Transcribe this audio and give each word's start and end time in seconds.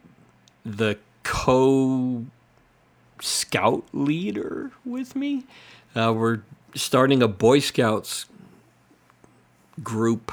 the 0.64 0.98
co 1.22 2.24
scout 3.20 3.84
leader 3.92 4.70
with 4.84 5.14
me. 5.16 5.44
Uh, 5.94 6.12
we're 6.16 6.40
starting 6.74 7.22
a 7.22 7.28
Boy 7.28 7.58
Scouts 7.58 8.26
group 9.82 10.32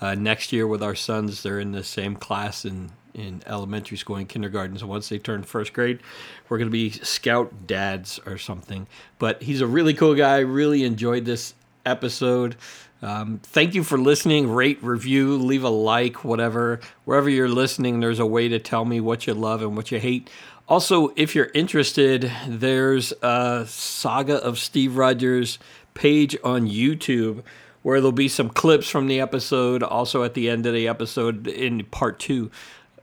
uh, 0.00 0.14
next 0.14 0.52
year 0.52 0.66
with 0.66 0.82
our 0.82 0.94
sons. 0.94 1.42
They're 1.42 1.60
in 1.60 1.72
the 1.72 1.84
same 1.84 2.16
class 2.16 2.64
in, 2.64 2.90
in 3.14 3.42
elementary 3.46 3.96
school 3.96 4.16
and 4.16 4.28
kindergarten. 4.28 4.78
So 4.78 4.86
once 4.86 5.08
they 5.08 5.18
turn 5.18 5.42
first 5.42 5.72
grade, 5.72 6.00
we're 6.48 6.58
going 6.58 6.68
to 6.68 6.72
be 6.72 6.90
scout 6.90 7.66
dads 7.66 8.18
or 8.26 8.38
something. 8.38 8.86
But 9.18 9.42
he's 9.42 9.60
a 9.60 9.66
really 9.66 9.94
cool 9.94 10.14
guy. 10.14 10.38
Really 10.40 10.84
enjoyed 10.84 11.24
this 11.24 11.54
episode. 11.86 12.56
Um, 13.02 13.40
thank 13.42 13.74
you 13.74 13.82
for 13.82 13.98
listening. 13.98 14.50
Rate, 14.50 14.82
review, 14.82 15.36
leave 15.36 15.64
a 15.64 15.70
like, 15.70 16.24
whatever. 16.24 16.80
Wherever 17.04 17.30
you're 17.30 17.48
listening, 17.48 18.00
there's 18.00 18.18
a 18.18 18.26
way 18.26 18.48
to 18.48 18.58
tell 18.58 18.84
me 18.84 19.00
what 19.00 19.26
you 19.26 19.34
love 19.34 19.62
and 19.62 19.76
what 19.76 19.90
you 19.90 19.98
hate. 19.98 20.28
Also, 20.68 21.12
if 21.16 21.34
you're 21.34 21.50
interested, 21.54 22.30
there's 22.46 23.12
a 23.22 23.64
Saga 23.66 24.36
of 24.36 24.58
Steve 24.58 24.96
Rogers 24.96 25.58
page 25.94 26.36
on 26.44 26.68
YouTube 26.68 27.42
where 27.82 28.00
there'll 28.00 28.12
be 28.12 28.28
some 28.28 28.50
clips 28.50 28.88
from 28.88 29.06
the 29.06 29.20
episode. 29.20 29.82
Also, 29.82 30.22
at 30.22 30.34
the 30.34 30.50
end 30.50 30.66
of 30.66 30.74
the 30.74 30.86
episode, 30.86 31.46
in 31.46 31.84
part 31.86 32.18
two, 32.18 32.50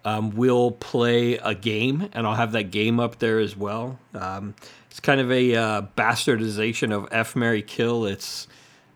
um, 0.05 0.29
we'll 0.31 0.71
play 0.71 1.37
a 1.37 1.53
game, 1.53 2.07
and 2.13 2.25
I'll 2.25 2.35
have 2.35 2.53
that 2.53 2.71
game 2.71 2.99
up 2.99 3.19
there 3.19 3.39
as 3.39 3.57
well. 3.57 3.99
Um, 4.13 4.55
it's 4.89 4.99
kind 5.01 5.19
of 5.19 5.31
a 5.31 5.55
uh, 5.55 5.81
bastardization 5.97 6.93
of 6.93 7.09
F 7.11 7.35
Mary 7.35 7.61
Kill. 7.61 8.05
It's 8.05 8.47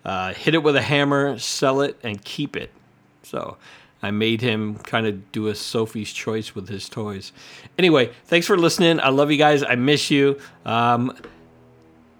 uh, 0.05 0.33
hit 0.33 0.55
it 0.55 0.63
with 0.63 0.75
a 0.75 0.81
hammer, 0.81 1.37
sell 1.37 1.81
it, 1.81 1.97
and 2.03 2.23
keep 2.23 2.55
it. 2.55 2.71
So 3.23 3.57
I 4.01 4.11
made 4.11 4.41
him 4.41 4.75
kind 4.79 5.05
of 5.05 5.31
do 5.31 5.47
a 5.47 5.55
Sophie's 5.55 6.11
choice 6.11 6.55
with 6.55 6.69
his 6.69 6.89
toys. 6.89 7.31
Anyway, 7.77 8.11
thanks 8.25 8.47
for 8.47 8.57
listening. 8.57 8.99
I 8.99 9.09
love 9.09 9.31
you 9.31 9.37
guys. 9.37 9.63
I 9.63 9.75
miss 9.75 10.09
you. 10.09 10.39
Um, 10.65 11.15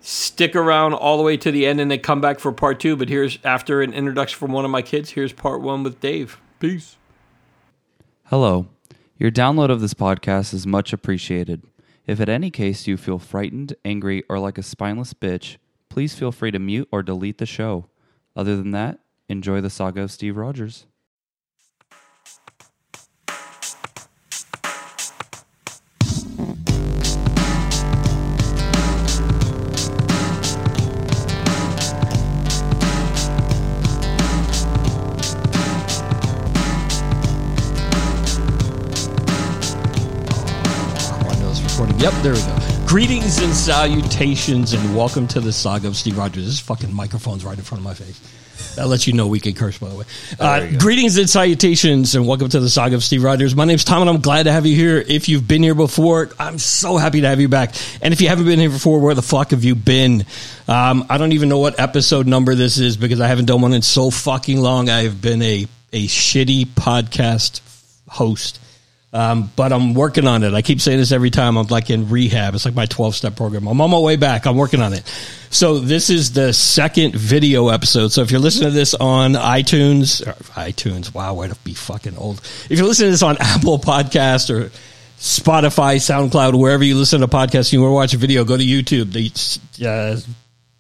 stick 0.02 0.55
around 0.55 0.93
all 0.93 1.17
the 1.17 1.23
way 1.23 1.37
to 1.37 1.52
the 1.52 1.65
end 1.65 1.79
and 1.79 1.89
then 1.89 1.99
come 1.99 2.21
back 2.21 2.39
for 2.39 2.52
part 2.52 2.79
two. 2.79 2.95
But 2.95 3.09
here's 3.09 3.39
after 3.43 3.81
an 3.81 3.93
introduction 3.93 4.37
from 4.37 4.52
one 4.52 4.65
of 4.65 4.71
my 4.71 4.81
kids. 4.81 5.11
Here's 5.11 5.33
part 5.33 5.61
one 5.61 5.83
with 5.83 5.99
Dave. 5.99 6.39
Peace. 6.59 6.97
Hello. 8.25 8.67
Your 9.17 9.31
download 9.31 9.69
of 9.69 9.81
this 9.81 9.93
podcast 9.93 10.53
is 10.53 10.65
much 10.65 10.93
appreciated. 10.93 11.63
If 12.07 12.19
at 12.19 12.29
any 12.29 12.49
case 12.49 12.87
you 12.87 12.97
feel 12.97 13.19
frightened, 13.19 13.75
angry, 13.85 14.23
or 14.27 14.39
like 14.39 14.57
a 14.57 14.63
spineless 14.63 15.13
bitch, 15.13 15.57
please 15.92 16.16
feel 16.16 16.31
free 16.31 16.52
to 16.52 16.58
mute 16.58 16.88
or 16.89 17.03
delete 17.03 17.38
the 17.38 17.45
show. 17.45 17.86
Other 18.34 18.56
than 18.56 18.72
that, 18.72 19.00
enjoy 19.28 19.59
the 19.59 19.70
saga 19.70 20.03
of 20.03 20.11
Steve 20.11 20.38
Rogers. 20.38 20.86
Yep, 41.98 42.14
there 42.23 42.33
we 42.33 42.39
go. 42.39 42.70
Greetings 42.91 43.41
and 43.41 43.53
salutations, 43.53 44.73
and 44.73 44.97
welcome 44.97 45.25
to 45.25 45.39
the 45.39 45.53
saga 45.53 45.87
of 45.87 45.95
Steve 45.95 46.17
Rogers. 46.17 46.45
This 46.45 46.59
fucking 46.59 46.93
microphone's 46.93 47.45
right 47.45 47.57
in 47.57 47.63
front 47.63 47.79
of 47.79 47.85
my 47.85 47.93
face. 47.93 48.75
That 48.75 48.89
lets 48.89 49.07
you 49.07 49.13
know 49.13 49.27
we 49.27 49.39
can 49.39 49.53
curse, 49.53 49.77
by 49.77 49.87
the 49.87 49.95
way. 49.95 50.03
Uh, 50.37 50.67
greetings 50.77 51.17
and 51.17 51.29
salutations, 51.29 52.15
and 52.15 52.27
welcome 52.27 52.49
to 52.49 52.59
the 52.59 52.69
saga 52.69 52.95
of 52.95 53.03
Steve 53.05 53.23
Rogers. 53.23 53.55
My 53.55 53.63
name's 53.63 53.85
Tom, 53.85 54.02
and 54.02 54.09
I'm 54.09 54.19
glad 54.19 54.43
to 54.43 54.52
have 54.52 54.65
you 54.65 54.75
here. 54.75 54.97
If 54.97 55.29
you've 55.29 55.47
been 55.47 55.63
here 55.63 55.73
before, 55.73 56.31
I'm 56.37 56.59
so 56.59 56.97
happy 56.97 57.21
to 57.21 57.29
have 57.29 57.39
you 57.39 57.47
back. 57.47 57.75
And 58.02 58.13
if 58.13 58.19
you 58.19 58.27
haven't 58.27 58.43
been 58.43 58.59
here 58.59 58.69
before, 58.69 58.99
where 58.99 59.15
the 59.15 59.21
fuck 59.21 59.52
have 59.52 59.63
you 59.63 59.75
been? 59.75 60.25
Um, 60.67 61.05
I 61.09 61.17
don't 61.17 61.31
even 61.31 61.47
know 61.47 61.59
what 61.59 61.79
episode 61.79 62.27
number 62.27 62.55
this 62.55 62.77
is 62.77 62.97
because 62.97 63.21
I 63.21 63.27
haven't 63.27 63.45
done 63.45 63.61
one 63.61 63.71
in 63.71 63.83
so 63.83 64.11
fucking 64.11 64.59
long. 64.59 64.89
I've 64.89 65.21
been 65.21 65.41
a 65.41 65.65
a 65.93 66.08
shitty 66.08 66.65
podcast 66.65 67.61
host 68.09 68.59
um, 69.14 69.52
but 69.55 69.73
I'm 69.73 69.94
working 69.94 70.26
on 70.26 70.44
it. 70.44 70.54
I 70.54 70.61
keep 70.61 70.80
saying 70.80 70.98
this 70.98 71.11
every 71.11 71.30
time. 71.32 71.58
I'm 71.58 71.67
like 71.67 71.89
in 71.89 72.10
rehab. 72.10 72.55
It's 72.55 72.64
like 72.64 72.76
my 72.76 72.86
12 72.86 73.16
step 73.16 73.36
program. 73.36 73.67
I'm 73.67 73.82
on 73.82 73.89
my 73.89 73.99
way 73.99 74.16
back. 74.16 74.48
I'm 74.48 74.55
working 74.55 74.82
on 74.82 74.94
it. 74.94 75.04
So 75.49 75.80
this 75.80 76.10
is 76.10 76.32
the 76.32 76.54
second 76.54 77.16
video 77.16 77.67
episode. 77.67 78.14
So 78.14 78.21
if 78.21 78.32
you're 78.32 78.39
listening 78.39 78.70
to 78.70 78.76
this 78.76 78.94
on 78.94 79.33
iTunes, 79.33 80.23
iTunes, 80.54 81.14
wow, 81.14 81.33
way 81.33 81.50
to 81.50 81.55
be 81.64 81.73
fucking 81.73 82.17
old. 82.17 82.39
If 82.70 82.77
you're 82.77 82.88
listening 82.88 83.08
to 83.08 83.11
this 83.11 83.23
on 83.23 83.36
Apple 83.39 83.80
Podcast 83.80 84.50
or 84.50 84.71
Spotify, 85.20 85.98
SoundCloud, 85.98 86.58
wherever 86.58 86.83
you 86.83 86.95
listen 86.95 87.20
to 87.20 87.27
podcasts, 87.27 87.73
you 87.73 87.82
want 87.82 87.89
to 87.92 87.95
watch 87.95 88.14
a 88.14 88.17
video, 88.17 88.45
go 88.45 88.55
to 88.55 88.64
YouTube. 88.64 89.11
The 89.11 89.88
uh, 89.88 90.20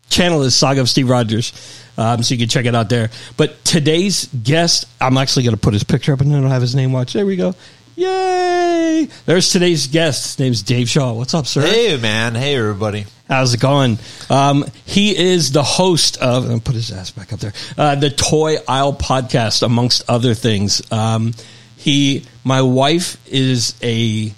channel 0.09 0.41
is 0.43 0.55
Saga 0.55 0.79
of 0.79 0.89
Steve 0.89 1.09
Rogers. 1.09 1.51
Um, 1.97 2.23
so 2.23 2.33
you 2.33 2.39
can 2.39 2.47
check 2.47 2.65
it 2.65 2.73
out 2.73 2.87
there. 2.87 3.09
But 3.35 3.63
today's 3.65 4.27
guest, 4.27 4.85
I'm 5.01 5.17
actually 5.17 5.43
going 5.43 5.55
to 5.55 5.61
put 5.61 5.73
his 5.73 5.83
picture 5.83 6.13
up 6.13 6.21
and 6.21 6.33
then 6.33 6.45
I'll 6.45 6.49
have 6.49 6.61
his 6.61 6.73
name 6.73 6.93
watch. 6.93 7.11
There 7.11 7.25
we 7.25 7.35
go. 7.35 7.53
Yay! 8.01 9.07
There's 9.27 9.51
today's 9.51 9.85
guest. 9.85 10.25
His 10.25 10.39
name's 10.39 10.63
Dave 10.63 10.89
Shaw. 10.89 11.13
What's 11.13 11.35
up, 11.35 11.45
sir? 11.45 11.61
Hey, 11.61 11.97
man. 11.97 12.33
Hey, 12.33 12.55
everybody. 12.55 13.05
How's 13.27 13.53
it 13.53 13.59
going? 13.59 13.99
Um, 14.27 14.65
he 14.85 15.15
is 15.15 15.51
the 15.51 15.61
host 15.61 16.17
of, 16.17 16.49
and 16.49 16.65
put 16.65 16.73
his 16.73 16.91
ass 16.91 17.11
back 17.11 17.31
up 17.31 17.39
there, 17.39 17.53
uh, 17.77 17.93
the 17.93 18.09
Toy 18.09 18.55
Aisle 18.67 18.93
podcast, 18.93 19.61
amongst 19.61 20.09
other 20.09 20.33
things. 20.33 20.81
Um, 20.91 21.35
he, 21.77 22.25
my 22.43 22.63
wife 22.63 23.23
is 23.31 23.75
a 23.83 24.33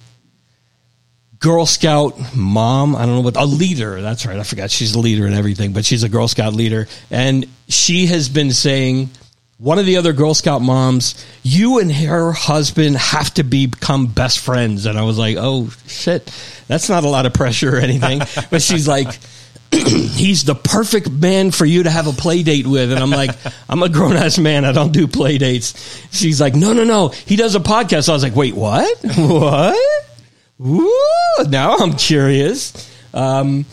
Girl 1.38 1.64
Scout 1.64 2.36
mom. 2.36 2.94
I 2.94 3.06
don't 3.06 3.14
know 3.14 3.20
what 3.22 3.38
a 3.38 3.46
leader. 3.46 4.02
That's 4.02 4.26
right. 4.26 4.38
I 4.38 4.42
forgot 4.42 4.70
she's 4.70 4.94
a 4.94 5.00
leader 5.00 5.24
and 5.24 5.34
everything, 5.34 5.72
but 5.72 5.86
she's 5.86 6.02
a 6.02 6.10
Girl 6.10 6.28
Scout 6.28 6.52
leader, 6.52 6.86
and 7.10 7.46
she 7.68 8.08
has 8.08 8.28
been 8.28 8.52
saying 8.52 9.08
one 9.58 9.78
of 9.78 9.86
the 9.86 9.96
other 9.96 10.12
Girl 10.12 10.34
Scout 10.34 10.62
moms, 10.62 11.24
you 11.42 11.78
and 11.78 11.92
her 11.92 12.32
husband 12.32 12.96
have 12.96 13.32
to 13.34 13.42
become 13.42 14.06
best 14.06 14.40
friends. 14.40 14.86
And 14.86 14.98
I 14.98 15.02
was 15.02 15.18
like, 15.18 15.36
oh 15.38 15.70
shit, 15.86 16.26
that's 16.66 16.88
not 16.88 17.04
a 17.04 17.08
lot 17.08 17.26
of 17.26 17.32
pressure 17.34 17.76
or 17.76 17.78
anything. 17.78 18.18
but 18.50 18.62
she's 18.62 18.88
like, 18.88 19.08
he's 19.70 20.44
the 20.44 20.54
perfect 20.54 21.10
man 21.10 21.50
for 21.50 21.64
you 21.64 21.84
to 21.84 21.90
have 21.90 22.06
a 22.06 22.12
play 22.12 22.42
date 22.42 22.66
with. 22.66 22.90
And 22.90 23.00
I'm 23.00 23.10
like, 23.10 23.30
I'm 23.68 23.82
a 23.82 23.88
grown 23.88 24.16
ass 24.16 24.38
man. 24.38 24.64
I 24.64 24.72
don't 24.72 24.92
do 24.92 25.06
play 25.06 25.38
dates. 25.38 25.74
She's 26.10 26.40
like, 26.40 26.54
no, 26.54 26.72
no, 26.72 26.84
no. 26.84 27.08
He 27.08 27.36
does 27.36 27.54
a 27.54 27.60
podcast. 27.60 28.08
I 28.08 28.12
was 28.12 28.22
like, 28.22 28.36
wait, 28.36 28.54
what? 28.54 29.04
What? 29.16 29.76
Ooh, 30.60 31.44
now 31.48 31.76
I'm 31.76 31.94
curious. 31.94 32.72
Um, 33.12 33.66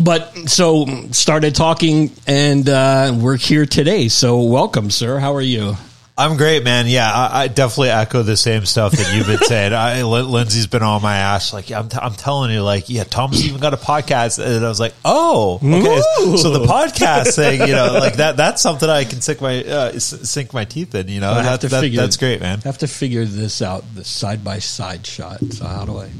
but 0.00 0.48
so 0.48 0.86
started 1.10 1.54
talking 1.54 2.10
and 2.26 2.68
uh, 2.68 3.14
we're 3.18 3.36
here 3.36 3.66
today 3.66 4.08
so 4.08 4.40
welcome 4.42 4.90
sir 4.90 5.18
how 5.18 5.34
are 5.34 5.40
you 5.40 5.76
I'm 6.16 6.36
great, 6.36 6.62
man. 6.62 6.86
Yeah, 6.88 7.10
I, 7.10 7.44
I 7.44 7.48
definitely 7.48 7.88
echo 7.88 8.22
the 8.22 8.36
same 8.36 8.66
stuff 8.66 8.92
that 8.92 9.16
you've 9.16 9.26
been 9.26 9.38
saying. 9.48 9.72
I, 9.72 10.02
Lindsay's 10.02 10.66
been 10.66 10.82
on 10.82 11.00
my 11.00 11.16
ass. 11.16 11.54
Like, 11.54 11.72
I'm, 11.72 11.88
t- 11.88 11.98
I'm 12.00 12.12
telling 12.12 12.50
you, 12.50 12.62
like, 12.62 12.90
yeah, 12.90 13.04
Tom's 13.04 13.44
even 13.46 13.60
got 13.60 13.72
a 13.72 13.78
podcast. 13.78 14.38
And 14.38 14.62
I 14.62 14.68
was 14.68 14.78
like, 14.78 14.92
oh, 15.06 15.56
okay. 15.56 16.02
Ooh. 16.20 16.36
So 16.36 16.50
the 16.50 16.66
podcast 16.66 17.34
thing, 17.34 17.66
you 17.66 17.74
know, 17.74 17.94
like 17.94 18.16
that, 18.16 18.36
that's 18.36 18.60
something 18.60 18.90
I 18.90 19.04
can 19.04 19.22
sink 19.22 19.40
my, 19.40 19.64
uh, 19.64 19.98
sink 19.98 20.52
my 20.52 20.66
teeth 20.66 20.94
in, 20.94 21.08
you 21.08 21.20
know, 21.20 21.32
I 21.32 21.42
have 21.42 21.60
that, 21.60 21.70
to 21.70 21.80
figure, 21.80 22.02
that's 22.02 22.18
great, 22.18 22.42
man. 22.42 22.58
I 22.62 22.68
have 22.68 22.78
to 22.78 22.88
figure 22.88 23.24
this 23.24 23.62
out, 23.62 23.82
the 23.94 24.04
side 24.04 24.44
by 24.44 24.58
side 24.58 25.06
shot. 25.06 25.40
So 25.52 25.64
how 25.64 25.86
do 25.86 25.96
I 25.96 26.10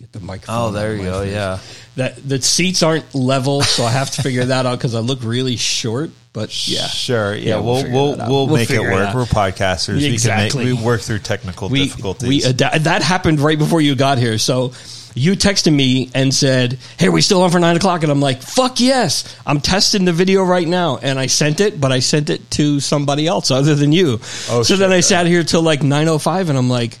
get 0.00 0.10
the 0.10 0.20
microphone? 0.20 0.56
Oh, 0.56 0.70
there 0.72 0.96
you 0.96 1.04
go. 1.04 1.20
Face? 1.20 1.32
Yeah 1.32 1.60
that 1.96 2.16
the 2.16 2.40
seats 2.40 2.82
aren't 2.82 3.14
level, 3.14 3.62
so 3.62 3.84
I 3.84 3.90
have 3.90 4.10
to 4.12 4.22
figure 4.22 4.44
that 4.44 4.66
out 4.66 4.78
because 4.78 4.94
I 4.94 5.00
look 5.00 5.22
really 5.22 5.56
short. 5.56 6.10
But 6.32 6.68
yeah, 6.68 6.86
sure, 6.86 7.34
yeah, 7.34 7.48
yeah 7.48 7.60
we'll 7.60 7.82
we'll 7.82 7.92
we'll, 7.92 8.16
we'll, 8.16 8.46
we'll 8.46 8.56
make 8.56 8.70
it 8.70 8.80
work. 8.80 9.08
It 9.08 9.16
We're 9.16 9.24
podcasters. 9.24 10.06
Exactly. 10.06 10.64
We 10.64 10.64
can 10.64 10.74
make, 10.74 10.80
we 10.80 10.86
work 10.86 11.00
through 11.00 11.20
technical 11.20 11.70
we, 11.70 11.84
difficulties. 11.84 12.28
We 12.28 12.44
uh, 12.44 12.52
that 12.52 13.02
happened 13.02 13.40
right 13.40 13.58
before 13.58 13.80
you 13.80 13.94
got 13.94 14.18
here, 14.18 14.36
so 14.36 14.72
you 15.14 15.32
texted 15.32 15.74
me 15.74 16.10
and 16.14 16.32
said, 16.34 16.78
"Hey, 16.98 17.08
are 17.08 17.10
we 17.10 17.22
still 17.22 17.40
on 17.40 17.50
for 17.50 17.58
nine 17.58 17.74
o'clock?" 17.76 18.02
And 18.02 18.12
I'm 18.12 18.20
like, 18.20 18.42
"Fuck 18.42 18.80
yes!" 18.80 19.34
I'm 19.46 19.62
testing 19.62 20.04
the 20.04 20.12
video 20.12 20.44
right 20.44 20.68
now, 20.68 20.98
and 20.98 21.18
I 21.18 21.26
sent 21.26 21.60
it, 21.60 21.80
but 21.80 21.90
I 21.90 22.00
sent 22.00 22.28
it 22.28 22.50
to 22.52 22.80
somebody 22.80 23.26
else 23.26 23.50
other 23.50 23.74
than 23.74 23.92
you. 23.92 24.20
Oh, 24.50 24.62
so 24.62 24.76
then. 24.76 24.92
I 24.92 25.00
sat 25.00 25.26
here 25.26 25.42
till 25.42 25.62
like 25.62 25.82
nine 25.82 26.08
o 26.08 26.18
five, 26.18 26.50
and 26.50 26.58
I'm 26.58 26.68
like. 26.68 26.98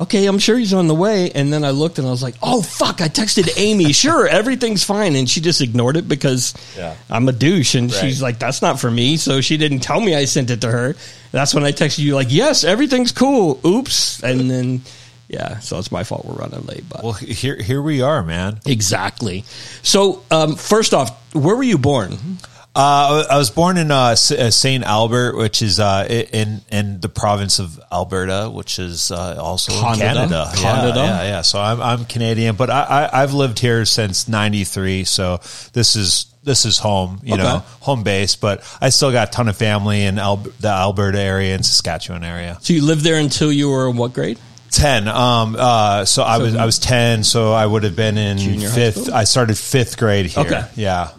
Okay, 0.00 0.26
I'm 0.26 0.38
sure 0.38 0.56
he's 0.56 0.72
on 0.72 0.86
the 0.86 0.94
way. 0.94 1.30
And 1.32 1.52
then 1.52 1.64
I 1.64 1.70
looked 1.70 1.98
and 1.98 2.06
I 2.06 2.10
was 2.10 2.22
like, 2.22 2.36
oh, 2.40 2.62
fuck, 2.62 3.00
I 3.00 3.08
texted 3.08 3.48
Amy. 3.56 3.92
Sure, 3.98 4.28
everything's 4.28 4.84
fine. 4.84 5.16
And 5.16 5.28
she 5.28 5.40
just 5.40 5.60
ignored 5.60 5.96
it 5.96 6.06
because 6.08 6.54
Yeah. 6.76 6.94
I'm 7.10 7.28
a 7.28 7.32
douche. 7.32 7.74
And 7.74 7.90
Right. 7.92 8.00
she's 8.00 8.22
like, 8.22 8.38
that's 8.38 8.62
not 8.62 8.78
for 8.78 8.90
me. 8.90 9.16
So 9.16 9.40
she 9.40 9.56
didn't 9.56 9.80
tell 9.80 10.00
me 10.00 10.14
I 10.14 10.24
sent 10.26 10.50
it 10.50 10.60
to 10.60 10.70
her. 10.70 10.94
That's 11.32 11.52
when 11.52 11.64
I 11.64 11.72
texted 11.72 11.98
you, 11.98 12.14
like, 12.14 12.28
yes, 12.30 12.62
everything's 12.62 13.10
cool. 13.12 13.58
Oops. 13.66 14.22
And 14.22 14.48
then, 14.48 14.82
yeah, 15.28 15.58
so 15.58 15.78
it's 15.78 15.90
my 15.90 16.04
fault 16.04 16.24
we're 16.24 16.34
running 16.36 16.64
late. 16.66 16.84
But 16.88 17.02
Well, 17.02 17.12
here 17.14 17.60
here 17.60 17.82
we 17.82 18.00
are, 18.00 18.22
man. 18.22 18.60
exactly. 18.66 19.44
So, 19.82 20.22
um, 20.30 20.54
first 20.56 20.94
off, 20.94 21.10
where 21.34 21.56
were 21.56 21.62
you 21.64 21.76
born? 21.76 22.16
Uh, 22.74 23.24
I 23.28 23.38
was 23.38 23.50
born 23.50 23.76
in 23.76 23.90
uh, 23.90 23.94
uh, 23.96 24.14
Saint 24.16 24.84
Albert, 24.84 25.36
which 25.36 25.62
is 25.62 25.80
uh, 25.80 26.06
in 26.08 26.60
in 26.70 27.00
the 27.00 27.08
province 27.08 27.58
of 27.58 27.80
Alberta, 27.90 28.48
which 28.52 28.78
is 28.78 29.10
uh, 29.10 29.36
also 29.40 29.72
in 29.72 29.98
Canada? 29.98 30.48
Canada. 30.54 31.00
Yeah, 31.00 31.04
yeah, 31.04 31.22
yeah. 31.22 31.42
So 31.42 31.60
I'm 31.60 31.80
I'm 31.80 32.04
Canadian, 32.04 32.54
but 32.54 32.70
I, 32.70 32.82
I 33.10 33.22
I've 33.22 33.34
lived 33.34 33.58
here 33.58 33.84
since 33.84 34.28
'93. 34.28 35.04
So 35.04 35.38
this 35.72 35.96
is 35.96 36.26
this 36.44 36.64
is 36.64 36.78
home, 36.78 37.20
you 37.24 37.34
Okay. 37.34 37.42
know, 37.42 37.58
home 37.80 38.04
base. 38.04 38.36
But 38.36 38.62
I 38.80 38.90
still 38.90 39.10
got 39.10 39.28
a 39.28 39.30
ton 39.32 39.48
of 39.48 39.56
family 39.56 40.04
in 40.04 40.18
Al- 40.20 40.36
the 40.36 40.68
Alberta 40.68 41.18
area 41.18 41.54
and 41.56 41.66
Saskatchewan 41.66 42.22
area. 42.22 42.58
So 42.60 42.74
you 42.74 42.84
lived 42.84 43.02
there 43.02 43.18
until 43.18 43.50
you 43.50 43.70
were 43.70 43.88
in 43.90 43.96
what 43.96 44.12
grade? 44.12 44.38
Ten. 44.70 45.08
Um. 45.08 45.56
Uh. 45.58 46.04
So 46.04 46.22
I 46.22 46.38
was 46.38 46.54
I 46.54 46.64
was 46.64 46.78
ten. 46.78 47.24
So 47.24 47.52
I 47.52 47.66
would 47.66 47.82
have 47.82 47.96
been 47.96 48.18
in 48.18 48.38
fifth. 48.60 49.10
I 49.10 49.24
started 49.24 49.58
fifth 49.58 49.96
grade 49.98 50.26
here. 50.26 50.44
Okay. 50.44 50.64
Yeah. 50.76 51.10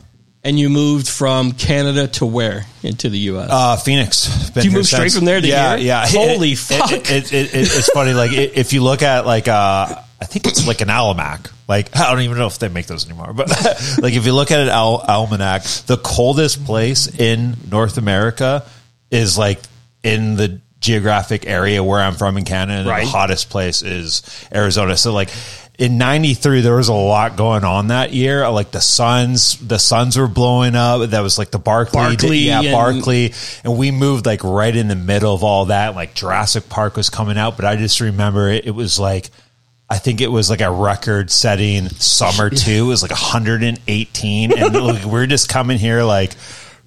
And 0.41 0.57
you 0.57 0.69
moved 0.69 1.07
from 1.09 1.51
Canada 1.51 2.07
to 2.07 2.25
where 2.25 2.65
into 2.81 3.09
the 3.09 3.17
U.S.? 3.19 3.49
Uh, 3.51 3.75
Phoenix. 3.75 4.49
Been 4.51 4.63
You 4.63 4.71
moved 4.71 4.85
straight 4.87 5.11
from 5.11 5.25
there 5.25 5.41
to 5.41 5.47
yeah, 5.47 5.75
here? 5.75 5.87
Yeah, 5.87 6.05
Holy 6.07 6.51
It- 6.53 6.57
fuck. 6.59 6.91
It, 6.91 7.11
it, 7.11 7.33
it, 7.33 7.53
it, 7.53 7.53
it's 7.53 7.89
funny. 7.89 8.13
Like 8.13 8.31
if 8.31 8.71
you 8.71 8.81
look 8.81 9.01
at 9.03 9.25
like 9.25 9.49
uh, 9.49 9.95
I 10.21 10.25
think 10.25 10.47
it's 10.47 10.65
like 10.65 10.79
an 10.81 10.89
almanac. 10.89 11.49
Like 11.67 11.93
I 11.99 12.09
don't 12.11 12.21
even 12.21 12.37
know 12.37 12.47
if 12.47 12.57
they 12.57 12.69
make 12.69 12.85
those 12.87 13.05
anymore. 13.05 13.33
But 13.33 13.49
like 14.01 14.13
if 14.13 14.25
you 14.25 14.33
look 14.33 14.51
at 14.51 14.61
an 14.61 14.69
al- 14.69 15.03
almanac, 15.05 15.63
the 15.87 15.97
coldest 15.97 16.63
place 16.63 17.07
in 17.19 17.57
North 17.69 17.97
America 17.97 18.65
is 19.11 19.37
like 19.37 19.59
in 20.03 20.35
the 20.37 20.61
geographic 20.79 21.45
area 21.47 21.83
where 21.83 21.99
I'm 21.99 22.13
from 22.15 22.37
in 22.37 22.45
Canada. 22.45 22.79
And 22.79 22.87
Right. 22.89 23.03
The 23.03 23.09
hottest 23.09 23.49
place 23.49 23.81
is 23.81 24.23
Arizona. 24.55 24.95
So 24.95 25.11
like. 25.11 25.29
In 25.79 25.97
'93, 25.97 26.61
there 26.61 26.75
was 26.75 26.89
a 26.89 26.93
lot 26.93 27.37
going 27.37 27.63
on 27.63 27.87
that 27.87 28.11
year. 28.13 28.47
Like 28.49 28.71
the 28.71 28.81
suns, 28.81 29.57
the 29.57 29.79
suns 29.79 30.17
were 30.17 30.27
blowing 30.27 30.75
up. 30.75 31.09
That 31.11 31.21
was 31.21 31.37
like 31.37 31.51
the 31.51 31.57
Barkley, 31.57 31.93
Barkley 31.93 32.37
yeah, 32.39 32.61
and- 32.61 32.71
Barkley 32.73 33.33
and 33.63 33.77
we 33.77 33.89
moved 33.89 34.25
like 34.25 34.43
right 34.43 34.75
in 34.75 34.89
the 34.89 34.95
middle 34.97 35.33
of 35.33 35.43
all 35.43 35.65
that. 35.67 35.95
Like 35.95 36.13
Jurassic 36.13 36.67
Park 36.69 36.97
was 36.97 37.09
coming 37.09 37.37
out, 37.37 37.55
but 37.55 37.63
I 37.65 37.77
just 37.77 38.01
remember 38.01 38.49
it, 38.49 38.65
it 38.67 38.71
was 38.71 38.99
like. 38.99 39.29
I 39.91 39.97
think 39.97 40.21
it 40.21 40.27
was 40.27 40.51
like 40.51 40.61
a 40.61 40.69
record 40.69 41.31
setting 41.31 41.89
summer 41.89 42.49
too. 42.51 42.83
It 42.85 42.87
was 42.87 43.01
like 43.01 43.09
118. 43.09 44.55
And 44.55 44.75
like, 44.75 45.03
we're 45.05 45.25
just 45.25 45.49
coming 45.49 45.79
here 45.79 46.03
like 46.03 46.33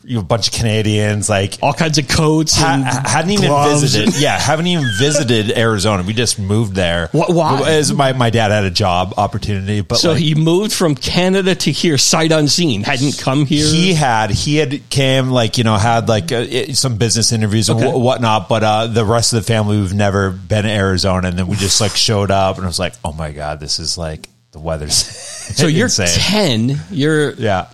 you 0.05 0.15
know, 0.17 0.21
a 0.21 0.25
bunch 0.25 0.49
of 0.49 0.55
Canadians, 0.55 1.29
like 1.29 1.59
All 1.63 1.73
kinds 1.73 1.99
of 1.99 2.09
coats 2.09 2.55
ha- 2.57 2.75
and 2.75 2.85
hadn't 2.85 3.31
even 3.31 3.51
visited. 3.69 4.21
Yeah, 4.21 4.39
haven't 4.39 4.67
even 4.67 4.85
visited 4.99 5.57
Arizona. 5.57 6.03
We 6.03 6.13
just 6.13 6.39
moved 6.39 6.75
there. 6.75 7.07
Wh- 7.09 7.31
why? 7.31 7.63
As 7.71 7.93
my, 7.93 8.13
my 8.13 8.31
dad 8.31 8.51
had 8.51 8.65
a 8.65 8.71
job 8.71 9.15
opportunity, 9.17 9.81
but 9.81 9.97
So 9.99 10.13
like, 10.13 10.21
he 10.23 10.35
moved 10.35 10.73
from 10.73 10.95
Canada 10.95 11.55
to 11.55 11.71
here, 11.73 11.99
sight 11.99 12.33
unseen. 12.33 12.83
Hadn't 12.83 13.19
come 13.19 13.47
here. 13.47 13.67
He 13.67 13.95
had 13.95 14.31
he 14.31 14.57
had 14.57 14.89
came 14.91 15.31
like 15.31 15.59
you 15.59 15.65
know 15.65 15.77
had 15.77 16.09
like 16.09 16.33
uh, 16.33 16.73
some 16.75 16.97
business 16.97 17.33
interviews 17.33 17.69
and 17.69 17.81
Okay. 17.81 17.91
wh- 17.91 18.01
whatnot, 18.01 18.49
but 18.49 18.63
uh, 18.65 18.87
the 18.89 19.05
rest 19.05 19.33
of 19.33 19.37
the 19.41 19.47
family 19.47 19.79
we've 19.79 19.95
never 19.95 20.31
been 20.31 20.65
to 20.65 20.71
Arizona, 20.71 21.29
and 21.29 21.39
then 21.39 21.47
we 21.47 21.57
just 21.57 21.81
like 21.81 21.93
showed 21.97 22.31
up, 22.31 22.57
and 22.57 22.65
I 22.65 22.69
was 22.69 22.79
like, 22.79 22.95
oh 23.05 23.13
my 23.13 23.33
god, 23.33 23.61
this 23.61 23.79
is 23.79 23.97
like 23.97 24.29
the 24.53 24.59
weather's 24.59 24.95
so 24.97 25.67
you're 25.69 25.89
ten. 25.89 26.79
You're 26.91 27.33
yeah. 27.35 27.69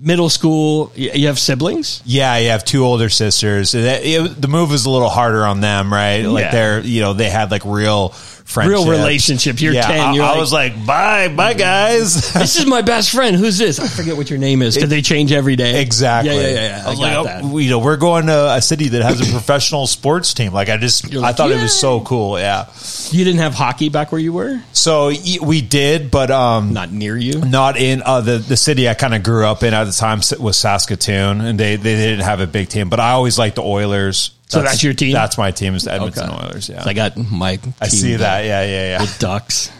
Middle 0.00 0.30
school. 0.30 0.92
You 0.94 1.26
have 1.26 1.38
siblings. 1.38 2.02
Yeah, 2.04 2.36
you 2.38 2.48
have 2.50 2.64
two 2.64 2.84
older 2.84 3.08
sisters. 3.08 3.74
It- 3.74 3.84
it- 4.06 4.40
the 4.40 4.48
move 4.48 4.70
was 4.70 4.86
a 4.86 4.90
little 4.90 5.10
harder 5.10 5.44
on 5.44 5.60
them, 5.60 5.92
right? 5.92 6.22
Like 6.24 6.44
Yeah. 6.46 6.50
they're, 6.52 6.80
you 6.80 7.00
know, 7.02 7.12
they 7.12 7.28
had 7.30 7.50
like 7.50 7.64
real 7.64 8.14
friendship, 8.44 8.70
Real 8.78 8.88
relationship. 8.90 9.60
You're 9.60 9.72
yeah, 9.74 9.86
10, 9.86 10.00
I, 10.00 10.12
you're 10.14 10.24
I 10.24 10.30
like- 10.30 10.38
was 10.40 10.52
like, 10.52 10.86
bye, 10.86 11.28
bye, 11.28 11.54
guys. 11.54 12.32
This 12.42 12.56
is 12.58 12.66
my 12.66 12.82
best 12.82 13.10
friend. 13.10 13.36
Who's 13.36 13.58
this? 13.58 13.78
I 13.78 13.86
forget 13.86 14.16
what 14.16 14.28
your 14.28 14.38
name 14.38 14.62
is 14.62 14.74
because 14.74 14.90
they 14.90 15.00
change 15.02 15.32
every 15.32 15.54
day. 15.56 15.80
Exactly. 15.80 16.34
Yeah, 16.34 16.40
yeah, 16.40 16.48
yeah. 16.48 16.76
yeah. 16.78 16.86
I 16.86 16.90
was 16.90 16.98
got 16.98 17.24
like, 17.24 17.26
that. 17.26 17.44
oh, 17.44 17.58
you 17.58 17.70
know, 17.70 17.78
we're 17.78 17.96
going 17.96 18.26
to 18.26 18.52
a 18.54 18.60
city 18.62 18.88
that 18.88 19.02
has 19.02 19.20
a 19.26 19.30
professional 19.30 19.86
sports 19.86 20.34
team. 20.34 20.52
Like, 20.52 20.68
I 20.68 20.76
just, 20.76 21.10
You're 21.12 21.22
I 21.22 21.28
like, 21.28 21.36
thought 21.36 21.50
it 21.52 21.62
was 21.62 21.78
so 21.78 22.00
cool. 22.00 22.38
Yeah. 22.38 22.66
You 23.10 23.24
didn't 23.24 23.40
have 23.40 23.54
hockey 23.54 23.88
back 23.90 24.10
where 24.12 24.20
you 24.20 24.32
were. 24.32 24.60
So 24.72 25.12
we 25.42 25.60
did, 25.60 26.10
but 26.10 26.30
um, 26.30 26.72
Not 26.72 26.90
near 26.90 27.16
you. 27.16 27.40
not 27.40 27.76
in 27.76 28.02
uh, 28.04 28.20
the 28.22 28.38
the 28.38 28.56
city 28.56 28.88
I 28.88 28.94
kind 28.94 29.14
of 29.14 29.22
grew 29.22 29.46
up 29.46 29.62
in 29.62 29.72
at 29.74 29.84
the 29.84 29.92
time 29.92 30.20
was 30.40 30.56
Saskatoon, 30.56 31.40
and 31.40 31.58
they 31.60 31.76
they 31.76 31.94
didn't 31.94 32.24
have 32.24 32.40
a 32.40 32.46
big 32.46 32.68
team. 32.68 32.88
But 32.88 33.00
I 33.00 33.12
always 33.12 33.38
liked 33.38 33.56
the 33.56 33.62
Oilers. 33.62 34.32
So 34.52 34.62
that's 34.62 34.82
your 34.82 34.92
team? 34.94 35.12
That's 35.14 35.38
my 35.38 35.50
team. 35.50 35.74
Is 35.74 35.84
the 35.84 35.92
Edmonton 35.92 36.30
Okay. 36.30 36.46
Oilers. 36.46 36.68
Yeah. 36.68 36.84
I 36.84 36.92
got 36.92 37.16
my. 37.16 37.58
I 37.80 37.86
team 37.86 37.88
see 37.88 38.16
that. 38.16 38.44
Yeah, 38.44 38.62
yeah, 38.64 38.98
yeah. 38.98 39.04
The 39.04 39.16
Ducks. 39.18 39.70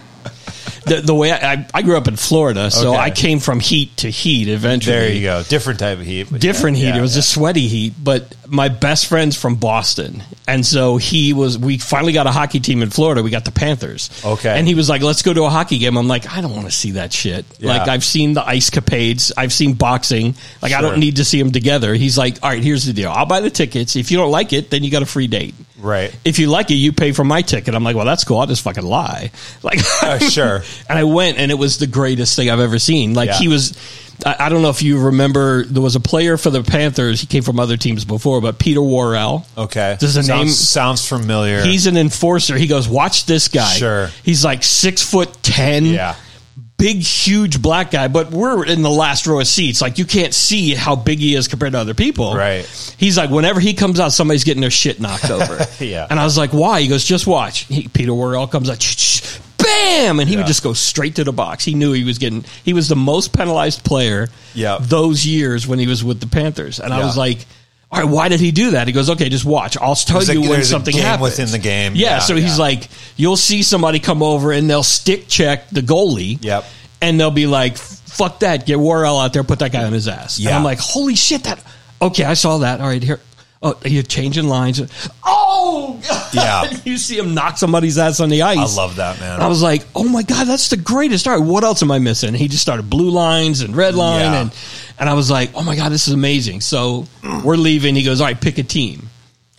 The, 0.85 1.01
the 1.01 1.15
way 1.15 1.31
I, 1.33 1.53
I, 1.53 1.67
I 1.75 1.83
grew 1.83 1.97
up 1.97 2.09
in 2.09 2.17
Florida, 2.17 2.71
so 2.71 2.91
Okay. 2.93 2.99
I 2.99 3.11
came 3.11 3.39
from 3.39 3.61
heat 3.61 3.97
to 3.99 4.11
heat 4.11 4.49
eventually. 4.49 4.97
There 4.97 5.13
you 5.13 5.23
go. 5.23 5.43
Different 5.45 5.79
type 5.79 5.99
of 5.99 6.05
heat. 6.05 6.29
but 6.31 6.41
different 6.41 6.77
yeah, 6.77 6.85
heat. 6.87 6.89
yeah, 6.95 6.99
it 6.99 7.03
was 7.03 7.15
yeah. 7.17 7.21
a 7.21 7.23
sweaty 7.23 7.69
heat, 7.69 7.95
but 8.03 8.35
my 8.49 8.69
best 8.69 9.07
friend's 9.07 9.37
from 9.37 9.55
Boston, 9.57 10.23
and 10.49 10.67
so 10.67 10.97
he 10.97 11.33
was. 11.33 11.59
We 11.59 11.79
finally 11.79 12.13
got 12.13 12.27
a 12.27 12.31
hockey 12.33 12.61
team 12.61 12.83
in 12.83 12.91
Florida. 12.91 13.23
We 13.23 13.31
got 13.31 13.45
the 13.45 13.53
Panthers. 13.53 14.11
Okay. 14.25 14.51
and 14.59 14.67
he 14.67 14.75
was 14.75 14.89
like, 14.89 15.03
"Let's 15.03 15.23
go 15.23 15.33
to 15.33 15.45
a 15.45 15.51
hockey 15.51 15.79
game." 15.79 15.97
I'm 15.97 16.09
like, 16.09 16.31
"I 16.31 16.41
don't 16.41 16.53
want 16.55 16.67
to 16.67 16.73
see 16.73 16.93
that 16.93 17.13
shit." 17.13 17.47
Yeah. 17.59 17.69
Like 17.79 17.89
I've 17.89 18.05
seen 18.05 18.35
the 18.35 18.47
ice 18.47 18.69
capades, 18.71 19.33
I've 19.37 19.53
seen 19.53 19.75
boxing. 19.75 20.35
Like 20.61 20.73
I 20.73 20.81
Sure. 20.81 20.91
don't 20.91 21.01
need 21.01 21.17
to 21.17 21.25
see 21.25 21.41
them 21.41 21.53
together. 21.53 21.95
He's 21.95 22.19
like, 22.19 22.39
"All 22.43 22.51
right, 22.51 22.63
here's 22.63 22.85
the 22.85 22.93
deal. 22.93 23.11
I'll 23.11 23.27
buy 23.27 23.41
the 23.41 23.51
tickets. 23.51 23.97
If 23.97 24.11
you 24.11 24.19
don't 24.19 24.31
like 24.33 24.53
it, 24.53 24.71
then 24.71 24.83
you 24.85 24.91
got 24.91 25.03
a 25.03 25.07
free 25.07 25.29
date." 25.29 25.55
Right. 25.83 26.17
If 26.25 26.39
you 26.39 26.47
like 26.49 26.71
it, 26.71 26.75
you 26.75 26.93
pay 26.93 27.13
for 27.13 27.25
my 27.25 27.43
ticket. 27.43 27.75
I'm 27.75 27.83
like, 27.85 27.97
well, 27.97 28.07
that's 28.07 28.25
cool. 28.25 28.39
I'll 28.39 28.47
just 28.47 28.63
fucking 28.63 28.85
lie. 28.85 29.31
Like, 29.63 29.81
Uh, 30.03 30.19
sure. 30.19 30.63
and 30.89 30.99
I 30.99 31.05
went, 31.05 31.39
and 31.39 31.51
it 31.51 31.57
was 31.57 31.79
the 31.79 31.87
greatest 31.87 32.37
thing 32.37 32.49
I've 32.51 32.61
ever 32.61 32.79
seen. 32.79 33.15
Like 33.15 33.29
Yeah. 33.29 33.39
he 33.39 33.49
was, 33.49 33.77
I, 34.25 34.47
I 34.47 34.49
don't 34.49 34.63
know 34.63 34.71
if 34.71 34.83
you 34.83 34.99
remember, 35.07 35.65
there 35.65 35.83
was 35.83 35.95
a 35.97 36.01
player 36.01 36.37
for 36.37 36.51
the 36.51 36.63
Panthers. 36.63 37.21
He 37.21 37.27
came 37.27 37.43
from 37.43 37.59
other 37.61 37.77
teams 37.77 38.05
before, 38.05 38.41
but 38.41 38.59
Peter 38.59 38.81
Worrell. 38.83 39.47
Okay. 39.59 39.97
Does 40.01 40.15
the 40.15 40.23
name- 40.23 40.49
sounds 40.49 41.07
familiar? 41.07 41.63
He's 41.63 41.87
an 41.87 41.97
enforcer. 41.97 42.57
He 42.57 42.67
goes, 42.67 42.89
watch 42.89 43.27
this 43.27 43.49
guy. 43.49 43.73
Sure. 43.73 44.09
He's 44.25 44.45
like 44.45 44.63
six 44.63 45.03
foot 45.03 45.33
ten. 45.43 45.85
yeah. 45.87 46.15
Big, 46.79 46.97
huge 46.99 47.63
black 47.63 47.93
guy, 47.93 48.09
but 48.09 48.33
we're 48.33 48.65
in 48.67 48.83
the 48.83 48.91
last 48.91 49.27
row 49.29 49.39
of 49.39 49.47
seats. 49.47 49.81
Like 49.81 49.99
you 49.99 50.05
can't 50.05 50.35
see 50.35 50.75
how 50.75 50.97
big 50.97 51.21
he 51.21 51.37
is 51.37 51.47
compared 51.47 51.73
to 51.73 51.79
other 51.79 51.95
people. 51.95 52.35
Right. 52.35 52.65
He's 52.99 53.17
like, 53.17 53.31
whenever 53.31 53.61
he 53.61 53.75
comes 53.75 54.01
out, 54.01 54.09
somebody's 54.13 54.43
getting 54.43 54.61
their 54.63 54.71
shit 54.71 55.01
knocked 55.01 55.31
over. 55.31 55.59
Yeah. 55.85 56.07
And 56.11 56.19
I 56.19 56.25
was 56.25 56.37
like, 56.37 56.53
why? 56.53 56.81
He 56.81 56.89
goes, 56.89 57.05
just 57.05 57.27
watch. 57.27 57.61
He, 57.67 57.87
Peter 57.87 58.13
Worrell 58.15 58.47
comes 58.49 58.69
out, 58.69 58.81
"Shh, 58.83 58.97
shh, 58.99 59.39
bam, 59.59 60.19
and 60.21 60.29
he 60.29 60.35
Yeah. 60.35 60.41
would 60.41 60.47
just 60.49 60.63
go 60.65 60.73
straight 60.73 61.17
to 61.17 61.25
the 61.25 61.33
box. 61.33 61.65
He 61.65 61.75
knew 61.75 61.93
he 61.93 62.03
was 62.05 62.19
getting. 62.19 62.45
He 62.65 62.73
was 62.73 62.89
the 62.89 62.97
most 62.97 63.33
penalized 63.33 63.85
player. 63.85 64.29
Yeah. 64.55 64.79
Those 64.81 65.25
years 65.25 65.67
when 65.69 65.79
he 65.79 65.87
was 65.87 66.03
with 66.03 66.21
the 66.21 66.27
Panthers, 66.27 66.81
and 66.81 66.93
I 66.93 66.99
Yeah. 66.99 67.07
was 67.07 67.17
like. 67.17 67.47
All 67.93 68.01
right, 68.01 68.09
why 68.09 68.29
did 68.31 68.41
he 68.41 68.53
do 68.53 68.71
that? 68.71 68.87
He 68.87 68.93
goes, 68.95 69.11
okay, 69.11 69.29
just 69.29 69.45
watch. 69.45 69.77
I'll 69.77 69.95
tell 69.95 70.19
There's 70.21 70.31
a- 70.31 70.35
you 70.41 70.49
when 70.49 70.65
something 70.65 70.95
game 70.95 71.03
happens 71.05 71.23
within 71.39 71.51
the 71.51 71.59
game. 71.59 71.95
Yeah, 71.95 72.09
Yeah, 72.15 72.19
so 72.21 72.35
he's 72.37 72.59
like, 72.59 72.89
you'll 73.17 73.37
see 73.37 73.63
somebody 73.63 73.99
come 74.01 74.23
over 74.23 74.51
and 74.51 74.69
they'll 74.71 74.83
stick 74.83 75.29
check 75.29 75.69
the 75.69 75.83
goalie. 75.83 76.39
Yep. 76.43 76.65
And 77.03 77.21
they'll 77.21 77.31
be 77.31 77.47
like, 77.47 77.77
fuck 77.77 78.41
that, 78.41 78.65
get 78.65 78.79
Worrell 78.81 79.19
out 79.21 79.35
there, 79.35 79.45
put 79.45 79.59
that 79.59 79.73
guy 79.73 79.85
on 79.85 79.93
his 79.93 80.09
ass. 80.09 80.39
And 80.39 80.47
Yeah. 80.47 80.57
I'm 80.57 80.65
like, 80.65 80.79
holy 80.79 81.17
shit, 81.17 81.45
that. 81.45 81.63
Okay, 82.01 82.25
I 82.25 82.33
saw 82.35 82.59
that. 82.59 82.81
All 82.81 82.87
right, 82.87 83.03
here. 83.03 83.21
Oh, 83.65 83.79
you're 83.85 84.03
changing 84.03 84.49
lines. 84.49 84.81
Oh, 85.23 86.01
Yeah. 86.33 86.69
you 86.85 86.97
see 86.99 87.17
him 87.19 87.35
knock 87.35 87.59
somebody's 87.59 87.99
ass 87.99 88.21
on 88.21 88.29
the 88.29 88.43
ice. 88.43 88.59
I 88.59 88.83
love 88.83 88.97
that, 88.97 89.21
man. 89.21 89.41
I 89.41 89.47
was 89.49 89.63
like, 89.63 89.85
oh 89.95 90.09
my 90.09 90.23
god, 90.23 90.47
that's 90.49 90.69
the 90.71 90.77
greatest. 90.77 91.29
All 91.29 91.39
right, 91.39 91.47
what 91.47 91.63
else 91.63 91.83
am 91.83 91.91
I 91.93 91.99
missing? 91.99 92.35
He 92.35 92.49
just 92.49 92.63
started 92.63 92.89
blue 92.91 93.11
lines 93.11 93.61
and 93.61 93.77
red 93.77 93.95
line, 93.95 94.21
Yeah. 94.33 94.41
and 94.43 94.53
and 94.99 95.09
I 95.09 95.15
was 95.15 95.31
like, 95.31 95.51
oh 95.55 95.63
my 95.63 95.77
god, 95.77 95.91
this 95.93 96.09
is 96.09 96.15
amazing. 96.15 96.61
So 96.61 97.07
we're 97.45 97.57
leaving. 97.57 97.95
He 97.95 98.03
goes, 98.03 98.21
all 98.21 98.27
right, 98.27 98.41
pick 98.41 98.59
a 98.59 98.63
team. 98.63 99.09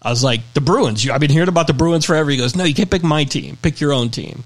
I 0.01 0.09
was 0.09 0.23
like, 0.23 0.41
the 0.53 0.61
Bruins. 0.61 1.07
I've 1.09 1.21
been 1.21 1.31
hearing 1.31 1.47
about 1.49 1.67
the 1.67 1.73
Bruins 1.73 2.05
forever. 2.05 2.29
He 2.29 2.37
goes, 2.37 2.55
no, 2.55 2.63
you 2.65 2.73
can't 2.73 2.91
pick 2.91 3.03
my 3.03 3.23
team. 3.23 3.57
Pick 3.61 3.79
your 3.79 3.93
own 3.93 4.09
team. 4.09 4.43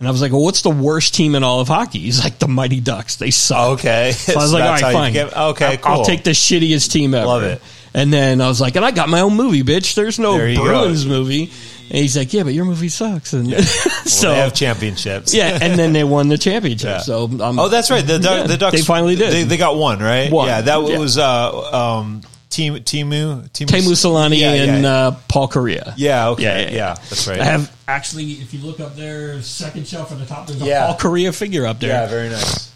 And 0.00 0.06
I 0.06 0.10
was 0.12 0.20
like, 0.22 0.30
well, 0.32 0.42
what's 0.42 0.62
the 0.62 0.70
worst 0.70 1.14
team 1.14 1.34
in 1.34 1.42
all 1.42 1.60
of 1.60 1.68
hockey? 1.68 1.98
He's 2.00 2.22
like, 2.22 2.38
the 2.38 2.46
Mighty 2.48 2.80
Ducks. 2.80 3.16
They 3.16 3.30
suck. 3.30 3.78
Okay. 3.80 4.12
So 4.16 4.32
I 4.34 4.36
was 4.36 4.50
So 4.50 4.56
like, 4.58 4.64
all 4.64 4.70
right, 4.72 4.92
fine. 4.92 5.12
get- 5.12 5.36
okay, 5.36 5.78
I'll, 5.82 6.00
I'll 6.00 6.04
take 6.04 6.22
the 6.24 6.30
shittiest 6.30 6.90
team 6.92 7.14
ever. 7.14 7.26
Love 7.26 7.42
it. 7.42 7.60
And 7.94 8.12
then 8.12 8.40
I 8.40 8.46
was 8.48 8.60
like, 8.60 8.76
and 8.76 8.84
I 8.84 8.90
got 8.92 9.08
my 9.08 9.20
own 9.20 9.34
movie, 9.34 9.62
bitch. 9.62 9.94
There's 9.94 10.18
no 10.18 10.36
you 10.44 10.56
go. 10.56 10.64
Bruins 10.64 11.06
movie. 11.06 11.50
And 11.90 11.98
he's 11.98 12.16
like, 12.16 12.32
"Yeah, 12.32 12.42
but 12.42 12.54
your 12.54 12.64
movie 12.64 12.88
sucks." 12.88 13.32
And 13.32 13.48
Well, 13.52 13.62
so 13.62 14.30
they 14.30 14.36
have 14.38 14.54
championships. 14.54 15.34
yeah, 15.34 15.58
and 15.60 15.78
then 15.78 15.92
they 15.92 16.04
won 16.04 16.28
the 16.28 16.38
championship. 16.38 16.88
Yeah. 16.88 16.98
So 16.98 17.24
um, 17.24 17.58
Oh, 17.58 17.68
that's 17.68 17.90
right. 17.90 18.06
The, 18.06 18.18
Duck- 18.18 18.40
yeah, 18.40 18.46
the 18.46 18.56
Ducks. 18.56 18.76
they 18.76 18.82
finally 18.82 19.16
did. 19.16 19.32
They, 19.32 19.42
they 19.44 19.56
got 19.56 19.76
one, 19.76 19.98
right? 20.00 20.30
One. 20.30 20.46
Yeah, 20.48 20.60
that 20.62 20.82
Yeah. 20.88 20.98
was 20.98 21.18
uh, 21.18 21.72
um, 21.98 22.22
Tim, 22.50 22.74
Teemu, 22.76 23.48
Teemu, 23.50 23.66
Teemu 23.66 23.92
Selanne 23.92 24.38
Yeah, 24.38 24.52
and 24.52 24.82
yeah. 24.82 24.90
uh, 24.90 25.16
Paul 25.28 25.48
Kariya. 25.48 25.94
yeah, 25.96 26.28
okay, 26.30 26.42
Yeah, 26.42 26.56
yeah, 26.58 26.64
yeah, 26.64 26.70
yeah. 26.74 26.94
that's 26.94 27.28
right. 27.28 27.40
I 27.40 27.44
have 27.44 27.76
actually, 27.86 28.32
if 28.32 28.52
you 28.54 28.60
look 28.60 28.80
up 28.80 28.96
there, 28.96 29.40
second 29.42 29.86
shelf 29.86 30.10
at 30.12 30.18
the 30.18 30.26
top, 30.26 30.46
there's 30.46 30.60
a 30.62 30.64
Yeah. 30.64 30.86
Paul 30.86 30.98
Kariya 31.12 31.34
figure 31.34 31.66
up 31.66 31.78
there. 31.80 31.90
yeah, 31.90 32.06
very 32.06 32.28
nice. 32.30 32.67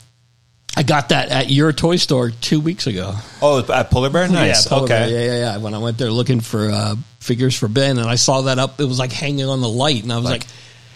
I 0.77 0.83
got 0.83 1.11
that 1.11 1.29
at 1.29 1.51
your 1.51 1.73
toy 1.73 1.97
store 1.97 2.31
two 2.31 2.59
weeks 2.61 2.87
ago. 2.87 3.15
Oh, 3.43 3.65
at 3.73 3.91
Polar 3.91 4.09
Bear, 4.09 4.27
nice. 4.29 4.65
Yeah, 4.65 4.71
Polar 4.71 4.85
okay, 4.85 4.95
Bear. 4.95 5.09
Yeah, 5.09 5.25
yeah, 5.27 5.39
yeah. 5.39 5.57
When 5.59 5.75
I 5.75 5.79
went 5.79 5.99
there 5.99 6.11
looking 6.11 6.41
for 6.41 6.71
uh, 6.71 6.95
figures 7.21 7.57
for 7.59 7.69
Ben, 7.69 7.99
and 7.99 8.09
I 8.09 8.15
saw 8.15 8.43
that 8.43 8.59
up, 8.59 8.81
it 8.81 8.87
was 8.87 8.99
like 8.99 9.13
hanging 9.13 9.45
on 9.45 9.61
the 9.61 9.69
light, 9.69 10.03
and 10.03 10.11
I 10.11 10.17
was 10.17 10.25
like, 10.25 10.47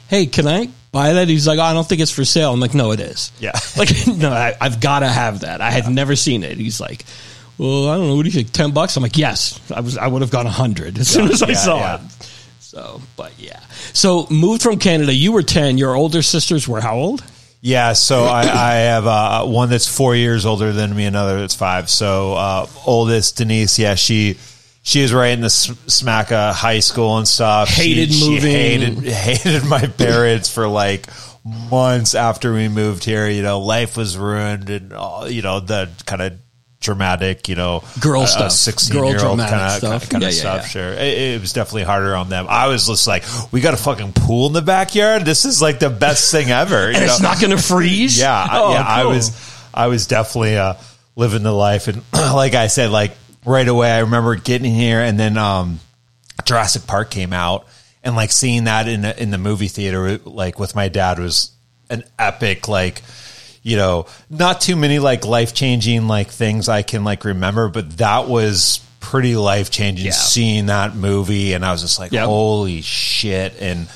"Hey, 0.09 0.27
can 0.27 0.47
I 0.47 0.71
buy 0.93 1.15
that?" 1.15 1.29
He's 1.29 1.47
like, 1.47 1.59
oh, 1.59 1.63
"I 1.63 1.75
don't 1.75 1.87
think 1.87 2.01
it's 2.01 2.11
for 2.11 2.25
sale." 2.25 2.55
I'm 2.55 2.61
like, 2.61 2.75
"No, 2.75 2.93
it 2.93 3.01
is." 3.01 3.33
Yeah. 3.39 3.53
Like, 3.77 3.91
no, 4.07 4.33
I, 4.33 4.57
I've 4.59 4.81
got 4.81 5.01
to 5.01 5.09
have 5.09 5.41
that. 5.41 5.61
I 5.61 5.71
had 5.71 5.91
never 5.91 6.17
seen 6.17 6.43
it. 6.43 6.57
He's 6.57 6.81
like, 6.81 7.05
"Well, 7.59 7.89
I 7.89 7.99
don't 7.99 8.09
know. 8.09 8.17
What 8.17 8.23
do 8.23 8.29
you 8.31 8.35
think? 8.35 8.53
Ten 8.53 8.71
bucks?" 8.71 8.97
I'm 8.97 9.03
like, 9.03 9.19
"Yes." 9.19 9.61
I 9.71 9.81
was. 9.81 9.99
I 9.99 10.07
would 10.07 10.23
have 10.23 10.31
gone 10.31 10.47
a 10.47 10.51
hundred 10.51 10.99
as 10.99 11.09
soon 11.09 11.31
as 11.31 11.43
I 11.43 11.49
yeah, 11.49 11.55
saw 11.55 11.79
yeah. 11.79 11.97
it. 11.97 12.31
So, 12.61 13.03
but 13.17 13.39
yeah. 13.39 13.61
So 13.93 14.27
moved 14.31 14.63
from 14.63 14.79
Canada. 14.79 15.13
You 15.13 15.33
were 15.33 15.43
ten. 15.43 15.77
Your 15.77 15.95
older 15.95 16.23
sisters 16.23 16.67
were 16.67 16.81
how 16.81 16.97
old? 16.97 17.23
Yeah, 17.67 17.95
so 17.95 18.27
I, 18.27 18.43
I 18.43 18.75
have 18.75 19.09
uh, 19.09 19.45
one 19.45 19.71
that's 19.71 19.89
four 19.89 20.15
years 20.15 20.47
older 20.47 20.73
than 20.73 20.95
me, 20.95 21.05
another 21.05 21.41
that's 21.41 21.57
five. 21.57 21.91
So 21.91 22.35
uh, 22.35 22.69
oldest 22.87 23.39
Denise, 23.39 23.77
yeah, 23.77 23.97
she 23.97 24.39
she 24.85 25.03
was 25.03 25.13
right 25.13 25.33
in 25.33 25.41
the 25.41 25.51
smack 25.51 26.31
of 26.31 26.55
high 26.55 26.79
school 26.79 27.19
and 27.19 27.27
stuff. 27.27 27.69
Hated 27.69 28.15
she, 28.15 28.31
moving. 28.31 28.41
She 28.41 28.53
hated 28.53 29.05
hated 29.05 29.65
my 29.65 29.85
parents 29.85 30.49
for 30.49 30.69
like 30.69 31.09
months 31.45 32.15
after 32.15 32.53
we 32.53 32.69
moved 32.69 33.03
here. 33.03 33.29
You 33.29 33.43
know, 33.43 33.59
life 33.59 33.97
was 33.97 34.17
ruined, 34.17 34.71
and 34.71 34.93
all, 34.93 35.29
you 35.29 35.43
know 35.43 35.59
the 35.59 35.91
kind 36.07 36.23
of 36.23 36.39
dramatic, 36.81 37.49
you 37.49 37.55
know, 37.55 37.83
Girl 38.01 38.23
uh, 38.23 38.27
stuff. 38.27 38.53
sixteen 38.53 38.97
Girl 38.99 39.09
year 39.11 39.25
old 39.25 39.39
kind 39.39 39.55
of 39.55 39.71
stuff. 39.73 40.09
kind 40.09 40.23
Yeah, 40.23 40.29
of 40.29 40.35
yeah, 40.35 40.41
stuff. 40.41 40.63
yeah. 40.63 40.69
Sure, 40.69 40.93
it, 40.93 41.19
it 41.35 41.41
was 41.41 41.53
definitely 41.53 41.85
harder 41.85 42.15
on 42.15 42.29
them. 42.29 42.47
I 42.49 42.69
was 42.69 42.87
just 42.87 43.07
like, 43.07 43.25
we 43.53 43.61
got 43.61 43.75
a 43.75 43.79
fucking 43.79 44.13
pool 44.13 44.47
in 44.49 44.53
the 44.53 44.63
backyard. 44.63 45.25
This 45.25 45.45
is 45.45 45.61
like 45.63 45.79
the 45.79 45.91
best 45.91 46.31
thing 46.31 46.51
ever. 46.51 46.87
And 46.89 46.97
it's 47.05 47.21
not 47.21 47.41
going 47.41 47.57
to 47.57 47.63
freeze. 47.63 48.19
Yeah, 48.19 48.33
I- 48.35 48.59
Oh, 48.61 48.73
yeah. 48.73 48.85
I 48.87 49.05
was, 49.07 49.33
I 49.75 49.87
was 49.89 50.07
definitely 50.07 50.57
uh, 50.59 50.75
living 51.17 51.43
the 51.43 51.53
life, 51.53 51.89
and 51.89 52.03
like 52.13 52.55
I 52.55 52.67
said, 52.69 52.91
like 52.91 53.13
right 53.45 53.67
away, 53.69 53.91
I 53.91 54.01
remember 54.01 54.35
getting 54.37 54.73
here, 54.73 55.01
and 55.01 55.19
then 55.19 55.37
um, 55.39 55.81
Jurassic 56.45 56.87
Park 56.87 57.11
came 57.11 57.33
out, 57.33 57.67
and 58.03 58.15
like 58.17 58.31
seeing 58.33 58.65
that 58.65 58.87
in 58.89 59.05
in 59.05 59.31
the 59.31 59.39
movie 59.39 59.69
theater, 59.69 60.19
like 60.25 60.59
with 60.59 60.75
my 60.75 60.89
dad, 60.89 61.19
was 61.19 61.51
an 61.91 62.05
epic 62.19 62.69
like. 62.69 63.03
You 63.67 63.77
know, 63.77 64.07
not 64.31 64.61
too 64.61 64.77
many 64.77 65.01
like 65.01 65.27
life 65.27 65.53
changing 65.53 66.07
like 66.07 66.29
things 66.31 66.69
I 66.69 66.83
can 66.83 67.03
like 67.03 67.25
remember, 67.25 67.69
but 67.69 67.97
that 67.97 68.29
was 68.29 68.79
pretty 69.01 69.35
life 69.35 69.73
changing 69.73 70.07
Yeah. 70.07 70.13
seeing 70.13 70.67
that 70.67 70.95
movie, 70.95 71.53
and 71.53 71.65
I 71.67 71.73
was 71.73 71.83
just 71.83 71.99
like, 71.99 72.13
Yep. 72.13 72.27
holy 72.27 72.81
shit, 72.83 73.55
and 73.61 73.89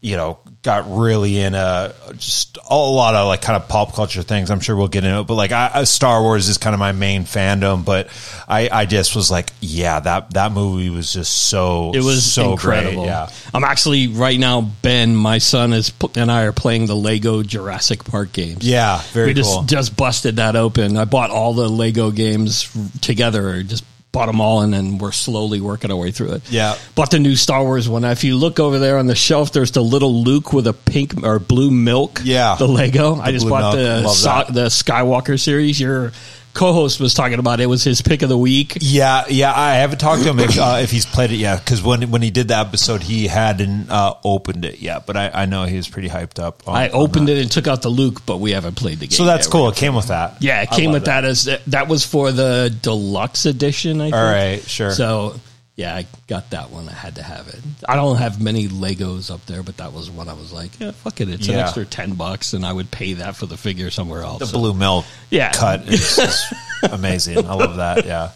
you 0.00 0.16
know, 0.16 0.38
got 0.68 0.84
really 0.86 1.38
in 1.38 1.54
a 1.54 1.94
just 2.18 2.58
a 2.68 2.76
lot 2.76 3.14
of 3.14 3.26
like 3.26 3.40
kind 3.40 3.56
of 3.56 3.70
pop 3.70 3.94
culture 3.94 4.22
things. 4.22 4.50
I'm 4.50 4.60
sure 4.60 4.76
we'll 4.76 4.88
get 4.88 5.02
into 5.02 5.20
it, 5.20 5.26
but 5.26 5.34
like 5.34 5.50
I, 5.50 5.84
Star 5.84 6.20
Wars 6.20 6.46
is 6.46 6.58
kind 6.58 6.74
of 6.74 6.78
my 6.78 6.92
main 6.92 7.22
fandom. 7.22 7.86
But 7.86 8.08
I, 8.46 8.68
I 8.70 8.84
just 8.84 9.16
was 9.16 9.30
like, 9.30 9.50
yeah, 9.62 9.98
that 10.00 10.34
that 10.34 10.52
movie 10.52 10.90
was 10.90 11.10
just 11.10 11.32
so 11.48 11.92
It 11.94 12.02
was 12.02 12.30
so 12.30 12.52
incredible. 12.52 13.04
Great. 13.04 13.06
Yeah, 13.06 13.30
I'm 13.54 13.64
actually 13.64 14.08
right 14.08 14.38
now. 14.38 14.60
Ben, 14.60 15.16
my 15.16 15.38
son, 15.38 15.72
is 15.72 15.90
and 16.14 16.30
I 16.30 16.42
are 16.42 16.52
playing 16.52 16.84
the 16.84 16.96
Lego 16.96 17.42
Jurassic 17.42 18.04
Park 18.04 18.34
games. 18.34 18.68
yeah, 18.68 19.00
very 19.12 19.24
cool. 19.24 19.30
we 19.30 19.34
just 19.34 19.54
cool. 19.54 19.62
just 19.62 19.96
busted 19.96 20.36
that 20.36 20.54
open. 20.54 20.98
I 20.98 21.06
bought 21.06 21.30
all 21.30 21.54
the 21.54 21.68
Lego 21.68 22.10
games 22.10 22.70
together. 23.00 23.62
Just 23.62 23.84
bought 24.12 24.26
them 24.26 24.40
all, 24.40 24.62
and 24.62 24.72
then 24.72 24.98
we're 24.98 25.12
slowly 25.12 25.60
working 25.60 25.90
our 25.90 25.96
way 25.96 26.10
through 26.10 26.32
it. 26.32 26.50
Yeah. 26.50 26.76
bought 26.94 27.10
the 27.10 27.18
new 27.18 27.36
Star 27.36 27.62
Wars 27.62 27.88
one. 27.88 28.04
If 28.04 28.24
you 28.24 28.36
look 28.36 28.58
over 28.58 28.78
there 28.78 28.98
on 28.98 29.06
the 29.06 29.14
shelf, 29.14 29.52
there's 29.52 29.72
the 29.72 29.82
little 29.82 30.22
Luke 30.24 30.52
with 30.52 30.66
a 30.66 30.72
pink 30.72 31.22
or 31.22 31.38
blue 31.38 31.70
milk. 31.70 32.20
Yeah. 32.24 32.56
the 32.58 32.66
Lego. 32.68 33.16
I 33.16 33.32
just 33.32 33.48
bought 33.48 33.74
milk. 33.74 34.04
the 34.04 34.08
so- 34.08 34.52
the 34.52 34.66
Skywalker 34.66 35.38
series. 35.38 35.78
Your 35.78 36.12
co-host 36.58 36.98
was 36.98 37.14
talking 37.14 37.38
about 37.38 37.60
it. 37.60 37.66
Was 37.66 37.84
his 37.84 38.02
pick 38.02 38.22
of 38.22 38.28
the 38.28 38.36
week. 38.36 38.76
Yeah, 38.80 39.24
yeah. 39.28 39.52
I 39.54 39.74
haven't 39.74 39.98
talked 39.98 40.22
to 40.22 40.28
him 40.28 40.40
if, 40.40 40.58
uh, 40.58 40.80
if 40.82 40.90
he's 40.90 41.06
played 41.06 41.30
it 41.30 41.36
yet 41.36 41.64
because 41.64 41.82
when 41.82 42.10
when 42.10 42.20
he 42.20 42.30
did 42.30 42.48
the 42.48 42.56
episode, 42.56 43.02
he 43.02 43.28
hadn't 43.28 43.90
uh, 43.90 44.14
opened 44.24 44.64
it 44.64 44.80
yet. 44.80 45.06
But 45.06 45.16
I, 45.16 45.30
I 45.32 45.46
know 45.46 45.64
he 45.64 45.76
was 45.76 45.88
pretty 45.88 46.08
hyped 46.08 46.38
up. 46.38 46.66
On, 46.66 46.74
I 46.74 46.88
opened 46.90 47.28
that. 47.28 47.36
it 47.36 47.42
and 47.42 47.50
took 47.50 47.68
out 47.68 47.82
the 47.82 47.88
Luke, 47.88 48.26
but 48.26 48.38
we 48.38 48.52
haven't 48.52 48.74
played 48.74 48.98
the 48.98 49.06
game. 49.06 49.16
So 49.16 49.24
that's 49.24 49.46
yet. 49.46 49.52
cool. 49.52 49.68
It 49.68 49.76
came 49.76 49.94
with 49.94 50.08
that. 50.08 50.42
Yeah, 50.42 50.62
it 50.62 50.68
I 50.72 50.76
came 50.76 50.92
with 50.92 51.04
that. 51.04 51.24
as 51.24 51.48
that 51.68 51.88
was 51.88 52.04
for 52.04 52.32
the 52.32 52.76
deluxe 52.82 53.46
edition. 53.46 54.00
I 54.00 54.04
think. 54.06 54.16
All 54.16 54.22
right, 54.24 54.62
sure. 54.62 54.90
So 54.90 55.40
yeah, 55.78 55.94
I 55.94 56.06
got 56.26 56.50
that 56.50 56.70
one. 56.70 56.88
I 56.88 56.92
had 56.92 57.14
to 57.14 57.22
have 57.22 57.46
it. 57.46 57.60
I 57.88 57.94
don't 57.94 58.16
have 58.16 58.42
many 58.42 58.66
Legos 58.66 59.30
up 59.32 59.46
there, 59.46 59.62
but 59.62 59.76
that 59.76 59.92
was 59.92 60.10
one 60.10 60.28
I 60.28 60.32
was 60.34 60.52
like, 60.52 60.72
yeah, 60.80 60.90
fuck 60.90 61.20
it. 61.20 61.28
It's 61.28 61.46
an 61.46 61.54
extra 61.54 61.86
ten 61.86 62.14
bucks, 62.14 62.52
and 62.52 62.66
I 62.66 62.72
would 62.72 62.90
pay 62.90 63.12
that 63.14 63.36
for 63.36 63.46
the 63.46 63.56
figure 63.56 63.88
somewhere 63.90 64.22
else. 64.22 64.40
The 64.40 64.46
So- 64.48 64.58
blue 64.58 64.74
milk 64.74 65.04
Yeah. 65.30 65.52
cut 65.52 65.86
is 65.88 66.18
amazing. 66.90 67.46
I 67.46 67.54
love 67.54 67.76
that. 67.76 68.04
Yeah. 68.06 68.30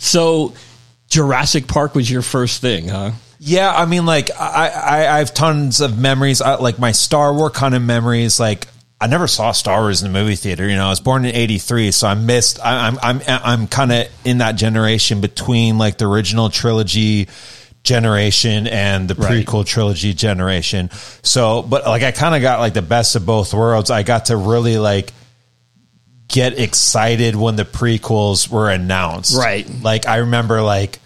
So 0.00 0.54
Jurassic 1.08 1.68
Park 1.68 1.94
was 1.94 2.10
your 2.10 2.22
first 2.22 2.60
thing, 2.60 2.88
huh? 2.88 3.12
Yeah, 3.38 3.72
I 3.74 3.86
mean, 3.86 4.04
like 4.04 4.30
I, 4.38 4.68
I, 4.68 5.14
I 5.14 5.18
have 5.20 5.32
tons 5.32 5.80
of 5.80 5.96
memories. 5.98 6.42
I, 6.42 6.56
like 6.56 6.78
my 6.80 6.92
Star 6.92 7.32
Wars 7.32 7.52
kind 7.54 7.74
of 7.74 7.82
memories. 7.82 8.38
Like 8.40 8.66
I 9.00 9.06
never 9.06 9.26
saw 9.26 9.52
Star 9.52 9.80
Wars 9.80 10.02
in 10.02 10.12
the 10.12 10.18
movie 10.18 10.36
theater. 10.36 10.68
You 10.68 10.76
know, 10.76 10.86
I 10.86 10.90
was 10.90 11.00
born 11.00 11.24
in 11.24 11.34
'83, 11.34 11.90
so 11.90 12.06
I 12.06 12.14
missed. 12.14 12.60
I, 12.62 12.86
I'm 12.88 12.98
I'm 13.02 13.20
I'm 13.26 13.66
kind 13.66 13.92
of 13.92 14.06
in 14.24 14.38
that 14.38 14.56
generation 14.56 15.20
between 15.20 15.78
like 15.78 15.96
the 15.96 16.06
original 16.06 16.50
trilogy 16.50 17.28
generation 17.82 18.66
and 18.66 19.08
the 19.08 19.14
Right. 19.14 19.46
prequel 19.46 19.64
trilogy 19.64 20.12
generation. 20.12 20.90
So, 21.22 21.62
but 21.62 21.86
like 21.86 22.02
I 22.02 22.12
kind 22.12 22.34
of 22.34 22.42
got 22.42 22.60
like 22.60 22.74
the 22.74 22.82
best 22.82 23.16
of 23.16 23.24
both 23.24 23.54
worlds. 23.54 23.90
I 23.90 24.02
got 24.02 24.26
to 24.26 24.36
really 24.36 24.76
like 24.76 25.14
get 26.28 26.58
excited 26.58 27.34
when 27.34 27.56
the 27.56 27.64
prequels 27.64 28.50
were 28.50 28.70
announced. 28.70 29.34
Right. 29.36 29.66
Like 29.82 30.06
I 30.06 30.16
remember 30.18 30.60
like 30.60 30.98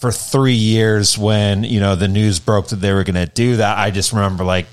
for 0.00 0.10
3 0.12 0.54
years 0.54 1.18
when, 1.18 1.64
you 1.64 1.80
know, 1.80 1.96
the 1.96 2.08
news 2.08 2.38
broke 2.38 2.68
that 2.68 2.76
they 2.76 2.92
were 2.92 3.04
going 3.04 3.16
to 3.16 3.26
do 3.26 3.56
that, 3.56 3.76
I 3.76 3.90
just 3.90 4.12
remember 4.12 4.44
like 4.44 4.66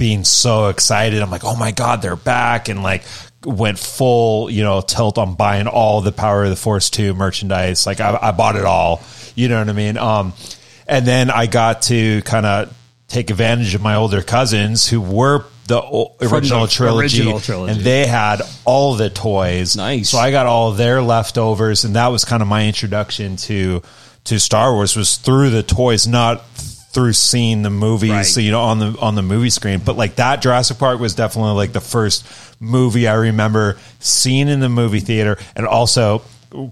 being 0.00 0.24
so 0.24 0.66
excited. 0.68 1.22
I'm 1.22 1.30
like, 1.30 1.44
"Oh 1.44 1.54
my 1.54 1.70
god, 1.70 2.02
they're 2.02 2.16
back." 2.16 2.68
And 2.68 2.82
like 2.82 3.04
went 3.44 3.78
full, 3.78 4.50
you 4.50 4.64
know, 4.64 4.80
tilt 4.80 5.16
on 5.18 5.34
buying 5.36 5.68
all 5.68 6.00
the 6.00 6.10
Power 6.10 6.44
of 6.44 6.50
the 6.50 6.56
Force 6.56 6.90
2 6.90 7.14
merchandise. 7.14 7.86
Like 7.86 8.00
I, 8.00 8.18
I 8.20 8.32
bought 8.32 8.56
it 8.56 8.64
all. 8.64 9.02
You 9.36 9.48
know 9.48 9.60
what 9.60 9.68
I 9.68 9.72
mean? 9.72 9.96
Um 9.96 10.32
and 10.88 11.06
then 11.06 11.30
I 11.30 11.46
got 11.46 11.82
to 11.82 12.20
kind 12.22 12.44
of 12.44 12.76
take 13.06 13.30
advantage 13.30 13.74
of 13.74 13.82
my 13.82 13.94
older 13.94 14.22
cousins 14.22 14.88
who 14.88 15.00
were 15.00 15.44
the 15.68 15.78
original, 16.20 16.62
the 16.62 16.68
trilogy, 16.68 17.20
original 17.20 17.40
trilogy. 17.40 17.72
and 17.72 17.80
they 17.82 18.06
had 18.06 18.42
all 18.64 18.94
the 18.96 19.08
toys. 19.08 19.76
Nice. 19.76 20.10
So 20.10 20.18
I 20.18 20.32
got 20.32 20.46
all 20.46 20.72
their 20.72 21.00
leftovers, 21.00 21.84
and 21.84 21.94
that 21.94 22.08
was 22.08 22.24
kind 22.24 22.42
of 22.42 22.48
my 22.48 22.66
introduction 22.66 23.36
to 23.36 23.82
to 24.24 24.40
Star 24.40 24.72
Wars 24.74 24.96
was 24.96 25.16
through 25.16 25.50
the 25.50 25.62
toys, 25.62 26.06
not 26.06 26.42
through 26.92 27.12
seeing 27.12 27.62
the 27.62 27.70
movies, 27.70 28.10
Right. 28.10 28.26
so, 28.26 28.40
you 28.40 28.50
know, 28.50 28.62
on 28.62 28.78
the 28.80 28.96
on 29.00 29.14
the 29.14 29.22
movie 29.22 29.50
screen. 29.50 29.80
But 29.84 29.96
like 29.96 30.16
that 30.16 30.42
Jurassic 30.42 30.78
Park 30.78 30.98
was 31.00 31.14
definitely 31.14 31.52
like 31.52 31.72
the 31.72 31.80
first 31.80 32.26
movie 32.60 33.06
I 33.08 33.14
remember 33.14 33.78
seeing 34.00 34.48
in 34.48 34.60
the 34.60 34.68
movie 34.68 35.00
theater, 35.00 35.38
and 35.54 35.66
also 35.66 36.22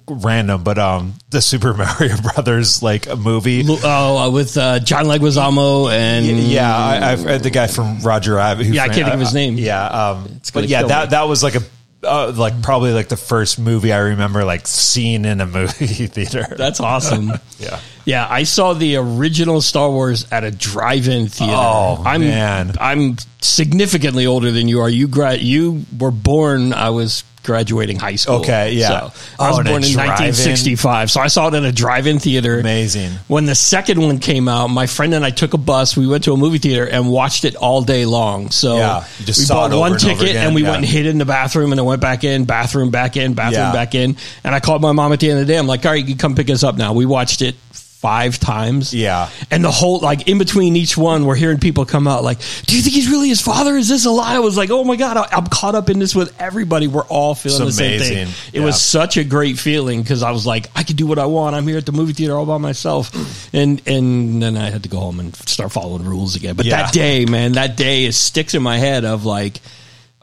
random, 0.08 0.64
but 0.64 0.76
um, 0.76 1.14
the 1.30 1.40
Super 1.40 1.72
Mario 1.75 2.16
Brothers 2.20 2.82
like 2.82 3.06
a 3.08 3.14
movie. 3.14 3.62
Oh, 3.66 4.18
uh, 4.18 4.30
with 4.30 4.56
uh, 4.56 4.80
John 4.80 5.04
Leguizamo 5.04 5.88
and 5.92 6.26
Yeah, 6.26 6.68
I, 6.76 7.12
I've 7.12 7.42
the 7.42 7.50
guy 7.50 7.68
from 7.68 8.00
Roger 8.00 8.34
Rabbit. 8.34 8.66
Who 8.66 8.72
Yeah, 8.72 8.82
I 8.82 8.88
can't 8.88 9.04
think 9.04 9.14
of 9.14 9.20
his 9.20 9.34
name. 9.34 9.54
Yeah, 9.56 9.84
um, 9.87 10.40
but 10.52 10.68
yeah, 10.68 10.82
that 10.82 11.04
me. 11.04 11.10
that 11.10 11.22
was 11.28 11.42
like 11.44 11.54
a 11.54 11.60
uh, 12.05 12.33
like 12.37 12.62
probably 12.62 12.93
like 12.93 13.09
the 13.09 13.17
first 13.17 13.59
movie 13.59 13.93
I 13.93 13.99
remember 13.99 14.45
like 14.45 14.67
seeing 14.67 15.25
in 15.25 15.40
a 15.40 15.47
movie 15.47 15.87
theater. 16.07 16.47
That's 16.57 16.81
awesome. 16.81 17.33
yeah, 17.59 17.81
Yeah, 18.05 18.26
I 18.28 18.45
saw 18.45 18.73
the 18.75 18.97
original 18.97 19.61
Star 19.61 19.90
Wars 19.90 20.26
at 20.31 20.45
a 20.45 20.50
drive-in 20.50 21.28
theater. 21.28 21.52
Oh, 21.57 22.02
I'm, 22.05 22.21
man. 22.21 22.73
I'm 22.81 23.17
significantly 23.40 24.26
older 24.26 24.50
than 24.52 24.69
you 24.69 24.81
are. 24.81 24.88
You 24.88 25.09
gra- 25.09 25.37
you 25.37 25.85
were 25.99 26.11
born. 26.12 26.73
I 26.73 26.90
was 26.90 27.25
graduating 27.49 27.99
high 27.99 28.14
school. 28.17 28.37
Okay, 28.37 28.75
yeah. 28.75 28.88
So 28.88 28.95
I 29.40 29.49
was 29.49 29.59
Oh, 29.59 29.62
born 29.64 29.83
in 29.83 29.90
drive-in? 29.93 30.26
1965. 30.26 31.11
So 31.11 31.21
I 31.21 31.28
saw 31.28 31.49
it 31.49 31.55
in 31.55 31.64
a 31.64 31.73
drive-in 31.73 32.19
theater. 32.19 32.61
amazing. 32.61 33.12
When 33.26 33.47
the 33.47 33.55
second 33.55 34.00
one 34.00 34.19
came 34.19 34.49
out, 34.49 34.69
my 34.69 34.87
friend 34.87 35.14
and 35.14 35.25
I 35.25 35.31
took 35.31 35.55
a 35.55 35.59
bus. 35.59 35.97
We 35.97 36.07
went 36.07 36.25
to 36.25 36.35
a 36.35 36.37
movie 36.37 36.59
theater 36.59 36.85
and 36.87 37.09
watched 37.11 37.45
it 37.47 37.57
all 37.57 37.81
day 37.83 38.05
long. 38.05 38.50
So 38.50 38.76
Yeah, 38.76 39.05
we 39.26 39.33
bought 39.49 39.73
one 39.73 39.93
and 39.93 40.00
ticket 40.00 40.37
and 40.37 40.55
we 40.55 40.62
yeah. 40.62 40.71
went 40.73 40.83
and 40.85 40.87
hid 40.93 41.07
in 41.07 41.17
the 41.19 41.25
bathroom 41.25 41.73
and 41.73 41.78
then 41.78 41.87
went 41.87 42.02
back 42.02 42.23
in, 42.23 42.45
bathroom 42.45 42.90
back 42.90 43.17
in, 43.17 43.33
bathroom 43.33 43.62
Yeah. 43.62 43.73
back 43.73 43.95
in. 43.95 44.17
And 44.45 44.55
I 44.55 44.61
called 44.61 44.83
my 44.83 44.93
mom 44.93 45.12
at 45.14 45.21
the 45.21 45.31
end 45.31 45.40
of 45.40 45.47
the 45.47 45.52
day. 45.52 45.59
I'm 45.59 45.67
like, 45.67 45.85
all 45.87 45.93
right, 45.93 46.00
you 46.00 46.05
can 46.07 46.19
come 46.19 46.35
pick 46.35 46.50
us 46.50 46.62
up 46.62 46.76
now. 46.76 46.93
We 46.93 47.07
watched 47.07 47.40
it 47.43 47.57
five 48.00 48.38
times. 48.38 48.95
Yeah. 48.95 49.28
And 49.50 49.64
the 49.64 49.73
whole, 49.73 49.99
like, 49.99 50.28
in 50.28 50.38
between 50.38 50.76
each 50.76 50.97
one, 50.97 51.26
we're 51.26 51.35
hearing 51.35 51.59
people 51.59 51.85
come 51.85 52.07
out 52.07 52.23
like, 52.23 52.38
do 52.67 52.76
you 52.76 52.83
think 52.83 52.95
he's 52.95 53.11
really 53.11 53.28
his 53.28 53.40
father? 53.40 53.76
Is 53.76 53.88
this 53.88 54.05
a 54.07 54.11
lie? 54.11 54.37
I 54.37 54.38
was 54.38 54.57
like, 54.57 54.71
oh 54.71 54.85
my 54.85 54.95
God, 54.95 55.17
I- 55.17 55.28
I'm 55.37 55.47
caught 55.49 55.75
up 55.75 55.90
in 55.90 55.99
this 55.99 56.14
with 56.14 56.33
everybody. 56.40 56.87
We're 56.87 57.02
all 57.07 57.35
feeling 57.35 57.67
It's 57.67 57.76
the 57.76 57.99
same 57.99 58.00
thing. 58.00 58.28
It 58.52 58.61
Yeah. 58.61 58.64
was 58.64 58.81
such 58.81 59.17
a 59.17 59.25
great 59.25 59.59
feeling 59.59 60.00
because 60.00 60.23
I 60.23 60.31
was 60.31 60.47
like, 60.47 60.71
I 60.76 60.85
can 60.85 60.95
do 60.95 61.09
what 61.09 61.19
I 61.19 61.26
want. 61.26 61.57
I'm 61.57 61.67
here 61.67 61.78
at 61.78 61.87
the 61.87 61.93
movie 61.93 62.12
theater 62.12 62.37
all 62.37 62.47
by 62.47 62.59
myself. 62.59 63.11
And, 63.52 63.83
and 63.88 64.40
then 64.40 64.57
I 64.57 64.71
had 64.71 64.85
to 64.85 64.88
go 64.88 65.00
home 65.00 65.19
and 65.19 65.35
start 65.35 65.73
following 65.73 66.05
rules 66.05 66.37
again. 66.37 66.55
But 66.55 66.67
Yeah. 66.67 66.83
that 66.83 66.93
day, 66.93 67.25
man, 67.26 67.52
that 67.52 67.76
day 67.76 68.05
is 68.05 68.17
sticks 68.17 68.55
in 68.55 68.62
my 68.62 68.78
head 68.78 69.05
of 69.05 69.25
like, 69.25 69.61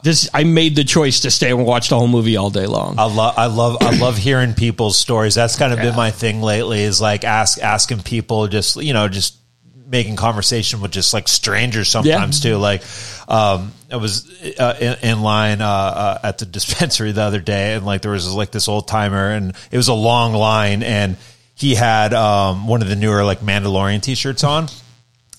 this, 0.06 0.30
I 0.34 0.44
made 0.46 0.76
the 0.76 0.84
choice 0.86 1.22
to 1.22 1.32
stay 1.32 1.50
and 1.52 1.66
watch 1.66 1.90
the 1.90 1.98
whole 1.98 2.08
movie 2.08 2.38
all 2.38 2.50
day 2.52 2.68
long. 2.68 2.98
I 2.98 3.06
love, 3.06 3.34
I 3.38 3.48
love, 3.48 3.78
I 3.82 3.98
love 3.98 4.18
hearing 4.18 4.54
people's 4.54 4.98
stories. 4.98 5.36
That's 5.36 5.58
kind 5.58 5.74
of 5.74 5.80
Yeah. 5.80 5.86
been 5.86 5.96
my 5.96 6.12
thing 6.12 6.42
lately. 6.42 6.82
Is 6.84 7.02
like 7.02 7.24
ask 7.24 7.62
asking 7.62 8.04
people, 8.04 8.48
just 8.48 8.78
you 8.78 8.94
know, 8.94 9.08
just 9.10 9.36
making 9.88 10.16
conversation 10.16 10.80
with 10.82 10.92
just 10.92 11.14
like 11.14 11.28
strangers 11.28 11.90
sometimes 11.90 12.40
too. 12.40 12.58
Like, 12.58 12.82
um, 13.28 13.72
I 13.92 13.98
was 13.98 14.28
uh, 14.60 14.76
in, 14.80 15.10
in 15.10 15.22
line 15.22 15.62
uh, 15.62 15.68
uh, 15.68 16.20
at 16.24 16.38
the 16.38 16.46
dispensary 16.58 17.12
the 17.12 17.22
other 17.24 17.40
day, 17.42 17.74
and 17.74 17.86
like 17.86 18.02
there 18.02 18.12
was 18.12 18.32
like 18.34 18.52
this 18.52 18.68
old 18.68 18.88
timer, 18.88 19.32
and 19.32 19.54
it 19.72 19.78
was 19.78 19.88
a 19.88 19.94
long 19.94 20.34
line, 20.34 20.84
and 20.84 21.18
he 21.56 21.74
had 21.76 22.14
um, 22.14 22.68
one 22.68 22.82
of 22.82 22.90
the 22.90 22.96
newer 22.96 23.24
like 23.24 23.40
Mandalorian 23.40 24.02
t-shirts 24.02 24.44
on. 24.44 24.68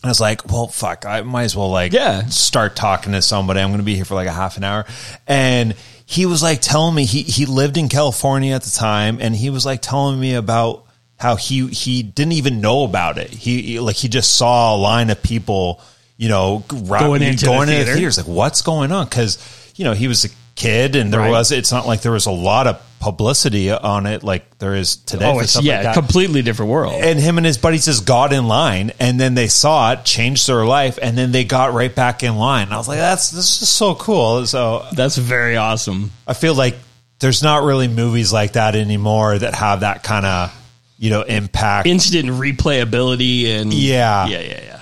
I 0.06 0.10
was 0.10 0.20
like, 0.20 0.50
well, 0.50 0.68
fuck, 0.68 1.04
I 1.06 1.20
might 1.22 1.44
as 1.44 1.56
well 1.56 1.70
like 1.70 1.92
Yeah. 1.92 2.26
start 2.26 2.76
talking 2.76 3.12
to 3.12 3.22
somebody. 3.22 3.60
I'm 3.60 3.68
going 3.70 3.78
to 3.78 3.84
be 3.84 3.94
here 3.96 4.04
for 4.04 4.14
like 4.14 4.28
a 4.28 4.32
half 4.32 4.56
an 4.56 4.64
hour. 4.64 4.86
And 5.26 5.74
he 6.06 6.26
was 6.26 6.42
like 6.42 6.60
telling 6.60 6.94
me 6.94 7.04
he, 7.04 7.22
he 7.22 7.46
lived 7.46 7.76
in 7.76 7.88
California 7.88 8.54
at 8.54 8.62
the 8.62 8.70
time. 8.70 9.18
And 9.20 9.34
he 9.34 9.50
was 9.50 9.66
like 9.66 9.82
telling 9.82 10.18
me 10.20 10.34
about 10.34 10.84
how 11.18 11.36
he, 11.36 11.66
he 11.68 12.02
didn't 12.02 12.32
even 12.32 12.60
know 12.60 12.84
about 12.84 13.18
it. 13.18 13.30
He, 13.30 13.62
he- 13.62 13.80
like, 13.80 13.96
he 13.96 14.08
just 14.08 14.34
saw 14.36 14.74
a 14.74 14.78
line 14.78 15.10
of 15.10 15.22
people, 15.22 15.80
you 16.16 16.28
know, 16.28 16.62
Going 16.68 17.22
into 17.22 17.44
the 17.44 17.46
going 17.46 17.68
into 17.68 17.74
theater. 17.84 17.94
theaters. 17.94 18.18
Like, 18.18 18.28
what's 18.28 18.62
going 18.62 18.92
on? 18.92 19.06
Cause, 19.08 19.72
you 19.76 19.84
know, 19.84 19.92
he 19.94 20.08
was 20.08 20.24
a 20.24 20.28
kid 20.54 20.94
and 20.96 21.12
there 21.12 21.20
Right. 21.20 21.30
was, 21.30 21.52
it's 21.52 21.72
not 21.72 21.86
like 21.86 22.02
there 22.02 22.12
was 22.12 22.26
a 22.26 22.30
lot 22.30 22.66
of 22.66 22.80
publicity 22.98 23.70
on 23.70 24.06
it 24.06 24.22
like 24.22 24.58
there 24.58 24.74
is 24.74 24.96
today. 24.96 25.26
oh, 25.30 25.38
it's, 25.38 25.60
yeah, 25.62 25.82
like 25.82 25.94
completely 25.94 26.42
different 26.42 26.70
world. 26.72 26.94
and 26.94 27.18
him 27.20 27.36
and 27.36 27.46
his 27.46 27.58
buddies 27.58 27.84
just 27.84 28.06
got 28.06 28.32
in 28.32 28.48
line 28.48 28.90
and 28.98 29.20
then 29.20 29.34
they 29.34 29.48
saw 29.48 29.92
it 29.92 30.04
changed 30.04 30.46
their 30.48 30.64
life 30.64 30.98
and 31.00 31.16
then 31.16 31.30
they 31.32 31.44
got 31.44 31.72
right 31.72 31.94
back 31.94 32.22
in 32.22 32.36
line 32.36 32.72
i 32.72 32.76
was 32.76 32.88
like 32.88 32.98
that's 32.98 33.30
this 33.30 33.60
is 33.62 33.68
so 33.68 33.94
cool 33.94 34.46
so 34.46 34.84
That's 34.92 35.16
very 35.16 35.56
awesome. 35.56 36.10
i 36.26 36.32
feel 36.34 36.54
like 36.54 36.76
there's 37.18 37.42
not 37.42 37.62
really 37.62 37.88
movies 37.88 38.32
like 38.32 38.52
that 38.54 38.74
anymore 38.74 39.38
that 39.38 39.54
have 39.54 39.80
that 39.80 40.02
kind 40.02 40.26
of 40.26 40.52
you 40.98 41.10
know 41.10 41.22
impact 41.22 41.86
Instant 41.86 42.28
replayability 42.28 43.46
and 43.48 43.72
Yeah. 43.72 44.26
yeah, 44.26 44.40
yeah, 44.40 44.60
yeah. 44.64 44.80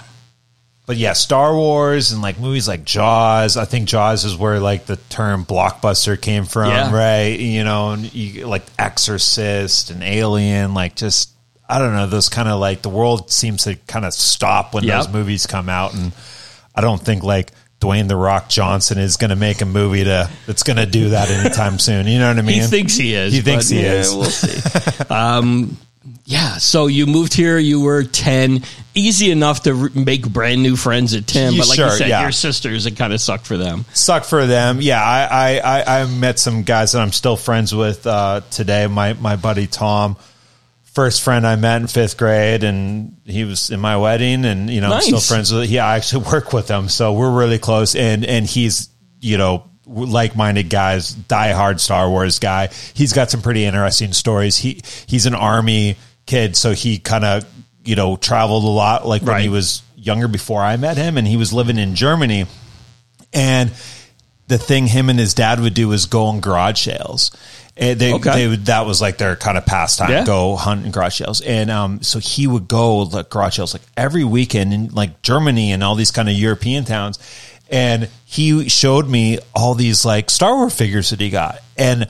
But 0.87 0.97
yeah 0.97 1.13
star 1.13 1.55
wars 1.57 2.13
and 2.13 2.21
like 2.23 2.39
movies 2.39 2.69
like 2.69 2.85
jaws 2.85 3.57
i 3.57 3.65
think 3.65 3.89
jaws 3.89 4.25
is 4.25 4.37
where 4.37 4.61
like 4.61 4.87
the 4.87 4.97
term 5.09 5.45
blockbuster 5.45 6.21
came 6.21 6.45
from 6.45 6.71
Yeah. 6.71 6.95
right 6.95 7.39
you 7.39 7.65
know 7.65 7.91
and 7.93 8.13
you, 8.15 8.47
like 8.47 8.63
exorcist 8.79 9.91
and 9.91 10.03
alien 10.03 10.75
like 10.75 10.97
just 10.97 11.31
i 11.69 11.79
don't 11.79 11.93
know 11.95 12.07
those 12.07 12.29
kind 12.29 12.49
of 12.49 12.61
like 12.61 12.83
the 12.83 12.91
world 12.91 13.31
seems 13.31 13.65
to 13.65 13.77
kind 13.87 14.05
of 14.05 14.13
stop 14.13 14.75
when 14.75 14.85
Yep. 14.85 15.05
those 15.05 15.13
movies 15.13 15.47
come 15.47 15.69
out 15.69 15.95
and 15.95 16.13
i 16.75 16.81
don't 16.81 17.01
think 17.01 17.23
like 17.23 17.51
Dwayne 17.81 18.09
the 18.09 18.17
Rock 18.17 18.49
Johnson 18.49 18.97
is 18.99 19.19
going 19.19 19.29
to 19.29 19.37
make 19.37 19.61
a 19.61 19.67
movie 19.67 20.05
to 20.05 20.31
that's 20.47 20.63
going 20.63 20.79
to 20.79 20.87
do 20.87 21.11
that 21.11 21.29
anytime 21.29 21.79
soon. 21.79 22.07
You 22.07 22.19
know 22.19 22.29
what 22.29 22.39
I 22.39 22.43
mean? 22.43 22.63
He 22.63 22.67
thinks 22.67 22.95
he 22.97 23.13
is. 23.13 23.35
He 23.35 23.43
thinks 23.43 23.69
he 23.69 23.83
yeah, 23.83 23.95
is. 23.95 24.15
We'll 24.15 24.25
see. 24.25 25.05
um, 25.11 25.77
yeah. 26.25 26.57
So 26.59 26.87
you 26.87 27.07
moved 27.07 27.35
here. 27.35 27.59
You 27.59 27.81
were 27.81 28.03
ten. 28.05 28.63
Easy 28.95 29.31
enough 29.31 29.63
to 29.65 29.75
re- 29.75 29.91
make 29.95 30.29
brand 30.29 30.63
new 30.63 30.77
friends 30.77 31.15
at 31.15 31.27
ten. 31.27 31.53
You- 31.53 31.61
But 31.61 31.69
like 31.69 31.77
sure, 31.77 31.87
you 31.89 31.97
said, 31.97 32.09
yeah. 32.09 32.23
your 32.23 32.33
sisters, 32.33 32.87
it 32.87 32.97
kind 32.97 33.13
of 33.13 33.21
sucked 33.21 33.47
for 33.47 33.57
them. 33.57 33.85
suck 33.93 34.25
for 34.25 34.47
them. 34.47 34.81
Yeah, 34.81 35.03
I, 35.03 35.59
I, 35.59 35.83
I, 35.83 36.01
I 36.03 36.07
met 36.07 36.39
some 36.39 36.63
guys 36.63 36.93
that 36.93 37.01
I'm 37.01 37.13
still 37.13 37.37
friends 37.37 37.75
with 37.75 38.07
uh, 38.07 38.41
today. 38.51 38.87
My 38.87 39.13
my 39.15 39.37
buddy 39.37 39.67
Tom, 39.67 40.17
first 40.95 41.23
friend 41.23 41.47
I 41.47 41.57
met 41.57 41.81
in 41.83 41.87
fifth 41.89 42.17
grade, 42.17 42.65
and 42.65 43.17
he 43.25 43.45
was 43.45 43.71
in 43.71 43.81
my 43.81 43.97
wedding, 43.97 44.45
and 44.45 44.71
you 44.71 44.81
know 44.81 44.93
I'm 44.93 45.03
still 45.03 45.21
friends 45.21 45.53
with. 45.53 45.69
Yeah, 45.69 45.87
I 45.87 45.97
actually 45.97 46.25
work 46.33 46.53
with 46.53 46.69
him, 46.69 46.89
so 46.89 47.13
we're 47.13 47.37
really 47.37 47.59
close. 47.59 47.95
And 47.95 48.25
and 48.25 48.47
he's 48.47 48.89
you 49.21 49.37
know 49.39 49.65
like 49.87 50.35
minded 50.35 50.71
guys, 50.71 51.13
die-hard 51.13 51.79
Star 51.79 52.09
Wars 52.09 52.39
guy. 52.39 52.69
He's 52.95 53.13
got 53.13 53.31
some 53.31 53.43
pretty 53.43 53.65
interesting 53.67 54.15
stories. 54.15 54.57
He 54.57 54.81
he's 55.07 55.27
an 55.27 55.35
army 55.35 55.97
kid, 56.27 56.57
so 56.57 56.73
he 56.73 56.99
kind 56.99 57.25
of 57.25 57.45
you 57.85 57.97
know 57.97 58.17
traveled 58.17 58.65
a 58.65 58.69
lot, 58.69 59.07
like 59.07 59.23
when 59.23 59.31
Right. 59.33 59.43
he 59.43 59.49
was 59.49 59.83
younger 59.97 60.29
before 60.29 60.63
I 60.63 60.77
met 60.77 60.97
him, 60.97 61.17
and 61.19 61.27
he 61.27 61.37
was 61.37 61.53
living 61.53 61.79
in 61.79 61.95
Germany. 61.95 62.47
And 63.33 63.71
the 64.47 64.59
thing 64.59 64.87
him 64.87 65.09
and 65.11 65.19
his 65.19 65.35
dad 65.35 65.61
would 65.61 65.75
do 65.75 65.89
was 65.89 66.07
go 66.07 66.27
on 66.27 66.41
garage 66.41 66.85
sales. 66.85 67.31
And 67.77 67.99
they, 67.99 68.13
Okay. 68.13 68.33
they 68.35 68.47
would, 68.47 68.67
that 68.67 68.87
was 68.87 69.01
like 69.01 69.19
their 69.19 69.35
kind 69.35 69.59
of 69.59 69.67
pastime, 69.67 70.11
Yeah. 70.11 70.25
go 70.25 70.55
hunt 70.55 70.85
in 70.85 70.93
garage 70.93 71.17
sales. 71.19 71.41
And 71.41 71.71
um, 71.71 72.03
so 72.03 72.21
he 72.21 72.47
would 72.47 72.69
go 72.69 72.99
like 72.99 73.31
garage 73.31 73.57
sales 73.57 73.73
like 73.75 73.83
every 73.97 74.23
weekend 74.23 74.73
in 74.73 74.89
like 74.91 75.23
Germany 75.23 75.73
and 75.73 75.83
all 75.83 75.97
these 75.97 76.13
kind 76.13 76.29
of 76.29 76.37
European 76.37 76.85
towns. 76.85 77.19
And 77.71 78.09
he 78.27 78.69
showed 78.69 79.09
me 79.09 79.41
all 79.57 79.75
these 79.75 80.05
like 80.05 80.31
Star 80.31 80.55
Wars 80.55 80.75
figures 80.75 81.11
that 81.11 81.21
he 81.21 81.31
got. 81.31 81.59
And 81.77 82.07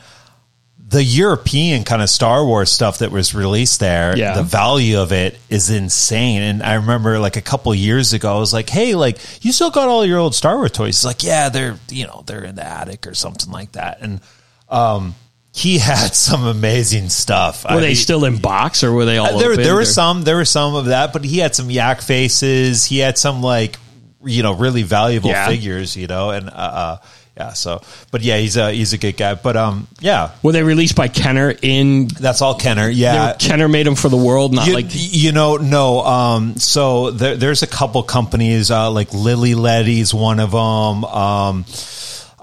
the 0.95 1.03
European 1.05 1.83
kind 1.85 2.01
of 2.01 2.09
Star 2.09 2.45
Wars 2.45 2.71
stuff 2.71 2.99
that 2.99 3.11
was 3.11 3.35
released 3.35 3.81
there, 3.81 4.17
Yeah. 4.17 4.35
the 4.37 4.45
value 4.45 5.01
of 5.01 5.13
it 5.13 5.37
is 5.51 5.69
insane. 5.69 6.41
And 6.43 6.63
I 6.63 6.75
remember 6.75 7.19
like 7.19 7.37
a 7.37 7.41
couple 7.43 7.75
years 7.75 8.13
ago, 8.13 8.37
I 8.37 8.39
was 8.39 8.53
like, 8.53 8.71
"Hey, 8.71 8.95
like 8.95 9.19
you 9.45 9.51
still 9.53 9.71
got 9.71 9.89
all 9.89 10.07
your 10.07 10.19
old 10.21 10.35
Star 10.35 10.57
Wars 10.57 10.71
toys?" 10.71 10.99
He's 10.99 11.05
like, 11.05 11.25
"Yeah, 11.25 11.49
they're 11.49 11.77
you 11.91 12.07
know 12.07 12.23
they're 12.27 12.45
in 12.45 12.55
the 12.55 12.65
attic 12.65 13.07
or 13.09 13.15
something 13.15 13.51
like 13.51 13.73
that." 13.73 13.99
And 14.01 14.21
um, 14.69 15.15
he 15.53 15.79
had 15.91 16.15
some 16.15 16.45
amazing 16.45 17.09
stuff. 17.09 17.65
Were 17.69 17.81
they 17.81 17.95
still 17.95 18.25
in 18.25 18.39
box 18.39 18.85
or 18.85 18.93
were 18.93 19.05
they 19.05 19.19
all? 19.19 19.39
There, 19.39 19.57
there 19.57 19.73
or- 19.73 19.77
were 19.77 19.85
some, 19.85 20.23
there 20.23 20.37
were 20.37 20.45
some 20.45 20.77
of 20.77 20.87
that, 20.87 21.13
but 21.13 21.25
he 21.25 21.39
had 21.39 21.55
some 21.57 21.71
yak 21.71 22.03
faces. 22.03 22.85
He 22.85 22.99
had 22.99 23.19
some 23.19 23.43
like, 23.43 23.77
you 24.25 24.43
know, 24.43 24.55
really 24.55 24.85
valuable 24.85 25.31
Yeah. 25.31 25.49
figures, 25.49 25.97
you 25.97 26.07
know, 26.07 26.31
and 26.31 26.49
uh, 26.49 26.53
uh, 26.53 26.97
yeah. 27.37 27.53
So, 27.53 27.83
but 28.11 28.23
yeah, 28.23 28.39
he's 28.39 28.57
a 28.57 28.73
he's 28.73 28.93
a 28.93 28.99
good 28.99 29.17
guy. 29.17 29.35
But 29.35 29.57
um, 29.57 29.89
yeah, 30.01 30.33
Were 30.43 30.53
they 30.53 30.63
released 30.63 30.97
by 30.97 31.09
Kenner 31.09 31.53
in? 31.63 32.07
that's 32.07 32.43
all 32.43 32.55
Kenner. 32.57 32.89
Yeah, 32.89 33.33
were- 33.33 33.37
Kenner 33.39 33.69
made 33.69 33.87
them 33.87 33.97
for 33.97 34.09
the 34.09 34.17
world, 34.17 34.53
not 34.55 34.67
you, 34.67 34.75
like 34.75 34.87
you 34.91 35.33
know, 35.33 35.57
no. 35.57 36.01
Um, 36.01 36.57
so 36.57 37.11
there, 37.11 37.37
there's 37.37 37.63
a 37.63 37.67
couple 37.67 38.03
companies 38.03 38.71
uh, 38.71 38.91
like 38.91 39.13
Lili 39.13 39.55
Ledy's 39.55 40.15
one 40.15 40.39
of 40.41 40.53
them. 40.53 41.05
Um, 41.05 41.65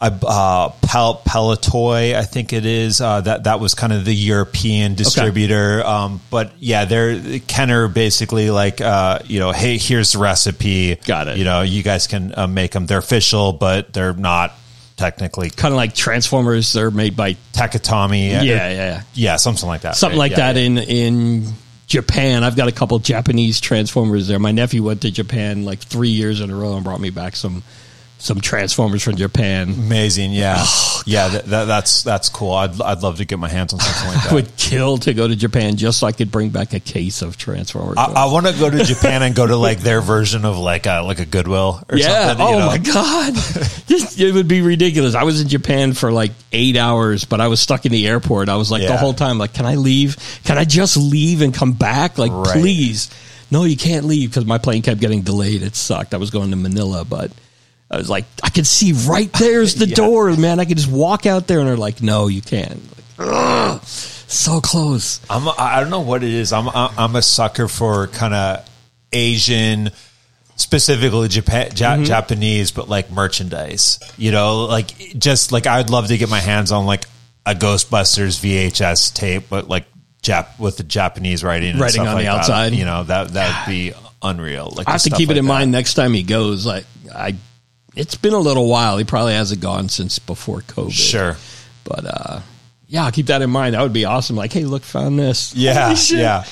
I, 0.04 0.08
uh, 0.08 0.70
Pel- 0.82 1.22
Palitoy, 1.28 2.16
I 2.16 2.24
think 2.24 2.54
it 2.54 2.66
is. 2.66 3.02
Uh, 3.02 3.22
that 3.22 3.44
that 3.44 3.60
was 3.60 3.76
kind 3.76 3.94
of 3.94 4.04
the 4.04 4.14
European 4.16 4.96
distributor. 4.96 5.86
Um, 5.86 6.20
but 6.32 6.54
yeah, 6.58 6.86
they're 6.86 7.40
Kenner 7.42 7.88
basically 7.88 8.50
like 8.50 8.82
uh, 8.82 9.20
you 9.26 9.40
know, 9.40 9.52
hey, 9.52 9.78
here's 9.78 10.14
the 10.14 10.18
recipe. 10.20 10.96
Got 10.96 11.28
it. 11.28 11.38
You 11.38 11.44
know, 11.44 11.62
you 11.62 11.84
guys 11.84 12.08
can 12.08 12.34
uh, 12.36 12.48
make 12.48 12.72
them. 12.72 12.88
They're 12.88 12.98
official, 12.98 13.54
but 13.54 13.94
they're 13.94 14.14
not 14.16 14.56
technically 15.02 15.50
kind 15.50 15.74
of 15.74 15.78
like 15.78 15.96
Transformers. 15.96 16.72
They're 16.74 16.92
made 16.92 17.18
by 17.18 17.34
Takatomi. 17.54 18.40
Uh, 18.40 18.44
yeah, 18.44 18.44
yeah, 18.44 18.72
yeah. 18.72 19.04
yeah, 19.14 19.36
something 19.38 19.68
like 19.68 19.82
that. 19.82 19.96
something 19.96 20.20
right? 20.20 20.32
like 20.32 20.38
Yeah, 20.38 20.54
that 20.54 20.60
yeah. 20.60 20.66
in 20.66 20.78
in 20.78 21.54
Japan. 21.88 22.44
I've 22.44 22.56
got 22.56 22.68
a 22.68 22.72
couple 22.72 22.98
Japanese 23.00 23.60
Transformers 23.60 24.28
there. 24.28 24.40
My 24.40 24.52
nephew 24.52 24.84
went 24.84 25.02
to 25.02 25.12
Japan 25.12 25.66
like 25.66 25.80
three 25.80 26.10
years 26.10 26.40
in 26.40 26.52
a 26.52 26.56
row 26.56 26.76
and 26.76 26.84
brought 26.84 27.02
me 27.02 27.10
back 27.10 27.36
some 27.36 27.64
some 28.22 28.40
Transformers 28.40 29.04
from 29.04 29.16
Japan. 29.16 29.70
Amazing, 29.70 30.32
yeah, 30.32 30.58
Oh, 30.60 31.02
yeah. 31.06 31.28
That, 31.30 31.46
that, 31.46 31.66
that's 31.66 32.04
that's 32.04 32.30
cool. 32.30 32.54
I'd 32.54 32.80
I'd 32.80 33.02
love 33.02 33.18
to 33.18 33.26
get 33.26 33.40
my 33.40 33.50
hands 33.50 33.74
on 33.74 33.80
something 33.80 34.08
like 34.10 34.18
I 34.26 34.30
that. 34.30 34.34
would 34.34 34.58
kill 34.58 34.98
to 35.00 35.14
go 35.14 35.28
to 35.28 35.36
Japan 35.36 35.76
just 35.76 36.00
so 36.00 36.08
I 36.08 36.12
could 36.12 36.32
bring 36.32 36.50
back 36.50 36.74
a 36.74 36.80
case 36.80 37.22
of 37.22 37.38
Transformers. 37.38 37.98
I, 37.98 38.06
I 38.06 38.26
want 38.32 38.46
to 38.48 38.54
go 38.54 38.70
to 38.70 38.84
Japan 38.84 39.24
and 39.24 39.36
go 39.36 39.48
to 39.48 39.56
like 39.56 39.80
their 39.80 40.02
version 40.02 40.46
of 40.46 40.58
like 40.58 40.86
a 40.86 41.02
like 41.02 41.20
a 41.20 41.26
Goodwill 41.26 41.84
or 41.90 41.98
yeah. 41.98 42.28
something. 42.28 42.46
Oh 42.46 42.52
you 42.54 42.60
know? 42.60 42.68
my 42.68 42.78
god. 42.78 43.34
It 44.22 44.34
would 44.36 44.48
be 44.48 44.62
ridiculous. 44.62 45.16
I 45.16 45.24
was 45.24 45.42
in 45.42 45.48
Japan 45.48 45.94
for 45.94 46.12
like 46.12 46.32
eight 46.52 46.78
hours, 46.78 47.26
but 47.26 47.42
I 47.42 47.48
was 47.48 47.60
stuck 47.60 47.86
in 47.86 47.92
the 47.92 48.08
airport. 48.08 48.50
I 48.50 48.56
was 48.56 48.70
like 48.70 48.84
the 48.84 48.96
whole 48.98 49.14
time, 49.14 49.38
like, 49.40 49.54
can 49.54 49.66
I 49.66 49.76
leave? 49.76 50.18
Can 50.44 50.58
I 50.58 50.64
just 50.66 50.96
leave 50.96 51.42
and 51.42 51.54
come 51.54 51.74
back? 51.74 52.18
Like, 52.18 52.32
Right. 52.32 52.54
please. 52.62 53.10
No, 53.50 53.64
you 53.64 53.76
can't 53.76 54.06
leave 54.06 54.30
because 54.30 54.46
my 54.46 54.58
plane 54.60 54.82
kept 54.82 55.02
getting 55.02 55.24
delayed. 55.24 55.62
It 55.64 55.76
sucked. 55.76 56.14
I 56.14 56.18
was 56.18 56.30
going 56.30 56.52
to 56.52 56.56
Manila, 56.56 57.04
but 57.04 57.32
I 57.92 57.98
was 57.98 58.10
like, 58.10 58.24
I 58.42 58.50
can 58.50 58.64
see 58.64 58.94
right 58.94 59.32
there's 59.34 59.76
the 59.76 59.86
Yeah. 59.90 59.96
door, 59.96 60.32
man. 60.38 60.60
I 60.62 60.66
can 60.66 60.78
just 60.78 60.90
walk 60.90 61.26
out 61.26 61.48
there, 61.48 61.60
and 61.60 61.68
they're 61.68 61.76
like, 61.78 62.02
no, 62.02 62.28
you 62.28 62.42
can't. 62.42 62.80
Like, 63.20 63.82
so 63.84 64.62
close. 64.62 65.20
I'm 65.30 65.46
a, 65.48 65.54
I 65.58 65.82
don't 65.82 65.90
know 65.90 66.00
what 66.02 66.24
it 66.24 66.32
is. 66.34 66.54
I'm 66.54 66.68
a, 66.68 66.94
I'm 66.98 67.16
a 67.16 67.22
sucker 67.22 67.68
for 67.68 68.08
kind 68.08 68.34
of 68.34 68.70
Asian, 69.12 69.92
specifically 70.56 71.28
Japan, 71.28 71.72
ja- 71.76 71.96
Mm-hmm. 71.96 72.04
Japanese, 72.06 72.72
but 72.72 72.88
like 72.88 73.12
merchandise. 73.12 74.00
You 74.18 74.32
know, 74.32 74.66
like 74.66 74.88
just 75.18 75.52
like 75.52 75.68
I'd 75.68 75.90
love 75.90 76.08
to 76.08 76.18
get 76.18 76.30
my 76.30 76.40
hands 76.40 76.72
on 76.72 76.86
like 76.86 77.06
a 77.46 77.54
Ghostbusters 77.54 78.40
VHS 78.40 79.14
tape, 79.14 79.44
but 79.50 79.68
like 79.68 79.86
Jap 80.24 80.58
with 80.60 80.78
the 80.78 80.84
Japanese 80.84 81.44
writing, 81.44 81.72
and 81.72 81.80
Writing 81.80 81.96
stuff 82.04 82.08
on 82.08 82.14
like 82.14 82.24
the 82.26 82.32
that. 82.32 82.38
outside. 82.40 82.74
You 82.74 82.86
know 82.86 83.04
that 83.04 83.30
that 83.30 83.68
would 83.68 83.72
be 83.74 83.94
unreal. 84.22 84.72
Like 84.76 84.88
I 84.88 84.92
have 84.94 85.02
to 85.04 85.10
keep 85.10 85.30
it 85.30 85.38
in 85.38 85.46
that. 85.46 85.50
mind 85.50 85.72
next 85.72 85.96
time 85.96 86.14
he 86.14 86.24
goes. 86.24 86.66
Like 86.66 86.86
I, 87.14 87.36
it's 87.96 88.16
been 88.16 88.34
a 88.34 88.40
little 88.40 88.68
while. 88.68 88.98
He 88.98 89.04
probably 89.04 89.34
hasn't 89.34 89.62
gone 89.62 89.90
since 89.90 90.20
before 90.20 90.62
COVID. 90.62 90.92
Sure. 90.92 91.38
but 91.84 92.06
uh, 92.06 92.42
yeah, 92.88 93.06
I'll 93.06 93.12
keep 93.12 93.28
that 93.28 93.42
in 93.42 93.50
mind. 93.50 93.74
That 93.76 93.82
would 93.82 93.94
be 93.94 94.06
awesome. 94.06 94.36
Like, 94.36 94.52
hey, 94.54 94.66
look, 94.66 94.84
found 94.84 95.18
this. 95.20 95.56
Yeah, 95.56 95.96
yeah. 96.10 96.44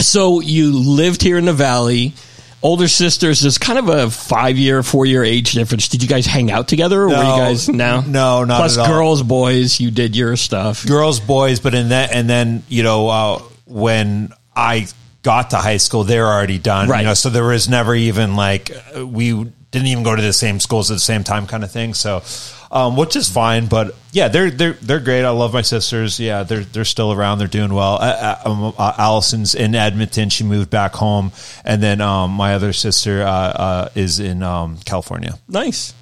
So 0.00 0.40
you 0.40 0.72
lived 0.72 1.22
here 1.22 1.36
in 1.38 1.44
the 1.44 1.52
valley. 1.52 2.14
Older 2.62 2.88
sisters, 2.88 3.40
there's 3.40 3.56
kind 3.56 3.78
of 3.78 3.88
a 3.88 4.10
five 4.10 4.58
year, 4.58 4.82
four 4.82 5.06
year 5.06 5.24
age 5.24 5.52
difference. 5.52 5.88
Did 5.88 6.02
you 6.02 6.08
guys 6.08 6.26
hang 6.26 6.50
out 6.50 6.68
together, 6.68 7.02
or 7.02 7.08
were 7.08 7.14
you 7.14 7.18
guys 7.22 7.70
no, 7.70 8.02
No, 8.02 8.44
not 8.44 8.58
Plus, 8.58 8.76
at 8.76 8.82
all. 8.82 8.88
girls, 8.88 9.22
boys, 9.22 9.80
you 9.80 9.90
did 9.90 10.14
your 10.14 10.36
stuff. 10.36 10.86
girls, 10.86 11.20
boys, 11.20 11.58
but 11.60 11.74
in 11.74 11.88
that, 11.88 12.14
and 12.14 12.28
then 12.28 12.62
you 12.68 12.82
know 12.82 13.08
uh, 13.08 13.38
when 13.64 14.30
I 14.54 14.88
got 15.22 15.50
to 15.50 15.56
high 15.56 15.76
school, 15.76 16.04
they're 16.04 16.26
already 16.26 16.58
done. 16.58 16.88
Right. 16.88 17.00
You 17.00 17.06
know, 17.06 17.14
so 17.14 17.30
there 17.30 17.44
was 17.44 17.68
never 17.68 17.94
even 17.94 18.36
like 18.36 18.70
we 18.96 19.52
didn't 19.70 19.88
even 19.88 20.02
go 20.02 20.16
to 20.16 20.22
the 20.22 20.32
same 20.32 20.60
schools 20.60 20.90
at 20.90 20.94
the 20.94 21.00
same 21.00 21.24
time, 21.24 21.46
kind 21.46 21.62
of 21.62 21.70
thing. 21.70 21.94
So, 21.94 22.22
um, 22.72 22.96
which 22.96 23.14
is 23.16 23.28
fine. 23.28 23.66
But 23.66 23.94
yeah, 24.12 24.28
they're 24.28 24.50
they're 24.50 24.72
they're 24.74 25.00
great. 25.00 25.24
I 25.24 25.30
love 25.30 25.52
my 25.52 25.62
sisters. 25.62 26.18
Yeah, 26.18 26.42
they're 26.42 26.64
they're 26.64 26.84
still 26.84 27.12
around. 27.12 27.38
They're 27.38 27.48
doing 27.48 27.72
well. 27.72 27.94
Uh, 27.94 28.36
uh, 28.44 28.72
uh, 28.78 28.94
Allison's 28.98 29.54
in 29.54 29.74
Edmonton. 29.74 30.28
She 30.28 30.44
moved 30.44 30.70
back 30.70 30.94
home, 30.94 31.32
and 31.64 31.82
then 31.82 32.00
um, 32.00 32.32
my 32.32 32.54
other 32.54 32.72
sister 32.72 33.22
uh, 33.22 33.30
uh, 33.30 33.88
is 33.94 34.18
in 34.20 34.42
um, 34.42 34.78
California. 34.84 35.38
Nice. 35.48 35.94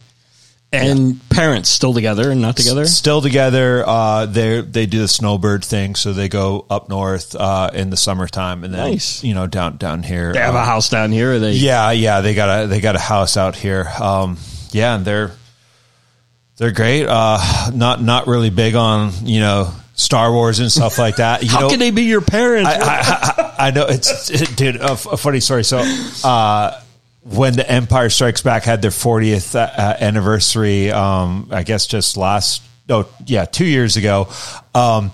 And 0.71 1.19
parents 1.31 1.71
still 1.71 1.95
together 1.95 2.31
and 2.31 2.43
not 2.43 2.59
together? 2.59 2.85
Still 2.85 3.23
together. 3.23 3.83
Uh, 3.87 4.27
they 4.27 4.61
they 4.61 4.85
do 4.85 4.99
the 5.01 5.09
snowbird 5.09 5.65
thing, 5.65 5.95
so 5.95 6.13
they 6.13 6.29
go 6.29 6.67
up 6.69 6.91
north 6.91 7.35
uh, 7.35 7.71
in 7.73 7.89
the 7.89 7.97
summertime, 7.97 8.65
and 8.65 8.75
then 8.75 8.91
Nice. 8.91 9.25
you 9.25 9.33
know 9.35 9.47
down 9.47 9.79
down 9.79 10.03
here. 10.03 10.35
They 10.35 10.41
have 10.41 10.55
uh, 10.55 10.59
a 10.59 10.65
house 10.65 10.91
down 10.91 11.11
here. 11.11 11.33
Or 11.35 11.39
they 11.39 11.53
Yeah, 11.53 11.91
yeah, 11.93 12.21
they 12.21 12.35
got 12.35 12.65
a 12.65 12.67
they 12.67 12.81
got 12.83 12.97
a 12.97 13.01
house 13.01 13.39
out 13.39 13.57
here. 13.57 13.89
Um, 13.99 14.37
yeah, 14.71 14.95
and 14.97 15.07
they're 15.07 15.33
they're 16.59 16.73
great. 16.73 17.07
Uh, 17.09 17.71
not 17.73 18.03
not 18.03 18.27
really 18.27 18.51
big 18.51 18.75
on 18.75 19.13
you 19.23 19.41
know 19.41 19.73
Star 19.95 20.31
Wars 20.31 20.59
and 20.59 20.71
stuff 20.71 20.99
like 20.99 21.17
that. 21.17 21.43
You 21.43 21.49
How 21.53 21.61
know, 21.61 21.71
can 21.71 21.79
they 21.79 21.93
be 21.93 22.03
your 22.03 22.21
parents? 22.21 22.69
I 22.71 23.73
know 23.75 23.87
it's 23.87 24.29
it, 24.31 24.55
dude. 24.55 24.77
A, 24.77 24.91
f- 24.91 25.07
a 25.07 25.17
funny 25.17 25.41
story. 25.41 25.65
So, 25.65 25.79
uh, 26.25 26.79
when 27.23 27.55
the 27.55 27.71
Empire 27.71 28.09
Strikes 28.11 28.43
Back 28.43 28.63
had 28.65 28.81
their 28.83 28.91
40th 28.91 29.55
uh, 29.55 29.97
anniversary, 30.01 30.91
um, 30.91 31.49
I 31.51 31.63
guess 31.63 31.87
just 31.87 32.17
last, 32.17 32.63
no, 32.89 33.07
yeah, 33.27 33.45
two 33.45 33.67
years 33.67 33.97
ago, 33.97 34.29
um, 34.75 35.11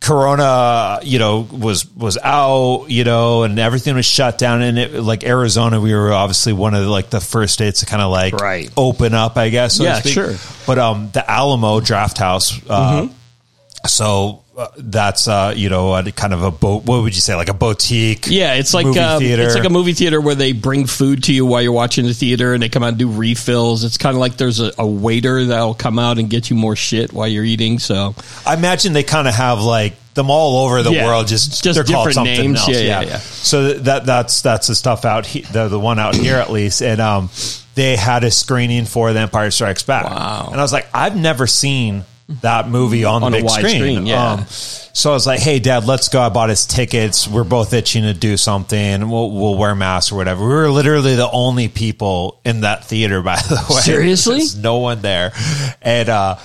Corona, 0.00 1.00
you 1.02 1.18
know, 1.18 1.40
was 1.50 1.86
was 1.96 2.16
out, 2.22 2.86
you 2.88 3.02
know, 3.02 3.42
and 3.42 3.58
everything 3.58 3.96
was 3.96 4.06
shut 4.06 4.38
down. 4.38 4.62
And 4.62 4.78
it, 4.78 4.94
like 5.02 5.24
Arizona, 5.24 5.80
we 5.80 5.92
were 5.92 6.12
obviously 6.12 6.52
one 6.52 6.74
of 6.74 6.84
the, 6.84 6.88
like 6.88 7.10
the 7.10 7.20
first 7.20 7.52
states 7.54 7.80
to 7.80 7.86
kind 7.86 8.00
of 8.00 8.10
like 8.12 8.32
Right. 8.34 8.70
open 8.76 9.12
up, 9.12 9.36
I 9.36 9.48
guess. 9.48 9.74
So 9.76 9.84
to 9.84 9.90
Yeah, 9.90 9.98
speak. 9.98 10.12
sure. 10.12 10.34
But 10.68 10.78
um, 10.78 11.10
the 11.12 11.28
Alamo 11.28 11.80
Drafthouse, 11.80 12.62
uh, 12.70 13.02
Mm-hmm. 13.02 13.86
so 13.88 14.44
uh, 14.47 14.47
that's 14.76 15.28
uh, 15.28 15.52
you 15.56 15.68
know 15.68 15.94
a, 15.94 16.10
kind 16.10 16.32
of 16.32 16.42
a 16.42 16.50
boat. 16.50 16.84
What 16.84 17.02
would 17.02 17.14
you 17.14 17.20
say, 17.20 17.34
like 17.34 17.48
a 17.48 17.54
boutique? 17.54 18.26
yeah, 18.28 18.54
it's 18.54 18.74
like 18.74 18.86
movie 18.86 18.98
um, 19.00 19.22
it's 19.22 19.54
like 19.54 19.64
a 19.64 19.70
movie 19.70 19.92
theater 19.92 20.20
where 20.20 20.34
they 20.34 20.52
bring 20.52 20.86
food 20.86 21.24
to 21.24 21.32
you 21.32 21.46
while 21.46 21.62
you're 21.62 21.72
watching 21.72 22.06
the 22.06 22.14
theater, 22.14 22.54
and 22.54 22.62
they 22.62 22.68
come 22.68 22.82
out 22.82 22.88
and 22.88 22.98
do 22.98 23.10
refills. 23.10 23.84
It's 23.84 23.98
kind 23.98 24.14
of 24.16 24.20
like 24.20 24.36
there's 24.36 24.60
a, 24.60 24.72
a 24.78 24.86
waiter 24.86 25.44
that'll 25.44 25.74
come 25.74 25.98
out 25.98 26.18
and 26.18 26.28
get 26.28 26.50
you 26.50 26.56
more 26.56 26.76
shit 26.76 27.12
while 27.12 27.28
you're 27.28 27.44
eating. 27.44 27.78
So 27.78 28.14
I 28.46 28.54
imagine 28.54 28.92
they 28.92 29.04
kind 29.04 29.28
of 29.28 29.34
have 29.34 29.60
like 29.60 29.94
them 30.14 30.30
all 30.30 30.66
over 30.66 30.82
the 30.82 30.92
Yeah, 30.92 31.06
world. 31.06 31.28
Just, 31.28 31.62
just 31.62 31.76
they're 31.76 31.84
called 31.84 32.12
something 32.12 32.34
names. 32.34 32.58
else. 32.58 32.68
Yeah, 32.68 32.78
yeah, 32.80 33.00
yeah. 33.02 33.18
So 33.18 33.74
that 33.74 34.04
that's 34.06 34.42
that's 34.42 34.66
the 34.66 34.74
stuff 34.74 35.04
out 35.04 35.26
here. 35.26 35.44
The, 35.52 35.68
the 35.68 35.78
one 35.78 35.98
out 35.98 36.16
here 36.16 36.36
at 36.36 36.50
least, 36.50 36.82
and 36.82 37.00
um, 37.00 37.30
they 37.76 37.96
had 37.96 38.24
a 38.24 38.30
screening 38.30 38.84
for 38.84 39.12
The 39.12 39.20
Empire 39.20 39.52
Strikes 39.52 39.84
Back. 39.84 40.04
Wow. 40.04 40.48
And 40.50 40.56
I 40.60 40.62
was 40.62 40.72
like, 40.72 40.88
I've 40.92 41.16
never 41.16 41.46
seen 41.46 42.04
that 42.42 42.68
movie 42.68 43.04
on, 43.04 43.22
On 43.22 43.32
the 43.32 43.38
big 43.40 43.48
screen. 43.50 43.76
screen, 43.76 44.06
yeah. 44.06 44.32
Um, 44.32 44.44
so 44.48 45.10
I 45.10 45.14
was 45.14 45.26
like, 45.26 45.40
"Hey, 45.40 45.58
Dad, 45.60 45.86
let's 45.86 46.08
go." 46.08 46.20
I 46.20 46.28
bought 46.28 46.50
his 46.50 46.66
tickets. 46.66 47.26
We're 47.26 47.44
both 47.44 47.72
itching 47.72 48.02
to 48.02 48.12
do 48.12 48.36
something. 48.36 49.08
We'll, 49.08 49.30
we'll 49.30 49.56
wear 49.56 49.74
masks 49.74 50.12
or 50.12 50.16
whatever. 50.16 50.42
We 50.46 50.52
were 50.52 50.70
literally 50.70 51.14
the 51.14 51.30
only 51.30 51.68
people 51.68 52.40
in 52.44 52.60
that 52.62 52.84
theater, 52.84 53.22
by 53.22 53.36
the 53.36 53.64
way. 53.70 53.80
Seriously? 53.80 54.38
There's 54.38 54.56
no 54.56 54.78
one 54.78 55.00
there, 55.00 55.32
and 55.80 56.08
uh, 56.10 56.36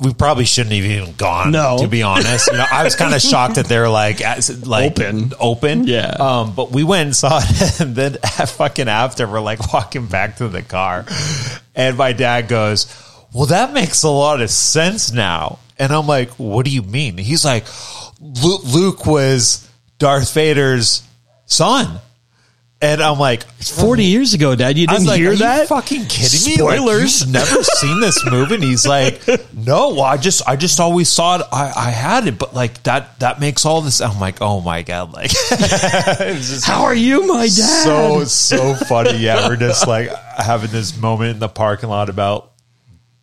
we 0.00 0.12
probably 0.12 0.44
shouldn't 0.44 0.74
have 0.74 0.84
even 0.84 1.12
gone. 1.14 1.52
No. 1.52 1.78
to 1.78 1.86
be 1.86 2.02
honest, 2.02 2.48
you 2.50 2.56
know, 2.56 2.66
I 2.72 2.82
was 2.82 2.96
kind 2.96 3.14
of 3.14 3.20
shocked 3.20 3.54
that 3.56 3.66
they're 3.66 3.88
like 3.88 4.20
like 4.66 4.92
Open. 4.92 5.32
open. 5.38 5.84
Yeah. 5.86 6.16
Um, 6.18 6.54
but 6.54 6.72
we 6.72 6.82
went 6.82 7.06
and 7.08 7.16
saw 7.16 7.38
it, 7.44 7.80
and 7.80 7.94
then 7.94 8.14
fucking 8.46 8.88
after, 8.88 9.28
we're 9.28 9.40
like 9.40 9.72
walking 9.72 10.06
back 10.06 10.38
to 10.38 10.48
the 10.48 10.62
car, 10.62 11.04
and 11.76 11.96
my 11.96 12.12
dad 12.12 12.48
goes, 12.48 12.86
"Well, 13.32 13.46
that 13.46 13.72
makes 13.72 14.02
a 14.02 14.10
lot 14.10 14.40
of 14.40 14.50
sense 14.50 15.12
now." 15.12 15.58
And 15.78 15.92
I'm 15.92 16.06
like, 16.06 16.30
"What 16.32 16.64
do 16.64 16.70
you 16.70 16.82
mean?" 16.82 17.18
He's 17.18 17.44
like, 17.44 17.64
"Luke 18.20 19.06
was 19.06 19.68
Darth 19.98 20.32
Vader's 20.34 21.02
son," 21.46 22.00
and 22.80 23.00
I'm 23.00 23.18
like, 23.18 23.44
forty 23.62 24.04
years 24.06 24.34
ago, 24.34 24.56
Dad, 24.56 24.76
you 24.76 24.88
didn't 24.88 25.06
like, 25.06 25.20
hear 25.20 25.32
Are 25.32 25.36
that? 25.36 25.60
You 25.62 25.66
fucking 25.68 26.06
kidding 26.06 26.56
me? 26.56 26.62
Like, 26.62 26.78
Spoilers. 26.78 27.20
you've 27.20 27.30
never 27.30 27.62
seen 27.62 28.00
this 28.00 28.24
movie? 28.28 28.56
And 28.56 28.64
he's 28.64 28.86
like, 28.86 29.22
no, 29.54 30.00
I 30.00 30.16
just, 30.16 30.48
I 30.48 30.56
just 30.56 30.80
always 30.80 31.08
saw 31.08 31.36
it. 31.38 31.46
I, 31.52 31.72
I 31.76 31.90
had 31.90 32.26
it, 32.26 32.38
but 32.38 32.54
like 32.54 32.82
that, 32.82 33.20
that 33.20 33.38
makes 33.38 33.64
all 33.64 33.82
this. 33.82 34.00
I'm 34.00 34.18
like, 34.18 34.38
oh 34.40 34.60
my 34.60 34.82
god, 34.82 35.12
like, 35.12 35.30
How 36.64 36.82
are 36.84 36.94
you, 36.94 37.26
my 37.28 37.44
dad? 37.44 37.50
so 37.50 38.24
so 38.24 38.74
funny. 38.74 39.18
Yeah, 39.18 39.48
we're 39.48 39.56
just 39.56 39.86
like 39.86 40.10
having 40.36 40.70
this 40.72 40.96
moment 40.96 41.34
in 41.34 41.38
the 41.38 41.48
parking 41.48 41.88
lot 41.88 42.08
about 42.08 42.51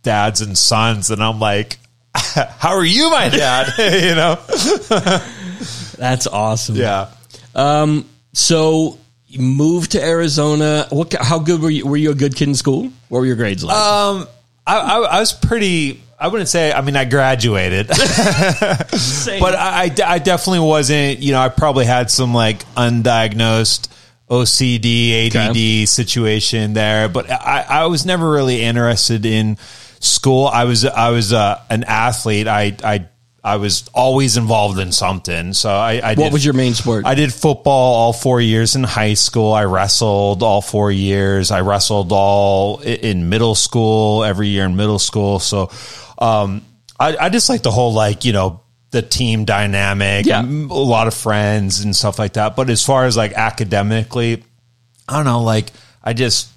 dads 0.03 0.41
and 0.41 0.57
sons, 0.57 1.09
and 1.12 1.23
I'm 1.23 1.39
like, 1.39 1.77
how 2.13 2.75
are 2.75 2.85
you, 2.85 3.09
my 3.09 3.29
dad? 3.29 3.73
you 3.77 4.15
know? 4.15 4.35
That's 5.97 6.27
awesome. 6.27 6.75
Yeah. 6.75 7.09
Um, 7.55 8.05
so 8.33 8.97
you 9.27 9.41
moved 9.41 9.91
to 9.91 10.03
Arizona. 10.03 10.88
What? 10.89 11.13
How 11.13 11.39
good 11.39 11.62
were 11.62 11.69
you? 11.69 11.85
Were 11.85 11.97
you 11.97 12.12
a 12.12 12.15
good 12.15 12.35
kid 12.35 12.47
in 12.47 12.55
school? 12.55 12.91
What 13.09 13.19
were 13.19 13.25
your 13.25 13.35
grades 13.35 13.63
like? 13.63 13.75
Um, 13.75 14.27
I, 14.65 14.77
I, 14.77 14.97
I 14.99 15.19
was 15.19 15.33
pretty. 15.33 16.01
I 16.19 16.27
wouldn't 16.27 16.49
say. 16.49 16.71
I 16.71 16.81
mean, 16.81 16.95
I 16.95 17.05
graduated, 17.05 17.88
but 17.88 17.95
I, 19.55 19.89
I, 20.05 20.19
definitely 20.19 20.59
wasn't. 20.59 21.19
You 21.19 21.31
know, 21.31 21.39
I 21.39 21.47
probably 21.49 21.85
had 21.85 22.12
some 22.12 22.33
like 22.33 22.65
undiagnosed 22.75 23.88
OCD, 24.29 25.27
ADD 25.27 25.49
Okay. 25.49 25.85
situation 25.85 26.73
there. 26.73 27.07
But 27.09 27.31
I, 27.31 27.65
I 27.67 27.85
was 27.85 28.05
never 28.05 28.29
really 28.29 28.62
interested 28.62 29.25
in 29.25 29.57
school. 29.99 30.47
I 30.47 30.63
was 30.65 30.85
I 30.85 31.09
was 31.12 31.33
uh, 31.33 31.62
an 31.69 31.83
athlete. 31.83 32.47
I 32.47 32.75
I 32.83 33.07
I 33.43 33.55
was 33.55 33.88
always 33.93 34.35
involved 34.35 34.79
in 34.79 34.91
something. 34.91 35.53
So 35.53 35.69
I, 35.69 36.01
I 36.03 36.15
what 36.15 36.33
was 36.33 36.43
your 36.43 36.53
main 36.53 36.73
sport? 36.73 37.05
I 37.05 37.15
did 37.15 37.33
football 37.33 37.95
all 37.95 38.13
four 38.13 38.41
years 38.41 38.75
in 38.75 38.83
high 38.83 39.13
school. 39.13 39.53
I 39.53 39.63
wrestled 39.63 40.43
all 40.43 40.62
four 40.62 40.91
years. 40.91 41.49
I 41.49 41.62
wrestled 41.62 42.12
all 42.12 42.79
in 42.81 43.29
middle 43.29 43.55
school, 43.55 44.23
every 44.25 44.49
year 44.49 44.65
in 44.65 44.75
middle 44.75 44.99
school. 44.99 45.39
So, 45.39 45.71
um, 46.17 46.65
I, 46.99 47.15
I 47.15 47.29
just 47.29 47.47
like 47.47 47.63
the 47.63 47.71
whole, 47.71 47.93
like, 47.93 48.25
you 48.25 48.33
know, 48.33 48.62
the 48.91 49.01
team 49.01 49.45
dynamic, 49.45 50.25
Yeah. 50.25 50.41
a 50.41 50.43
lot 50.43 51.07
of 51.07 51.13
friends 51.13 51.79
and 51.79 51.95
stuff 51.95 52.19
like 52.19 52.33
that. 52.33 52.57
But 52.57 52.69
as 52.69 52.83
far 52.83 53.05
as 53.05 53.15
like 53.15 53.31
academically, 53.33 54.43
I 55.07 55.15
don't 55.15 55.25
know, 55.25 55.43
like, 55.43 55.71
I 56.03 56.12
just, 56.12 56.49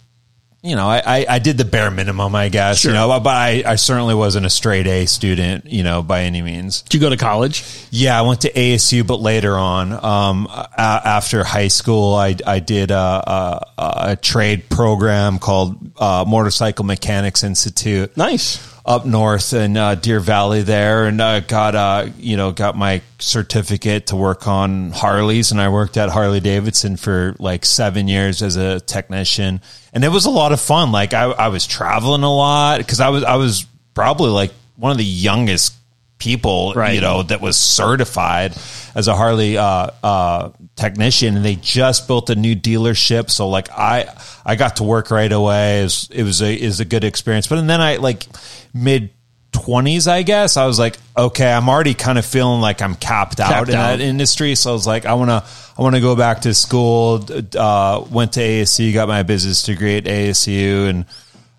you 0.63 0.77
know, 0.77 0.87
I, 0.89 1.03
I, 1.05 1.27
I 1.29 1.39
did 1.41 1.59
the 1.59 1.65
bare 1.65 1.91
minimum, 1.91 2.35
I 2.37 2.49
guess, 2.49 2.85
you 2.85 2.93
know, 2.93 3.09
but 3.21 3.31
I, 3.31 3.65
I 3.67 3.75
certainly 3.75 4.15
wasn't 4.15 4.47
a 4.47 4.51
straight 4.51 4.87
A 4.87 5.07
student, 5.07 5.67
you 5.67 5.83
know, 5.83 6.03
by 6.03 6.23
any 6.23 6.41
means. 6.41 6.83
Did 6.83 6.95
you 6.95 7.01
go 7.01 7.11
to 7.11 7.17
college? 7.17 7.65
Yeah, 7.91 8.17
I 8.19 8.23
went 8.23 8.43
to 8.43 8.53
ASU, 8.53 9.05
but 9.07 9.17
later 9.21 9.57
on, 9.57 9.93
um, 9.93 10.47
a- 10.51 10.69
after 10.79 11.43
high 11.43 11.67
school, 11.69 12.15
I, 12.15 12.37
I 12.47 12.61
did 12.61 12.93
a, 12.93 12.97
a, 12.97 13.67
a 14.11 14.17
trade 14.17 14.69
program 14.69 15.39
called 15.41 15.77
uh, 16.01 16.25
Motorcycle 16.29 16.85
Mechanics 16.85 17.43
Institute 17.43 18.17
Nice. 18.17 18.69
Up 18.85 19.07
north 19.07 19.53
in 19.53 19.77
uh, 19.77 19.95
Deer 19.95 20.21
Valley 20.21 20.63
there, 20.63 21.07
and 21.07 21.21
uh, 21.21 21.41
got 21.41 21.75
uh, 21.75 22.09
you 22.19 22.37
know 22.37 22.53
got 22.53 22.77
my 22.77 23.03
certificate 23.19 24.09
to 24.09 24.17
work 24.17 24.47
on 24.47 24.91
Harleys, 24.91 25.53
and 25.53 25.61
I 25.61 25.69
worked 25.69 25.97
at 25.97 26.09
Harley 26.09 26.41
Davidson 26.41 26.97
for 26.97 27.37
like 27.39 27.65
seven 27.65 28.09
years 28.09 28.43
as 28.43 28.57
a 28.57 28.81
technician, 28.81 29.61
and 29.93 30.05
it 30.05 30.09
was 30.09 30.27
a 30.27 30.31
lot 30.31 30.53
of 30.53 30.61
fun. 30.61 30.93
Like 30.93 31.15
I, 31.15 31.25
I 31.25 31.49
was 31.49 31.67
traveling 31.67 32.23
a 32.23 32.35
lot 32.35 32.79
because 32.79 33.01
I 33.01 33.11
was 33.11 33.25
I 33.25 33.37
was 33.37 33.67
probably 33.95 34.31
like 34.31 34.53
one 34.77 34.91
of 34.91 34.99
the 34.99 35.05
youngest 35.05 35.75
people 36.23 36.73
Right. 36.77 36.95
you 36.95 37.01
know 37.01 37.23
that 37.25 37.41
was 37.41 37.57
certified 37.57 38.57
as 38.95 39.09
a 39.09 39.17
Harley 39.17 39.59
uh, 39.59 39.89
uh, 40.03 40.51
technician, 40.77 41.37
and 41.37 41.45
they 41.45 41.57
just 41.57 42.07
built 42.07 42.31
a 42.31 42.35
new 42.37 42.55
dealership. 42.55 43.31
So 43.31 43.49
like 43.49 43.69
I 43.71 44.07
I 44.47 44.55
got 44.57 44.77
to 44.77 44.85
work 44.85 45.11
right 45.11 45.33
away. 45.33 45.81
It 45.81 45.85
was, 45.85 46.09
it 46.13 46.23
was 46.23 46.43
a 46.43 46.55
is 46.55 46.81
a 46.81 46.85
good 46.85 47.05
experience. 47.05 47.47
But 47.49 47.59
and 47.59 47.69
then 47.69 47.81
I 47.81 47.97
like 47.97 48.27
mid 48.73 49.11
twenties, 49.53 50.09
I 50.09 50.23
guess, 50.23 50.57
I 50.57 50.65
was 50.67 50.79
like, 50.79 50.97
okay, 51.17 51.53
I'm 51.53 51.69
already 51.69 51.93
kind 51.95 52.19
of 52.19 52.25
feeling 52.25 52.61
like 52.63 52.81
I'm 52.81 52.95
capped 52.95 53.39
out 53.41 53.51
Capped 53.51 53.69
in 53.69 53.75
out. 53.75 53.99
that 53.99 54.01
industry. 54.01 54.55
So 54.55 54.71
I 54.71 54.73
was 54.73 54.87
like, 54.87 55.05
I 55.05 55.13
want 55.15 55.29
to, 55.31 55.45
I 55.79 55.83
want 55.83 55.95
to 55.95 56.01
go 56.01 56.17
back 56.17 56.41
to 56.43 56.55
school. 56.55 57.23
Uh, 57.55 58.05
went 58.11 58.33
to 58.35 58.41
ASU, 58.41 58.95
got 58.95 59.09
my 59.09 59.23
business 59.25 59.63
degree 59.63 59.97
at 59.99 60.05
ASU, 60.05 60.89
and 60.89 61.05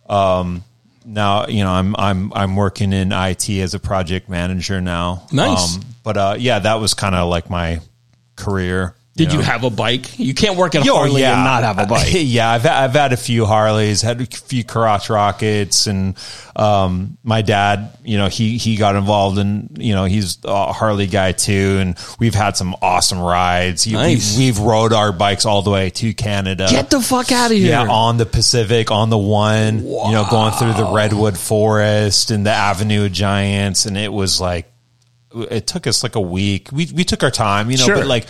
um, 0.10 0.63
now 1.06 1.48
you 1.48 1.63
know 1.63 1.72
I'm 1.72 1.96
I'm 1.96 2.34
I'm 2.34 2.56
working 2.56 2.94
in 2.94 3.12
IT 3.12 3.50
as 3.50 3.74
a 3.74 3.80
project 3.80 4.30
manager 4.30 4.82
now. 4.82 5.28
Nice. 5.32 5.78
Um, 5.78 5.84
but 6.04 6.18
uh, 6.18 6.36
yeah, 6.38 6.60
that 6.60 6.76
was 6.76 6.94
kind 6.94 7.16
of 7.16 7.30
like 7.30 7.50
my 7.50 7.80
career. 8.36 8.96
Did 9.15 9.32
you 9.32 9.39
know. 9.39 9.45
have 9.45 9.63
a 9.63 9.69
bike? 9.69 10.17
You 10.17 10.34
can't 10.34 10.58
work 10.58 10.73
at 10.73 10.84
Yo, 10.86 10.95
Harley 10.95 11.23
and 11.23 11.43
not 11.43 11.62
have 11.62 11.78
a 11.78 11.86
bike. 11.86 12.08
yeah, 12.13 12.49
I've 12.49 12.65
I've 12.65 12.93
had 12.93 13.13
a 13.13 13.17
few 13.17 13.45
Harleys, 13.45 14.02
had 14.02 14.19
a 14.19 14.26
few 14.26 14.63
crotch 14.63 15.08
rockets, 15.08 15.86
and 15.86 16.17
um, 16.56 17.19
my 17.23 17.43
dad, 17.43 17.95
you 18.04 18.17
know, 18.17 18.28
he 18.28 18.58
he 18.58 18.76
got 18.76 18.95
involved 18.95 19.38
in, 19.38 19.69
you 19.78 19.93
know, 19.93 20.06
he's 20.06 20.39
a 20.43 20.73
Harley 20.73 21.06
guy 21.06 21.32
too, 21.32 21.78
and 21.80 21.95
we've 22.17 22.34
had 22.34 22.58
some 22.58 22.76
awesome 22.82 23.19
rides. 23.19 23.86
Nice. 23.86 24.36
We've, 24.36 24.58
we've 24.58 24.60
rode 24.60 24.93
our 24.93 25.12
bikes 25.12 25.45
all 25.45 25.62
the 25.62 25.69
way 25.69 25.91
to 25.91 26.15
Canada. 26.15 26.65
Get 26.71 26.89
the 26.89 26.99
fuck 26.99 27.32
out 27.32 27.52
of 27.52 27.58
here. 27.58 27.69
yeah, 27.69 27.88
on 27.88 28.17
the 28.17 28.26
Pacific, 28.26 28.89
on 28.89 29.12
the 29.12 29.17
one, 29.19 29.86
you 29.86 30.12
know, 30.12 30.26
going 30.28 30.54
through 30.54 30.73
the 30.73 30.91
redwood 30.91 31.38
forest 31.38 32.32
and 32.32 32.47
the 32.47 32.52
Avenue 32.52 33.06
of 33.06 33.12
Giants, 33.12 33.86
and 33.86 33.95
it 33.95 34.12
was 34.12 34.41
like 34.41 34.71
it 35.52 35.67
took 35.67 35.88
us 35.88 36.04
like 36.04 36.15
a 36.15 36.21
week. 36.21 36.69
We 36.71 36.88
we 36.93 37.04
took 37.04 37.23
our 37.23 37.32
time, 37.32 37.69
you 37.71 37.78
know, 37.78 37.86
Sure. 37.86 37.95
but 37.97 38.08
like 38.08 38.28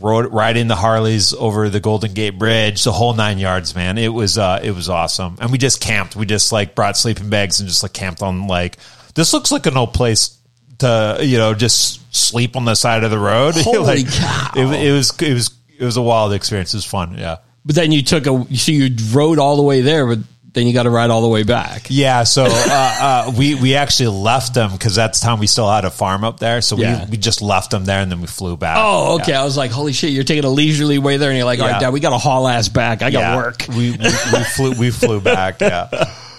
rode 0.00 0.32
riding 0.32 0.68
the 0.68 0.76
Harleys 0.76 1.32
over 1.32 1.68
the 1.68 1.80
Golden 1.80 2.12
Gate 2.12 2.38
Bridge, 2.38 2.84
the 2.84 2.92
whole 2.92 3.14
nine 3.14 3.38
yards, 3.38 3.74
man. 3.74 3.98
It 3.98 4.08
was 4.08 4.38
uh 4.38 4.60
it 4.62 4.72
was 4.72 4.88
awesome. 4.88 5.36
And 5.40 5.52
we 5.52 5.58
just 5.58 5.80
camped. 5.80 6.16
We 6.16 6.26
just 6.26 6.52
like 6.52 6.74
brought 6.74 6.96
sleeping 6.96 7.30
bags 7.30 7.60
and 7.60 7.68
just 7.68 7.82
like 7.82 7.92
camped 7.92 8.22
on 8.22 8.46
like 8.46 8.78
this 9.14 9.32
looks 9.32 9.52
like 9.52 9.66
an 9.66 9.76
old 9.76 9.94
place 9.94 10.38
to 10.78 11.18
you 11.20 11.38
know 11.38 11.54
just 11.54 12.00
sleep 12.14 12.56
on 12.56 12.64
the 12.64 12.74
side 12.74 13.04
of 13.04 13.10
the 13.10 13.18
road. 13.18 13.54
Holy 13.58 13.78
Like, 14.02 14.12
cow. 14.12 14.50
It, 14.56 14.86
it 14.88 14.92
was 14.92 15.10
it 15.20 15.34
was 15.34 15.50
it 15.78 15.84
was 15.84 15.96
a 15.96 16.02
wild 16.02 16.32
experience. 16.32 16.74
It 16.74 16.78
was 16.78 16.84
fun. 16.84 17.16
Yeah. 17.18 17.38
But 17.64 17.74
then 17.74 17.92
you 17.92 18.02
took 18.02 18.26
a, 18.26 18.56
so 18.56 18.72
you 18.72 18.96
rode 19.12 19.38
all 19.38 19.56
the 19.56 19.62
way 19.62 19.82
there, 19.82 20.06
but 20.06 20.18
then 20.52 20.66
you 20.66 20.72
got 20.72 20.82
to 20.82 20.90
ride 20.90 21.10
all 21.10 21.22
the 21.22 21.28
way 21.28 21.42
back. 21.44 21.86
Yeah, 21.90 22.24
so 22.24 22.44
uh, 22.48 22.48
uh, 23.28 23.32
we 23.38 23.54
we 23.54 23.74
actually 23.76 24.08
left 24.08 24.54
them 24.54 24.72
because 24.72 24.94
that's 24.96 25.20
the 25.20 25.26
time 25.26 25.38
we 25.38 25.46
still 25.46 25.70
had 25.70 25.84
a 25.84 25.90
farm 25.90 26.24
up 26.24 26.40
there. 26.40 26.60
So 26.60 26.76
Yeah. 26.76 27.04
we, 27.04 27.12
we 27.12 27.16
just 27.18 27.40
left 27.42 27.70
them 27.70 27.84
there 27.84 28.00
and 28.00 28.10
then 28.10 28.20
we 28.20 28.26
flew 28.26 28.56
back. 28.56 28.76
Oh, 28.80 29.16
okay. 29.20 29.32
Yeah. 29.32 29.42
I 29.42 29.44
was 29.44 29.56
like, 29.56 29.70
holy 29.70 29.92
shit, 29.92 30.10
you're 30.10 30.24
taking 30.24 30.44
a 30.44 30.48
leisurely 30.50 30.98
way 30.98 31.16
there, 31.18 31.30
and 31.30 31.36
you're 31.36 31.44
like, 31.46 31.60
all 31.60 31.66
right, 31.66 31.74
Yeah. 31.74 31.80
dad, 31.80 31.92
we 31.92 32.00
got 32.00 32.10
to 32.10 32.18
haul 32.18 32.48
ass 32.48 32.68
back. 32.68 33.02
I 33.02 33.10
got 33.10 33.36
work. 33.36 33.64
We, 33.68 33.92
we 33.92 33.96
we 33.98 34.44
flew 34.56 34.72
we 34.72 34.90
flew 34.90 35.20
back. 35.20 35.60
Yeah, 35.60 35.88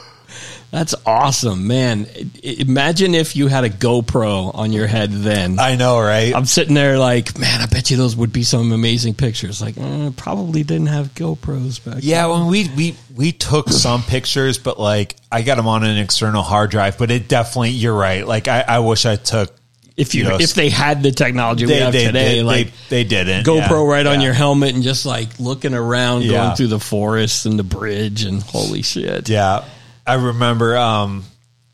That's 0.72 0.96
awesome, 1.06 1.68
man. 1.68 2.08
Imagine 2.44 3.14
if 3.14 3.36
you 3.36 3.48
had 3.48 3.66
a 3.66 3.70
GoPro 3.70 4.56
on 4.56 4.72
your 4.72 4.88
head 4.88 5.12
then. 5.12 5.60
I 5.60 5.76
know, 5.76 6.00
right? 6.00 6.34
I'm 6.34 6.46
sitting 6.46 6.76
there 6.76 6.98
like, 6.98 7.38
man, 7.38 7.60
I 7.60 7.66
bet 7.66 7.92
you 7.92 7.98
those 7.98 8.16
would 8.16 8.32
be 8.32 8.44
some 8.44 8.72
amazing 8.72 9.16
pictures. 9.16 9.62
Like, 9.62 9.78
eh, 9.78 10.12
probably 10.16 10.64
didn't 10.64 10.88
have 10.88 11.14
GoPros 11.14 11.84
back. 11.84 11.98
yeah, 12.02 12.26
when 12.28 12.48
we 12.48 12.70
we 12.78 12.96
we 13.14 13.34
took 13.34 13.68
some 13.70 14.02
pictures, 14.04 14.58
but 14.60 14.80
like 14.80 15.18
I 15.30 15.42
got 15.42 15.56
them 15.56 15.68
on 15.68 15.84
an 15.84 15.98
external 15.98 16.42
hard 16.42 16.72
drive. 16.72 16.98
But 16.98 17.12
it 17.12 17.28
definitely, 17.28 17.72
you're 17.72 17.94
right. 17.94 18.26
Like 18.26 18.48
I, 18.48 18.62
I 18.66 18.80
wish 18.80 19.06
I 19.06 19.18
took. 19.18 19.54
If 19.98 20.16
you, 20.16 20.24
You 20.24 20.30
know, 20.30 20.38
if 20.40 20.54
they 20.54 20.70
had 20.70 21.04
the 21.04 21.12
technology 21.12 21.66
we 21.66 21.74
They 21.74 21.80
have 21.82 21.92
they, 21.92 22.06
today, 22.06 22.36
they, 22.38 22.44
like 22.44 22.72
they, 22.90 23.04
didn't 23.04 23.46
GoPro 23.46 23.86
yeah, 23.86 23.92
right 23.94 24.08
on 24.08 24.22
your 24.22 24.32
helmet 24.34 24.74
and 24.74 24.84
just 24.84 25.06
like 25.06 25.38
looking 25.38 25.74
around, 25.74 26.24
Yeah. 26.24 26.32
going 26.32 26.56
through 26.56 26.68
the 26.68 26.80
forest 26.80 27.46
and 27.46 27.60
the 27.60 27.64
bridge, 27.64 28.24
and 28.24 28.42
holy 28.42 28.84
shit. 28.84 29.28
Yeah, 29.28 29.66
I 30.06 30.16
remember. 30.16 30.78
Um, 30.78 31.24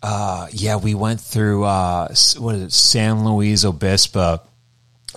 uh, 0.01 0.47
yeah, 0.51 0.77
we 0.77 0.93
went 0.93 1.21
through 1.21 1.63
uh, 1.63 2.07
what 2.37 2.55
is 2.55 2.61
it, 2.61 2.71
San 2.71 3.25
Luis 3.25 3.65
Obispo, 3.65 4.41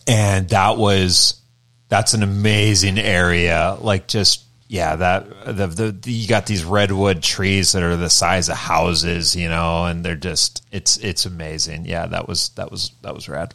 and 0.07 0.49
that 0.51 0.79
was 0.79 1.41
that's 1.89 2.15
an 2.15 2.23
amazing 2.23 2.99
area. 2.99 3.77
Like 3.81 4.09
just 4.09 4.45
yeah, 4.69 4.97
that 4.97 5.29
the, 5.47 5.67
the, 5.67 5.93
the 5.93 6.13
you 6.13 6.29
got 6.29 6.47
these 6.47 6.65
redwood 6.65 7.23
trees 7.23 7.73
that 7.73 7.83
are 7.83 7.97
the 7.97 8.09
size 8.09 8.49
of 8.49 8.57
houses, 8.57 9.35
you 9.35 9.49
know, 9.49 9.85
and 9.87 10.05
they're 10.05 10.15
just 10.15 10.65
it's 10.71 10.97
it's 10.99 11.27
amazing. 11.27 11.87
Yeah, 11.87 12.07
that 12.07 12.29
was 12.29 12.51
that 12.51 12.71
was 12.71 12.93
that 13.03 13.13
was 13.13 13.29
rad. 13.29 13.53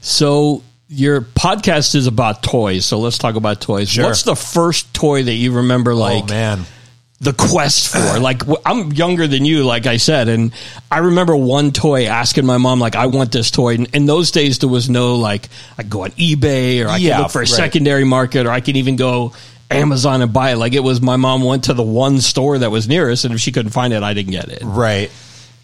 So 0.00 0.62
your 0.88 1.20
podcast 1.20 1.94
is 1.94 2.06
about 2.06 2.42
toys. 2.42 2.86
So 2.86 2.98
let's 2.98 3.18
talk 3.18 3.34
about 3.34 3.60
toys. 3.60 3.90
Sure. 3.90 4.06
What's 4.06 4.22
the 4.22 4.34
first 4.34 4.94
toy 4.94 5.22
that 5.22 5.34
you 5.34 5.52
remember? 5.52 5.94
Like 5.94 6.24
oh 6.24 6.26
man, 6.26 6.64
the 7.20 7.32
quest 7.32 7.88
for. 7.88 8.20
Like 8.20 8.42
I'm 8.64 8.92
younger 8.92 9.26
than 9.26 9.44
you, 9.44 9.64
like 9.64 9.86
I 9.86 9.96
said, 9.96 10.28
and 10.28 10.52
I 10.90 10.98
remember 10.98 11.36
one 11.36 11.72
toy 11.72 12.06
asking 12.06 12.46
my 12.46 12.58
mom, 12.58 12.78
like, 12.80 12.94
"I 12.96 13.06
want 13.06 13.32
this 13.32 13.50
toy." 13.50 13.74
And 13.74 13.88
in 13.94 14.06
those 14.06 14.30
days, 14.30 14.58
there 14.60 14.68
was 14.68 14.88
no 14.88 15.16
like 15.16 15.48
I 15.76 15.82
could 15.82 15.90
go 15.90 16.04
on 16.04 16.10
eBay 16.12 16.84
or 16.84 16.88
I 16.88 16.98
Yeah, 16.98 17.16
could 17.16 17.22
look 17.22 17.30
for 17.32 17.38
a 17.38 17.42
right. 17.42 17.48
secondary 17.48 18.04
market 18.04 18.46
or 18.46 18.50
I 18.50 18.60
could 18.60 18.76
even 18.76 18.96
go 18.96 19.32
Amazon 19.70 20.22
and 20.22 20.32
buy 20.32 20.52
it. 20.52 20.56
Like 20.56 20.74
it 20.74 20.80
was 20.80 21.00
my 21.00 21.16
mom 21.16 21.42
went 21.42 21.64
to 21.64 21.74
the 21.74 21.82
one 21.82 22.20
store 22.20 22.58
that 22.58 22.70
was 22.70 22.86
nearest, 22.88 23.24
and 23.24 23.34
if 23.34 23.40
she 23.40 23.50
couldn't 23.52 23.72
find 23.72 23.92
it, 23.92 24.02
I 24.02 24.14
didn't 24.14 24.32
get 24.32 24.48
it. 24.48 24.62
Right. 24.62 25.10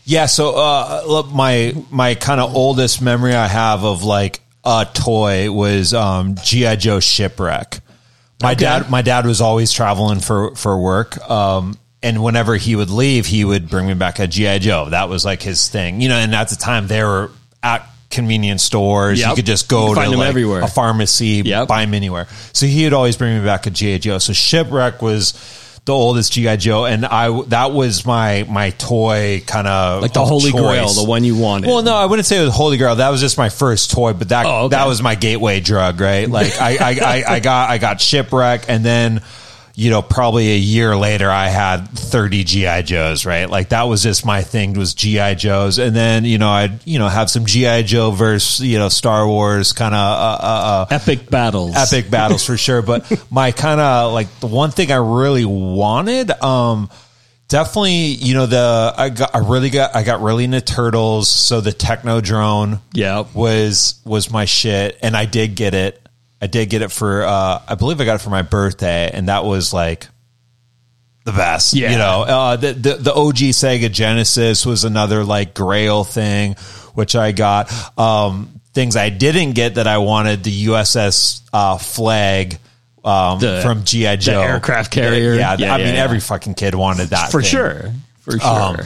Yeah. 0.04 0.26
So, 0.26 0.54
uh, 0.56 1.22
my 1.32 1.72
my 1.90 2.14
kind 2.16 2.40
of 2.40 2.54
oldest 2.54 3.00
memory 3.00 3.34
I 3.34 3.46
have 3.46 3.84
of 3.84 4.02
like 4.02 4.40
a 4.64 4.86
toy 4.92 5.52
was 5.52 5.94
um, 5.94 6.34
GI 6.42 6.76
Joe 6.76 6.98
shipwreck. 7.00 7.80
My 8.44 8.52
Okay. 8.52 8.64
dad, 8.64 8.90
my 8.90 9.02
dad 9.02 9.26
was 9.26 9.40
always 9.40 9.72
traveling 9.72 10.20
for 10.20 10.54
for 10.54 10.78
work. 10.78 11.18
Um, 11.28 11.76
and 12.02 12.22
whenever 12.22 12.56
he 12.56 12.76
would 12.76 12.90
leave, 12.90 13.24
he 13.26 13.44
would 13.44 13.68
bring 13.68 13.86
me 13.86 13.94
back 13.94 14.18
a 14.18 14.26
GI 14.26 14.58
Joe. 14.60 14.90
That 14.90 15.08
was 15.08 15.24
like 15.24 15.42
his 15.42 15.68
thing, 15.68 16.00
you 16.00 16.08
know. 16.08 16.16
And 16.16 16.34
at 16.34 16.50
the 16.50 16.56
time, 16.56 16.86
they 16.86 17.02
were 17.02 17.30
at 17.62 17.86
convenience 18.10 18.62
stores. 18.62 19.18
You 19.20 19.34
could 19.34 19.46
just 19.46 19.68
go 19.68 19.94
to 19.94 20.00
like 20.10 20.36
a 20.36 20.68
pharmacy, 20.68 21.42
Yep. 21.44 21.66
buy 21.68 21.80
them 21.84 21.94
anywhere. 21.94 22.28
So 22.52 22.66
he 22.66 22.84
would 22.84 22.92
always 22.92 23.16
bring 23.16 23.38
me 23.38 23.44
back 23.44 23.66
a 23.66 23.70
GI 23.70 23.98
Joe. 24.00 24.18
So 24.18 24.32
shipwreck 24.32 25.00
was 25.02 25.32
the 25.86 25.92
oldest 25.92 26.32
GI 26.32 26.56
Joe, 26.56 26.86
and 26.86 27.04
I 27.04 27.42
that 27.48 27.72
was 27.72 28.06
my 28.06 28.46
my 28.48 28.70
toy 28.70 29.42
kind 29.46 29.66
of 29.68 30.00
Like 30.02 30.14
the 30.14 30.24
Holy 30.24 30.50
Grail, 30.50 30.88
the 30.88 31.04
one 31.04 31.24
you 31.24 31.36
wanted. 31.36 31.66
Well, 31.68 31.82
no, 31.82 31.94
I 31.94 32.06
wouldn't 32.06 32.24
say 32.24 32.38
it 32.40 32.44
was 32.44 32.54
Holy 32.54 32.78
Grail. 32.78 32.96
That 32.96 33.10
was 33.10 33.20
just 33.20 33.36
my 33.36 33.50
first 33.50 33.90
toy, 33.90 34.14
but 34.14 34.30
that 34.30 34.46
Oh, 34.46 34.64
okay. 34.64 34.76
that 34.76 34.86
was 34.86 35.02
my 35.02 35.14
gateway 35.14 35.60
drug, 35.60 36.00
right? 36.00 36.28
Like 36.28 36.58
I, 36.58 36.76
I, 36.80 36.98
I, 37.04 37.24
I 37.34 37.40
got 37.40 37.68
I 37.70 37.76
got 37.78 38.00
shipwreck, 38.00 38.64
and 38.68 38.82
then 38.84 39.20
you 39.76 39.90
know 39.90 40.02
probably 40.02 40.52
a 40.52 40.56
year 40.56 40.96
later 40.96 41.28
I 41.30 41.48
had 41.48 41.88
thirty 41.90 42.44
GI 42.44 42.84
Joes, 42.84 43.26
right? 43.26 43.50
Like 43.50 43.70
that 43.70 43.82
was 43.84 44.02
just 44.02 44.24
my 44.24 44.42
thing 44.42 44.74
was 44.74 44.94
GI 44.94 45.34
Joes, 45.34 45.78
and 45.78 45.94
then 45.96 46.24
you 46.24 46.38
know 46.38 46.48
I'd 46.48 46.86
you 46.86 46.98
know 46.98 47.08
have 47.08 47.28
some 47.28 47.44
GI 47.44 47.82
Joe 47.82 48.12
versus 48.12 48.64
you 48.64 48.78
know 48.78 48.88
Star 48.88 49.26
Wars 49.26 49.72
kind 49.72 49.94
of 49.94 49.98
uh, 50.00 50.38
uh, 50.40 50.86
uh, 50.90 50.94
Epic 50.94 51.28
battles. 51.28 51.74
epic 51.76 52.10
battles 52.10 52.44
for 52.44 52.56
sure. 52.56 52.82
But 52.82 53.10
my 53.30 53.50
kind 53.52 53.80
of 53.80 54.12
like 54.12 54.28
the 54.40 54.46
one 54.46 54.70
thing 54.70 54.92
I 54.92 54.96
really 54.96 55.44
wanted, 55.44 56.30
um, 56.30 56.88
definitely, 57.48 57.92
you 58.14 58.34
know, 58.34 58.46
the 58.46 58.94
I 58.96 59.08
got 59.10 59.34
I 59.34 59.38
really 59.38 59.70
got 59.70 59.96
I 59.96 60.02
got 60.04 60.20
really 60.20 60.44
into 60.44 60.60
turtles. 60.60 61.28
So 61.28 61.60
the 61.60 61.72
Technodrone, 61.72 62.80
Yep. 62.92 63.34
was 63.34 64.00
was 64.04 64.30
my 64.30 64.44
shit, 64.44 64.98
and 65.02 65.16
I 65.16 65.24
did 65.24 65.56
get 65.56 65.74
it. 65.74 66.00
I 66.44 66.46
did 66.46 66.68
get 66.68 66.82
it 66.82 66.92
for 66.92 67.22
uh, 67.22 67.62
I 67.66 67.74
believe 67.74 67.98
I 68.00 68.04
got 68.04 68.16
it 68.16 68.20
for 68.20 68.28
my 68.30 68.42
birthday, 68.42 69.10
and 69.12 69.28
that 69.28 69.44
was 69.46 69.72
like 69.72 70.06
the 71.24 71.32
best. 71.32 71.72
Yeah. 71.72 71.92
You 71.92 71.96
know, 71.96 72.22
uh, 72.22 72.56
the, 72.56 72.72
the 72.74 72.94
the 72.96 73.14
OG 73.14 73.36
Sega 73.56 73.90
Genesis 73.90 74.66
was 74.66 74.84
another 74.84 75.24
like 75.24 75.54
Grail 75.54 76.04
thing, 76.04 76.54
which 76.92 77.16
I 77.16 77.32
got. 77.32 77.72
Um, 77.98 78.60
things 78.74 78.94
I 78.94 79.08
didn't 79.08 79.52
get 79.52 79.76
that 79.76 79.86
I 79.86 79.98
wanted 79.98 80.44
the 80.44 80.66
USS 80.66 81.40
uh, 81.52 81.78
Flagg. 81.78 82.58
Um, 83.04 83.38
The- 83.38 83.60
from 83.62 83.84
GI 83.84 84.16
Joe, 84.18 84.40
aircraft 84.42 84.90
carrier. 84.90 85.34
Yeah, 85.34 85.56
Yeah, 85.58 85.74
I 85.74 85.78
yeah, 85.78 85.84
mean, 85.86 85.94
yeah. 85.94 86.02
every 86.04 86.20
fucking 86.20 86.54
kid 86.54 86.74
wanted 86.74 87.08
that 87.10 87.30
for 87.30 87.40
thing. 87.40 87.50
sure. 87.50 87.92
For 88.20 88.38
sure. 88.38 88.48
Um, 88.62 88.76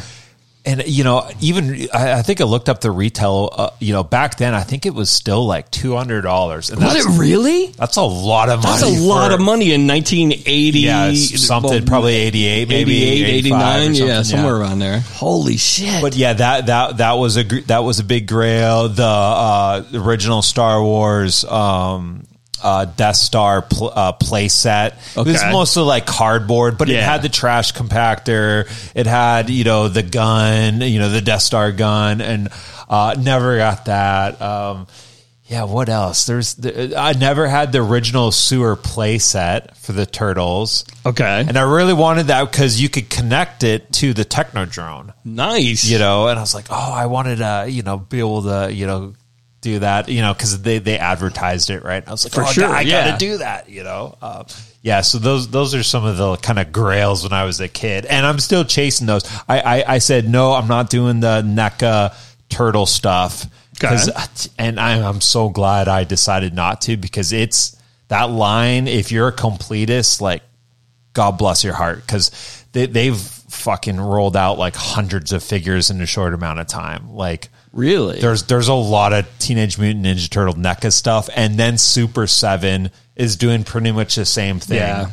and 0.69 0.87
you 0.87 1.03
know, 1.03 1.29
even 1.41 1.89
I, 1.95 2.19
I 2.19 2.23
think 2.23 2.43
I 2.43 2.45
looked 2.45 2.69
up 2.69 2.83
the 2.83 2.91
retail. 2.91 3.49
Uh, 3.53 3.71
you 3.81 3.95
know, 3.95 4.05
back 4.05 4.37
then 4.37 4.53
I 4.53 4.61
think 4.61 4.85
it 4.85 4.93
was 4.93 5.09
still 5.09 5.47
like 5.47 5.71
two 5.71 5.97
hundred 5.97 6.23
dollars. 6.23 6.71
Was 6.71 7.07
it 7.07 7.19
really? 7.19 7.69
That's 7.69 7.97
a 7.97 8.03
lot 8.03 8.51
of 8.51 8.63
money. 8.63 8.81
That's 8.81 8.83
a 8.83 9.01
lot 9.03 9.29
for- 9.29 9.37
of 9.37 9.41
money 9.41 9.73
in 9.73 9.87
1980. 9.87 10.79
Yeah, 10.79 11.15
something 11.15 11.71
well, 11.71 11.83
probably 11.87 12.15
eighty 12.15 12.45
eight, 12.45 12.69
maybe 12.69 13.03
88, 13.03 13.35
89. 13.47 13.95
Yeah, 13.95 14.23
somewhere 14.23 14.57
around 14.57 14.81
there. 14.81 15.01
Holy 15.01 15.57
shit. 15.57 16.03
But 16.03 16.15
yeah, 16.15 16.35
that 16.35 16.67
that 16.67 16.99
that 16.99 17.13
was 17.13 17.39
a 17.39 17.45
that 17.45 17.83
was 17.83 17.99
a 17.99 18.05
big 18.05 18.29
grail. 18.29 18.91
The 18.91 19.03
uh, 19.05 19.85
original 19.95 20.43
Star 20.43 20.83
Wars 20.83 21.45
um, 21.45 22.27
uh, 22.63 22.85
Death 22.85 23.17
Star 23.17 23.63
pl- 23.63 23.93
uh, 23.95 24.13
play 24.13 24.49
set. 24.49 24.99
It 25.17 25.27
was 25.27 25.43
mostly 25.45 25.85
like 25.85 26.07
cardboard, 26.07 26.79
but 26.79 26.89
it 26.89 27.03
had 27.03 27.23
the 27.23 27.29
trash 27.29 27.73
compactor. 27.73 28.69
It 28.95 29.07
had 29.07 29.51
you 29.51 29.65
know 29.65 29.89
the 29.89 30.03
gun, 30.03 30.81
you 30.81 30.99
know 30.99 31.11
the 31.11 31.21
Death 31.21 31.43
Star 31.43 31.73
gun, 31.73 32.21
and 32.21 32.49
uh, 32.89 33.15
never 33.19 33.57
got 33.57 33.87
that. 33.87 34.41
Um, 34.41 34.87
yeah, 35.49 35.65
what 35.65 35.89
else? 35.89 36.27
There's 36.27 36.55
the, 36.55 36.95
I 36.95 37.15
never 37.15 37.49
had 37.49 37.73
the 37.73 37.79
original 37.79 38.33
sewer 38.33 38.77
play 38.77 39.17
set 39.17 39.79
for 39.79 39.93
the 39.93 40.05
turtles. 40.05 40.85
Okay. 41.07 41.45
And 41.49 41.57
I 41.57 41.63
really 41.63 41.95
wanted 41.95 42.27
that 42.27 42.51
because 42.51 42.79
you 42.79 42.91
could 42.91 43.09
connect 43.09 43.65
it 43.65 43.91
to 43.95 44.13
the 44.13 44.27
Technodrone. 44.27 45.15
nice. 45.25 45.85
you 45.85 45.99
know. 45.99 46.29
And 46.29 46.39
I 46.39 46.43
was 46.43 46.55
like, 46.55 46.67
oh, 46.69 46.93
I 46.93 47.07
wanted 47.07 47.37
to, 47.37 47.67
you 47.67 47.83
know, 47.83 47.97
be 47.97 48.19
able 48.19 48.43
to, 48.43 48.71
you 48.71 48.87
know, 48.87 49.15
do 49.61 49.81
that, 49.81 50.09
you 50.09 50.21
know, 50.23 50.33
because 50.33 50.61
they 50.63 50.79
they 50.79 50.99
advertised 50.99 51.71
it, 51.71 51.83
right? 51.85 52.07
I 52.07 52.11
was 52.11 52.25
like, 52.25 52.33
For 52.33 52.43
oh, 52.43 52.47
sure, 52.53 52.67
I 52.69 52.83
yeah. 52.83 53.11
got 53.11 53.19
to 53.19 53.27
do 53.27 53.39
that, 53.39 53.69
you 53.69 53.83
know. 53.85 54.17
Uh, 54.23 54.45
yeah, 54.83 55.01
so 55.01 55.19
those 55.19 55.49
those 55.51 55.75
are 55.75 55.83
some 55.83 56.05
of 56.05 56.17
the 56.17 56.37
kind 56.37 56.59
of 56.59 56.71
grails 56.73 57.25
when 57.25 57.33
I 57.33 57.45
was 57.45 57.61
a 57.61 57.69
kid, 57.69 58.07
and 58.07 58.25
I'm 58.25 58.39
still 58.39 58.65
chasing 58.65 59.07
those. 59.07 59.25
I 59.49 59.61
I, 59.83 59.95
I 59.95 59.99
said 59.99 60.29
no, 60.29 60.53
I'm 60.53 60.69
not 60.69 60.91
doing 60.91 61.21
the 61.21 61.43
NECA 61.43 62.15
turtle 62.49 62.87
stuff. 62.87 63.47
'Cause- 63.81 64.09
Okay. 64.09 64.51
and 64.59 64.81
I'm, 64.81 65.05
I'm 65.05 65.21
so 65.21 65.49
glad 65.51 65.87
I 65.87 66.03
decided 66.03 66.53
not 66.53 66.81
to 66.83 66.97
because 66.97 67.33
it's 67.33 67.77
that 68.09 68.29
line. 68.31 68.89
If 68.89 69.13
you're 69.13 69.29
a 69.29 69.33
completist, 69.37 70.21
like 70.21 70.43
God 71.13 71.39
bless 71.39 71.63
your 71.63 71.75
heart, 71.75 72.01
because 72.05 72.33
they, 72.73 72.87
they've 72.87 73.17
fucking 73.17 74.01
rolled 74.01 74.37
out 74.37 74.59
like 74.59 74.75
hundreds 74.75 75.33
of 75.33 75.45
figures 75.45 75.91
in 75.91 76.01
a 76.01 76.07
short 76.07 76.35
amount 76.35 76.59
of 76.59 76.67
time. 76.67 77.15
Like 77.15 77.51
Really? 77.73 78.21
there's 78.21 78.45
there's 78.45 78.69
a 78.69 78.75
lot 78.75 79.13
of 79.13 79.27
Teenage 79.39 79.79
Mutant 79.79 80.05
Ninja 80.07 80.29
Turtle 80.31 80.55
NECA 80.55 80.93
stuff, 80.93 81.29
and 81.35 81.59
then 81.59 81.79
Super 81.79 82.27
Seven 82.27 82.91
is 83.17 83.37
doing 83.37 83.65
pretty 83.65 83.93
much 83.93 84.15
the 84.17 84.25
same 84.25 84.59
thing. 84.61 84.79
Yeah. 84.79 85.11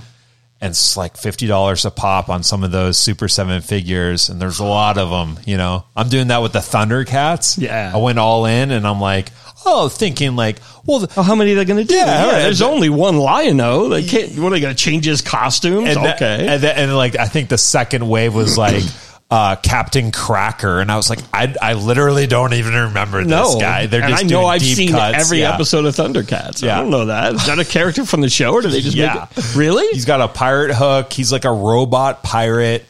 And 0.61 0.71
it's 0.71 0.95
like 0.95 1.17
fifty 1.17 1.47
dollars 1.47 1.83
a 1.85 1.91
pop 1.91 2.29
on 2.29 2.41
some 2.41 2.63
of 2.63 2.71
those 2.71 2.97
Super 2.97 3.27
Seven 3.27 3.61
figures, 3.61 4.29
and 4.29 4.41
there's 4.41 4.59
a 4.59 4.63
lot 4.65 4.97
of 4.97 5.09
them. 5.09 5.37
You 5.45 5.57
know, 5.57 5.83
I'm 5.95 6.07
doing 6.07 6.27
that 6.29 6.41
with 6.41 6.53
the 6.53 6.59
Thundercats. 6.59 7.59
Yeah. 7.61 7.91
I 7.93 7.97
went 7.97 8.19
all 8.19 8.45
in, 8.45 8.71
and 8.71 8.87
I'm 8.87 9.01
like, 9.01 9.31
oh, 9.65 9.89
thinking 9.89 10.35
like, 10.37 10.59
well, 10.85 11.05
Oh, 11.17 11.23
how 11.23 11.35
many 11.35 11.51
are 11.51 11.55
they 11.55 11.65
going 11.65 11.85
to 11.85 11.87
do? 11.87 11.95
Yeah, 11.95 12.25
right. 12.25 12.31
there's 12.43 12.61
only 12.61 12.89
one 12.89 13.17
Lion-O. 13.17 13.89
They 13.89 14.03
can't. 14.03 14.39
What 14.39 14.47
are 14.47 14.51
they 14.51 14.61
going 14.61 14.75
to 14.75 14.81
change 14.81 15.03
his 15.05 15.21
costumes? 15.21 15.89
and 15.89 16.05
that- 16.05 16.15
okay. 16.15 16.47
and, 16.47 16.63
then- 16.63 16.77
and 16.77 16.95
like 16.95 17.17
I 17.17 17.27
think 17.27 17.49
the 17.49 17.57
second 17.57 18.07
wave 18.07 18.33
was 18.33 18.57
like 18.57 18.83
uh, 19.31 19.55
Captain 19.57 20.11
Cracker, 20.11 20.79
and 20.79 20.91
I 20.91 20.97
was 20.97 21.09
like, 21.09 21.19
I, 21.33 21.53
I 21.61 21.73
literally 21.73 22.27
don't 22.27 22.53
even 22.53 22.73
remember 22.73 23.19
this 23.23 23.27
no, 23.29 23.59
guy. 23.59 23.87
They're 23.87 24.01
and 24.03 24.11
just 24.11 24.23
I 24.23 24.27
know 24.27 24.45
I've 24.45 24.61
seen 24.61 24.91
cuts. 24.91 25.17
every 25.25 25.39
Yeah. 25.39 25.53
episode 25.55 25.85
of 25.85 25.95
Thundercats. 25.95 26.61
Yeah. 26.61 26.77
I 26.77 26.81
don't 26.81 26.91
know 26.91 27.05
that. 27.05 27.33
Is 27.33 27.45
that 27.47 27.57
a 27.59 27.65
character 27.65 28.05
from 28.05 28.21
the 28.21 28.29
show, 28.29 28.53
or 28.53 28.61
do 28.61 28.69
they 28.69 28.81
just 28.81 28.95
Yeah. 28.95 29.27
make 29.35 29.45
it? 29.45 29.55
Really? 29.55 29.87
He's 29.93 30.05
got 30.05 30.21
a 30.21 30.27
pirate 30.27 30.75
hook. 30.75 31.11
He's 31.11 31.31
like 31.31 31.43
a 31.45 31.51
robot 31.51 32.21
pirate, 32.23 32.85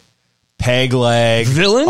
peg 0.59 0.93
leg 0.93 1.47
Villain? 1.47 1.85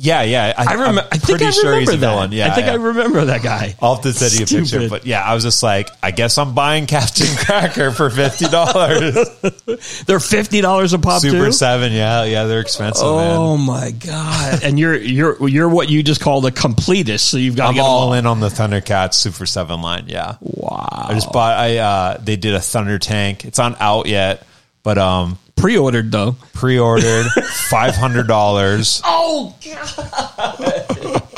Yeah, 0.00 0.22
yeah. 0.22 0.54
I 0.56 0.72
remember. 0.74 1.00
I'm 1.02 1.08
I 1.10 1.18
think 1.18 1.22
pretty 1.24 1.44
I 1.46 1.50
sure 1.50 1.64
remember 1.70 1.80
he's 1.80 1.88
a 1.90 1.96
that. 1.96 2.12
villain. 2.12 2.32
Yeah, 2.32 2.50
I 2.50 2.54
think 2.54 2.66
yeah. 2.68 2.72
I 2.72 2.76
remember 2.76 3.24
that 3.24 3.42
guy. 3.42 3.74
I'll 3.82 3.94
have 3.96 4.04
to 4.04 4.12
send 4.12 4.32
you 4.50 4.58
a 4.58 4.62
picture. 4.62 4.88
But 4.88 5.06
yeah, 5.06 5.22
I 5.22 5.34
was 5.34 5.42
just 5.42 5.62
like, 5.62 5.90
I 6.02 6.12
guess 6.12 6.38
I'm 6.38 6.54
buying 6.54 6.86
Captain 6.86 7.26
Cracker 7.36 7.90
for 7.90 8.08
fifty 8.10 8.46
dollars. 8.46 9.14
They're 10.06 10.20
fifty 10.20 10.60
dollars 10.60 10.92
a 10.92 10.98
pop 10.98 11.20
Super 11.22 11.46
too. 11.46 11.52
Seven, 11.52 11.92
yeah, 11.92 12.24
yeah, 12.24 12.44
they're 12.44 12.60
expensive, 12.60 13.02
Oh 13.04 13.56
man. 13.56 13.66
my 13.66 13.90
god! 13.90 14.62
and 14.62 14.78
you're 14.78 14.96
you're 14.96 15.48
you're 15.48 15.68
what 15.68 15.88
you 15.90 16.02
just 16.02 16.20
called 16.20 16.46
a 16.46 16.50
completist. 16.50 17.20
So 17.20 17.36
you've 17.36 17.56
got 17.56 17.64
to 17.64 17.68
I'm 17.70 17.74
get 17.74 17.82
them 17.82 17.90
all 17.90 18.12
in 18.12 18.26
on 18.26 18.40
the 18.40 18.48
Thundercats 18.48 19.14
Super 19.14 19.46
Seven 19.46 19.82
line. 19.82 20.04
Yeah, 20.08 20.36
Wow! 20.40 21.06
I 21.08 21.14
just 21.14 21.32
bought. 21.32 21.58
I 21.58 21.78
uh, 21.78 22.18
they 22.18 22.36
did 22.36 22.54
a 22.54 22.60
Thunder 22.60 22.98
Tank. 22.98 23.44
It's 23.44 23.58
not 23.58 23.80
out 23.80 24.06
yet, 24.06 24.46
but 24.82 24.96
um, 24.98 25.38
pre-ordered 25.58 26.10
though. 26.12 26.36
pre-ordered 26.54 27.26
five 27.70 27.94
hundred 27.96 28.26
dollars. 28.26 29.00
Oh 29.04 29.54
god. 29.64 31.22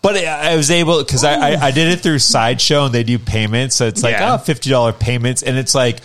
But 0.00 0.16
I 0.16 0.52
I 0.52 0.56
was 0.56 0.70
able 0.70 1.02
because 1.02 1.24
I, 1.24 1.34
I 1.34 1.66
I 1.66 1.70
did 1.72 1.88
it 1.92 2.00
through 2.00 2.20
Sideshow 2.20 2.86
and 2.86 2.94
they 2.94 3.02
do 3.02 3.18
payments, 3.18 3.76
so 3.76 3.86
it's 3.86 4.02
like 4.02 4.12
Yeah. 4.12 4.34
oh, 4.34 4.38
fifty 4.38 4.70
dollar 4.70 4.92
payments, 4.92 5.42
and 5.42 5.56
it's 5.56 5.74
like. 5.74 5.98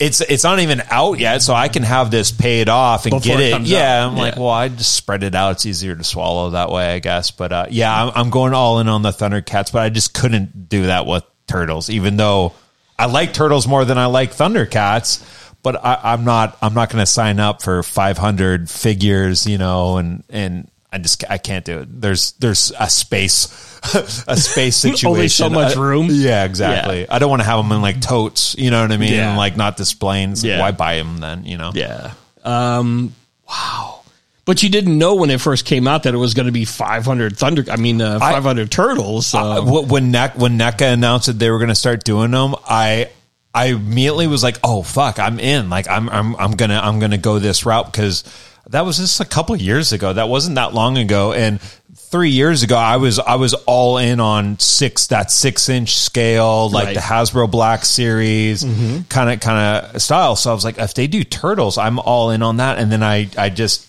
It's 0.00 0.20
it's 0.20 0.44
not 0.44 0.60
even 0.60 0.80
out 0.92 1.18
yet, 1.18 1.42
so 1.42 1.52
I 1.54 1.66
can 1.66 1.82
have 1.82 2.12
this 2.12 2.30
paid 2.30 2.68
off 2.68 3.04
and 3.06 3.10
Before 3.10 3.36
get 3.36 3.40
it 3.40 3.52
it. 3.62 3.66
yeah, 3.66 4.04
out. 4.04 4.12
I'm 4.12 4.16
like, 4.16 4.36
well, 4.36 4.48
I 4.50 4.68
just 4.68 4.94
spread 4.94 5.24
it 5.24 5.34
out. 5.34 5.50
It's 5.56 5.66
easier 5.66 5.96
to 5.96 6.04
swallow 6.04 6.50
that 6.50 6.70
way, 6.70 6.94
I 6.94 7.00
guess. 7.00 7.32
But 7.32 7.52
uh, 7.52 7.66
yeah, 7.68 8.04
I'm, 8.04 8.12
I'm 8.14 8.30
going 8.30 8.54
all 8.54 8.78
in 8.78 8.86
on 8.86 9.02
the 9.02 9.10
Thundercats, 9.10 9.72
but 9.72 9.82
I 9.82 9.88
just 9.88 10.14
couldn't 10.14 10.68
do 10.68 10.86
that 10.86 11.04
with 11.06 11.24
Turtles, 11.48 11.90
even 11.90 12.16
though 12.16 12.52
I 12.96 13.06
like 13.06 13.32
Turtles 13.32 13.66
more 13.66 13.84
than 13.84 13.98
I 13.98 14.06
like 14.06 14.30
Thundercats. 14.32 15.20
But 15.62 15.84
I, 15.84 15.98
I'm 16.12 16.24
not 16.24 16.56
I'm 16.62 16.74
not 16.74 16.90
going 16.90 17.02
to 17.02 17.06
sign 17.06 17.40
up 17.40 17.62
for 17.62 17.82
500 17.82 18.70
figures, 18.70 19.46
you 19.46 19.58
know, 19.58 19.96
and 19.98 20.22
and 20.30 20.70
I 20.92 20.98
just 20.98 21.24
I 21.28 21.38
can't 21.38 21.64
do 21.64 21.80
it. 21.80 22.00
There's 22.00 22.32
there's 22.32 22.72
a 22.78 22.88
space 22.88 23.46
a 24.26 24.36
space 24.36 24.76
situation. 24.76 25.08
Only 25.08 25.28
so 25.28 25.50
much 25.50 25.76
room. 25.76 26.08
yeah, 26.10 26.44
exactly. 26.44 27.08
I 27.08 27.18
don't 27.18 27.28
want 27.30 27.42
to 27.42 27.46
have 27.46 27.58
them 27.62 27.72
in 27.72 27.82
like 27.82 28.00
totes. 28.00 28.54
You 28.56 28.70
know 28.70 28.80
what 28.82 28.92
I 28.92 28.96
mean? 28.96 29.12
Yeah. 29.12 29.28
And 29.30 29.36
like 29.38 29.56
not 29.56 29.76
displaying. 29.76 30.30
Like, 30.34 30.44
Yeah. 30.44 30.60
why 30.60 30.70
buy 30.72 30.96
them 30.96 31.18
then? 31.18 31.44
You 31.44 31.58
know? 31.58 31.72
yeah. 31.74 32.12
Um. 32.44 33.14
Wow. 33.48 33.96
But 34.44 34.62
you 34.62 34.70
didn't 34.70 34.96
know 34.96 35.16
when 35.16 35.28
it 35.28 35.42
first 35.42 35.66
came 35.66 35.86
out 35.86 36.04
that 36.04 36.14
it 36.14 36.16
was 36.18 36.32
going 36.32 36.46
to 36.46 36.52
be 36.52 36.64
500 36.64 37.36
thunder. 37.36 37.64
I 37.70 37.76
mean, 37.76 38.00
uh, 38.00 38.18
500 38.18 38.70
turtles. 38.70 39.26
So. 39.26 39.38
Uh, 39.38 39.60
wh- 39.60 39.90
when 39.90 40.10
NEC, 40.10 40.38
when 40.38 40.56
NECA 40.58 40.90
announced 40.94 41.26
that 41.26 41.38
they 41.38 41.50
were 41.50 41.58
going 41.58 41.68
to 41.68 41.74
start 41.74 42.02
doing 42.02 42.30
them, 42.30 42.54
I 42.66 43.10
I 43.54 43.66
immediately 43.66 44.26
was 44.26 44.42
like, 44.42 44.58
oh 44.62 44.82
fuck, 44.82 45.18
I'm 45.18 45.38
in. 45.40 45.70
Like 45.70 45.88
I'm 45.88 46.08
I'm 46.08 46.36
I'm 46.36 46.52
gonna 46.52 46.80
I'm 46.82 46.98
gonna 47.00 47.18
go 47.18 47.38
this 47.38 47.64
route 47.66 47.86
because 47.90 48.24
that 48.70 48.84
was 48.84 48.98
just 48.98 49.20
a 49.20 49.24
couple 49.24 49.54
of 49.54 49.60
years 49.62 49.92
ago. 49.92 50.12
That 50.12 50.28
wasn't 50.28 50.56
that 50.56 50.74
long 50.74 50.98
ago, 50.98 51.32
and 51.32 51.60
three 51.96 52.30
years 52.30 52.62
ago, 52.62 52.76
I 52.76 52.96
was 52.98 53.18
I 53.18 53.36
was 53.36 53.54
all 53.54 53.96
in 53.98 54.20
on 54.20 54.58
six 54.58 55.06
that 55.08 55.30
six 55.30 55.68
inch 55.68 55.96
scale, 55.96 56.68
like 56.70 56.86
Right. 56.86 56.94
the 56.94 57.00
Hasbro 57.00 57.50
Black 57.50 57.84
Series 57.84 58.62
kind 59.08 59.30
of 59.30 59.40
kind 59.40 59.86
of 59.94 60.02
style. 60.02 60.36
So 60.36 60.50
I 60.50 60.54
was 60.54 60.64
like, 60.64 60.78
if 60.78 60.94
they 60.94 61.06
do 61.06 61.24
turtles, 61.24 61.78
I'm 61.78 61.98
all 61.98 62.30
in 62.30 62.42
on 62.42 62.58
that. 62.58 62.78
And 62.78 62.92
then 62.92 63.02
I 63.02 63.28
I 63.38 63.48
just 63.48 63.86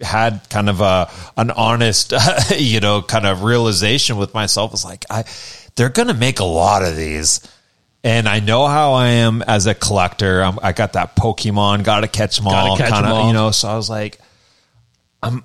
had 0.00 0.40
kind 0.50 0.68
of 0.68 0.80
a 0.80 1.10
an 1.36 1.50
honest, 1.50 2.12
you 2.56 2.80
know, 2.80 3.02
kind 3.02 3.26
of 3.26 3.42
realization 3.44 4.16
with 4.16 4.32
myself. 4.34 4.72
It's 4.72 4.84
like 4.84 5.04
I, 5.10 5.24
they're 5.76 5.90
to 6.08 6.14
make 6.14 6.40
a 6.40 6.44
lot 6.44 6.82
of 6.82 6.96
these, 6.96 7.40
and 8.04 8.28
I 8.28 8.40
know 8.40 8.66
how 8.66 8.92
I 8.92 9.08
am 9.08 9.40
as 9.42 9.66
a 9.66 9.74
collector. 9.74 10.42
I'm, 10.42 10.58
I 10.62 10.72
got 10.72 10.92
that 10.92 11.16
Pokemon, 11.16 11.84
got 11.84 12.00
to 12.00 12.08
catch 12.08 12.36
them 12.36 12.46
all, 12.46 12.76
kind 12.76 13.06
of, 13.06 13.26
you 13.26 13.32
know. 13.32 13.50
So 13.50 13.66
I 13.66 13.76
was 13.76 13.88
like, 13.88 14.20
I'm, 15.22 15.42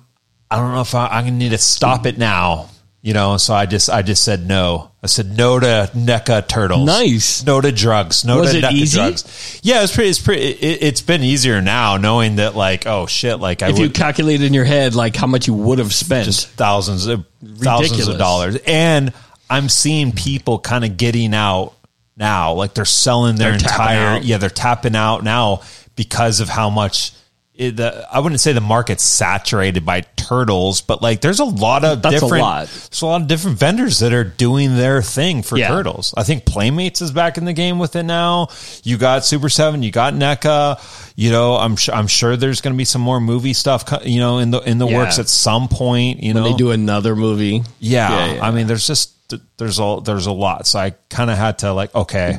I 0.50 0.56
don't 0.56 0.74
know 0.74 0.82
if 0.82 0.94
I, 0.94 1.22
to 1.22 1.30
need 1.30 1.50
to 1.50 1.58
stop 1.58 2.04
it 2.04 2.18
now. 2.18 2.68
You 3.02 3.14
know, 3.14 3.38
so 3.38 3.54
I 3.54 3.64
just 3.64 3.88
I 3.88 4.02
just 4.02 4.22
said 4.22 4.46
no. 4.46 4.90
I 5.02 5.06
said 5.06 5.34
no 5.34 5.58
to 5.58 5.90
NECA 5.94 6.46
turtles. 6.46 6.84
Nice. 6.84 7.42
No 7.46 7.58
to 7.58 7.72
drugs. 7.72 8.26
No 8.26 8.40
Was 8.40 8.52
to 8.52 8.60
NECA 8.60 8.72
easy? 8.72 8.98
drugs. 8.98 9.60
Yeah, 9.62 9.82
it's 9.82 9.94
pretty. 9.94 10.10
It's 10.10 10.20
pretty. 10.20 10.42
It, 10.42 10.82
it's 10.82 11.00
been 11.00 11.22
easier 11.22 11.62
now, 11.62 11.96
knowing 11.96 12.36
that 12.36 12.54
like, 12.54 12.86
oh 12.86 13.06
shit, 13.06 13.40
like 13.40 13.62
I 13.62 13.70
if 13.70 13.78
you 13.78 13.84
would, 13.84 13.94
calculate 13.94 14.42
in 14.42 14.52
your 14.52 14.66
head 14.66 14.94
like 14.94 15.16
how 15.16 15.26
much 15.26 15.46
you 15.46 15.54
would 15.54 15.78
have 15.78 15.94
spent. 15.94 16.26
just 16.26 16.48
thousands 16.48 17.06
of 17.06 17.24
thousands 17.42 18.06
of 18.06 18.18
dollars. 18.18 18.58
And 18.66 19.14
I'm 19.48 19.70
seeing 19.70 20.12
people 20.12 20.58
kind 20.58 20.84
of 20.84 20.98
getting 20.98 21.32
out 21.32 21.76
now. 22.20 22.52
Like 22.52 22.74
they're 22.74 22.84
selling 22.84 23.34
their 23.34 23.50
They're 23.50 23.58
entire 23.58 24.20
yeah, 24.20 24.38
they're 24.38 24.48
tapping 24.50 24.94
out 24.94 25.24
now 25.24 25.62
because 25.96 26.38
of 26.38 26.48
how 26.48 26.70
much 26.70 27.12
it, 27.54 27.76
the 27.76 28.06
I 28.10 28.20
wouldn't 28.20 28.40
say 28.40 28.52
the 28.54 28.60
market's 28.62 29.02
saturated 29.02 29.84
by 29.84 30.02
turtles, 30.16 30.80
but 30.80 31.02
like 31.02 31.20
there's 31.20 31.40
a 31.40 31.44
lot 31.44 31.84
of 31.84 32.00
That's 32.00 32.16
a 32.16 32.20
different 32.20 32.42
lot. 32.42 32.68
there's 32.68 33.02
a 33.02 33.06
lot 33.06 33.20
of 33.22 33.28
different 33.28 33.58
vendors 33.58 33.98
that 33.98 34.14
are 34.14 34.24
doing 34.24 34.76
their 34.76 35.02
thing 35.02 35.42
for 35.42 35.58
Yeah. 35.58 35.68
turtles. 35.68 36.14
I 36.16 36.22
think 36.22 36.46
Playmates 36.46 37.02
is 37.02 37.10
back 37.10 37.36
in 37.36 37.44
the 37.44 37.52
game 37.52 37.78
with 37.78 37.96
it 37.96 38.04
now. 38.04 38.48
You 38.82 38.96
got 38.96 39.26
Super 39.26 39.50
Seven, 39.50 39.82
you 39.82 39.90
got 39.90 40.14
NECA. 40.14 40.80
You 41.16 41.30
know, 41.32 41.56
I'm 41.56 41.76
sure 41.76 41.94
I'm 41.94 42.06
sure 42.06 42.34
there's 42.36 42.62
going 42.62 42.72
to 42.72 42.78
be 42.78 42.86
some 42.86 43.02
more 43.02 43.20
movie 43.20 43.52
stuff, 43.52 43.84
you 44.06 44.20
know, 44.20 44.38
in 44.38 44.50
the 44.52 44.60
in 44.60 44.78
the 44.78 44.86
Yeah. 44.86 44.96
works 44.96 45.18
at 45.18 45.28
some 45.28 45.68
point. 45.68 46.22
You 46.22 46.32
when 46.32 46.42
know, 46.44 46.50
they 46.52 46.56
do 46.56 46.70
another 46.70 47.14
movie. 47.14 47.62
Yeah, 47.78 48.34
yeah. 48.36 48.42
I 48.46 48.52
mean, 48.52 48.68
there's 48.68 48.86
just 48.86 49.10
there's 49.56 49.78
a 49.78 50.00
there's 50.04 50.26
a 50.26 50.32
lot. 50.32 50.66
So 50.66 50.78
I 50.78 50.90
kind 51.08 51.30
of 51.30 51.36
had 51.38 51.58
to 51.60 51.72
like, 51.72 51.94
okay, 51.94 52.38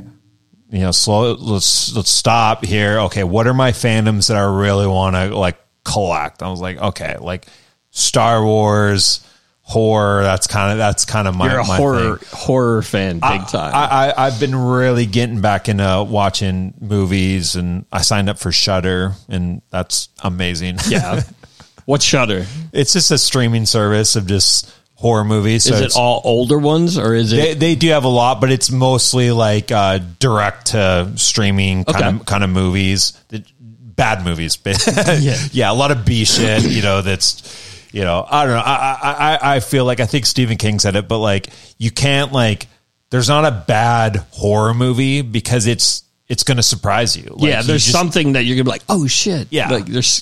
you 0.69 0.80
know, 0.80 0.91
slow. 0.91 1.34
Let's 1.34 1.93
let's 1.95 2.10
stop 2.12 2.63
here. 2.65 2.99
Okay, 3.01 3.23
what 3.23 3.47
are 3.47 3.54
my 3.54 3.71
fandoms 3.71 4.27
that 4.30 4.38
I 4.38 4.43
really 4.43 4.88
want 4.88 5.15
to 5.15 5.36
like 5.38 5.58
collect? 5.84 6.41
I 6.43 6.49
was 6.49 6.62
like, 6.62 6.77
okay, 6.77 7.17
like 7.19 7.47
Star 7.89 8.43
Wars, 8.43 9.25
horror. 9.62 10.23
That's 10.23 10.47
kind 10.47 10.71
of 10.71 10.77
that's 10.77 11.06
kind 11.06 11.27
of 11.27 11.36
my 11.36 11.49
You're 11.51 11.60
a 11.60 11.67
my 11.67 11.77
horror 11.77 12.17
thing. 12.17 12.39
horror 12.39 12.82
fan, 12.82 13.15
big 13.19 13.47
time. 13.47 13.73
I, 13.75 14.12
I 14.13 14.27
I've 14.27 14.39
been 14.39 14.56
really 14.56 15.06
getting 15.06 15.41
back 15.41 15.67
into 15.69 16.06
watching 16.08 16.73
movies, 16.80 17.56
and 17.56 17.86
I 17.91 18.01
signed 18.01 18.30
up 18.30 18.39
for 18.39 18.51
Shudder, 18.51 19.13
and 19.30 19.62
that's 19.69 20.10
amazing. 20.23 20.77
yeah. 20.88 21.21
What's 21.86 22.06
Shudder? 22.06 22.45
it's 22.71 22.93
just 22.93 23.12
a 23.12 23.17
streaming 23.17 23.65
service 23.65 24.15
of 24.15 24.27
just 24.27 24.71
horror 25.01 25.25
movies. 25.25 25.63
So 25.63 25.73
Is 25.73 25.81
it 25.81 25.95
all 25.95 26.21
older 26.23 26.57
ones 26.59 26.97
or 26.97 27.13
is 27.15 27.33
it? 27.33 27.35
They, 27.37 27.54
they 27.56 27.75
do 27.75 27.89
have 27.89 28.04
a 28.04 28.08
lot, 28.10 28.39
but 28.39 28.52
it's 28.52 28.69
mostly 28.71 29.31
like 29.31 29.71
uh, 29.71 29.99
direct 30.19 30.67
to 30.67 31.12
streaming 31.15 31.83
kind 31.85 31.97
Okay. 32.06 32.15
of 32.21 32.25
kind 32.25 32.43
of 32.43 32.49
movies, 32.52 33.13
bad 33.60 34.23
movies. 34.23 34.58
Yeah. 34.65 35.37
yeah, 35.52 35.71
a 35.71 35.73
lot 35.73 35.91
of 35.91 36.06
B 36.06 36.23
shit. 36.25 36.63
You 36.63 36.81
know, 36.81 37.02
that's 37.02 37.43
you 37.91 38.04
know, 38.04 38.25
I 38.29 38.45
don't 38.45 38.54
know. 38.54 38.62
I, 38.63 39.37
I 39.41 39.56
I 39.56 39.60
feel 39.60 39.83
like 39.85 39.99
I 39.99 40.06
think 40.06 40.25
Stephen 40.25 40.58
King 40.58 40.79
said 40.79 40.95
it, 40.95 41.08
but 41.08 41.17
like 41.17 41.47
you 41.77 41.91
can't 41.91 42.31
like 42.31 42.67
there's 43.10 43.27
not 43.27 43.43
a 43.45 43.52
bad 43.67 44.17
horror 44.31 44.73
movie 44.73 45.21
because 45.23 45.67
it's 45.67 46.04
it's 46.29 46.43
going 46.43 46.56
to 46.58 46.63
surprise 46.63 47.17
you. 47.17 47.23
Like, 47.31 47.41
yeah, 47.49 47.60
you 47.62 47.67
there's 47.67 47.83
just 47.83 47.91
something 47.97 48.33
that 48.33 48.43
you're 48.45 48.56
gonna 48.56 48.63
be 48.63 48.69
like, 48.69 48.83
oh 48.87 49.08
shit. 49.08 49.47
Yeah. 49.49 49.67
Like 49.69 49.85
there's 49.87 50.21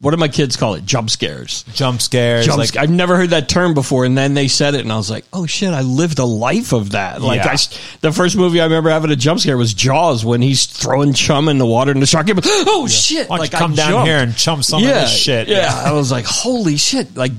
what 0.00 0.12
do 0.12 0.16
my 0.16 0.28
kids 0.28 0.56
call 0.56 0.74
it? 0.74 0.84
Jump 0.86 1.10
scares. 1.10 1.64
jump 1.74 2.00
scares. 2.00 2.46
Jump 2.46 2.58
like, 2.58 2.68
sc- 2.68 2.76
I've 2.76 2.90
never 2.90 3.16
heard 3.16 3.30
that 3.30 3.48
term 3.48 3.74
before, 3.74 4.04
and 4.04 4.16
then 4.16 4.34
they 4.34 4.46
said 4.46 4.74
it, 4.74 4.82
and 4.82 4.92
I 4.92 4.96
was 4.96 5.10
like, 5.10 5.24
"Oh 5.32 5.44
shit! 5.46 5.72
I 5.74 5.80
lived 5.80 6.18
a 6.20 6.24
life 6.24 6.72
of 6.72 6.90
that." 6.90 7.20
Like, 7.20 7.44
Yeah. 7.44 7.50
I 7.52 7.56
the 8.00 8.12
first 8.12 8.36
movie 8.36 8.60
I 8.60 8.64
remember 8.64 8.90
having 8.90 9.10
a 9.10 9.16
jump 9.16 9.40
scare 9.40 9.56
was 9.56 9.74
Jaws 9.74 10.24
when 10.24 10.40
he's 10.40 10.66
throwing 10.66 11.14
chum 11.14 11.48
in 11.48 11.58
the 11.58 11.66
water, 11.66 11.90
and 11.90 12.00
the 12.00 12.06
shark 12.06 12.26
came. 12.28 12.38
Oh 12.44 12.86
shit! 12.86 13.28
why 13.28 13.38
don't 13.38 13.42
like 13.44 13.50
come 13.50 13.72
I 13.72 13.76
down 13.76 13.90
jumped. 13.90 14.06
here 14.08 14.18
and 14.18 14.36
chum 14.36 14.62
some 14.62 14.82
yeah, 14.82 14.88
of 14.90 14.94
this 15.02 15.16
shit? 15.16 15.48
Yeah. 15.48 15.82
I 15.84 15.92
was 15.92 16.12
like, 16.12 16.26
"Holy 16.26 16.76
shit!" 16.76 17.16
Like 17.16 17.32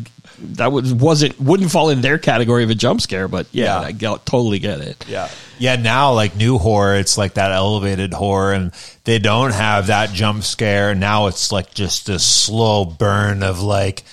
that 0.56 0.72
was 0.72 0.94
wasn't 0.94 1.40
wouldn't 1.40 1.72
fall 1.72 1.90
in 1.90 2.02
their 2.02 2.18
category 2.18 2.64
of 2.64 2.70
a 2.70 2.76
jump 2.76 3.02
scare, 3.02 3.28
but 3.28 3.48
yeah, 3.52 3.80
Yeah. 3.82 3.88
I 3.88 3.92
get, 3.92 4.26
totally 4.26 4.60
get 4.60 4.80
it. 4.82 5.06
Yeah. 5.08 5.30
Yeah, 5.58 5.76
now 5.76 6.14
like 6.14 6.36
new 6.38 6.58
horror, 6.58 6.96
it's 6.96 7.18
like 7.18 7.34
that 7.34 7.52
elevated 7.52 8.14
horror 8.14 8.54
and 8.54 8.72
they 9.04 9.20
don't 9.20 9.52
have 9.54 9.88
that 9.88 10.12
jump 10.14 10.44
scare. 10.44 10.96
Now 10.96 11.28
it's 11.28 11.52
like 11.52 11.74
just 11.74 12.06
this 12.06 12.26
slow 12.26 12.86
burn 12.86 13.44
of 13.44 13.62
like 13.62 14.04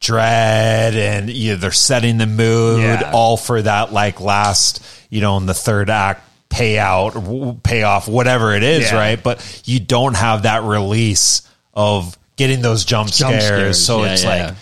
dread 0.00 0.94
and 0.96 1.30
you 1.30 1.52
know, 1.52 1.56
they're 1.58 1.70
setting 1.72 2.18
the 2.18 2.26
mood 2.26 2.80
Yeah. 2.80 3.10
all 3.12 3.36
for 3.36 3.60
that 3.62 3.92
like 3.92 4.20
last, 4.20 4.82
you 5.10 5.20
know, 5.20 5.36
in 5.36 5.46
the 5.46 5.54
third 5.54 5.90
act 5.90 6.26
payout, 6.48 7.62
payoff, 7.62 8.08
whatever 8.08 8.52
it 8.54 8.62
is, 8.64 8.90
Yeah. 8.90 8.96
right? 8.96 9.22
But 9.22 9.62
you 9.66 9.78
don't 9.78 10.14
have 10.16 10.42
that 10.42 10.64
release 10.64 11.42
of 11.74 12.18
getting 12.36 12.62
those 12.62 12.84
jump, 12.84 13.10
Jump 13.12 13.34
scares. 13.40 13.44
scares. 13.46 13.84
So 13.84 14.04
it's 14.04 14.24
like. 14.24 14.54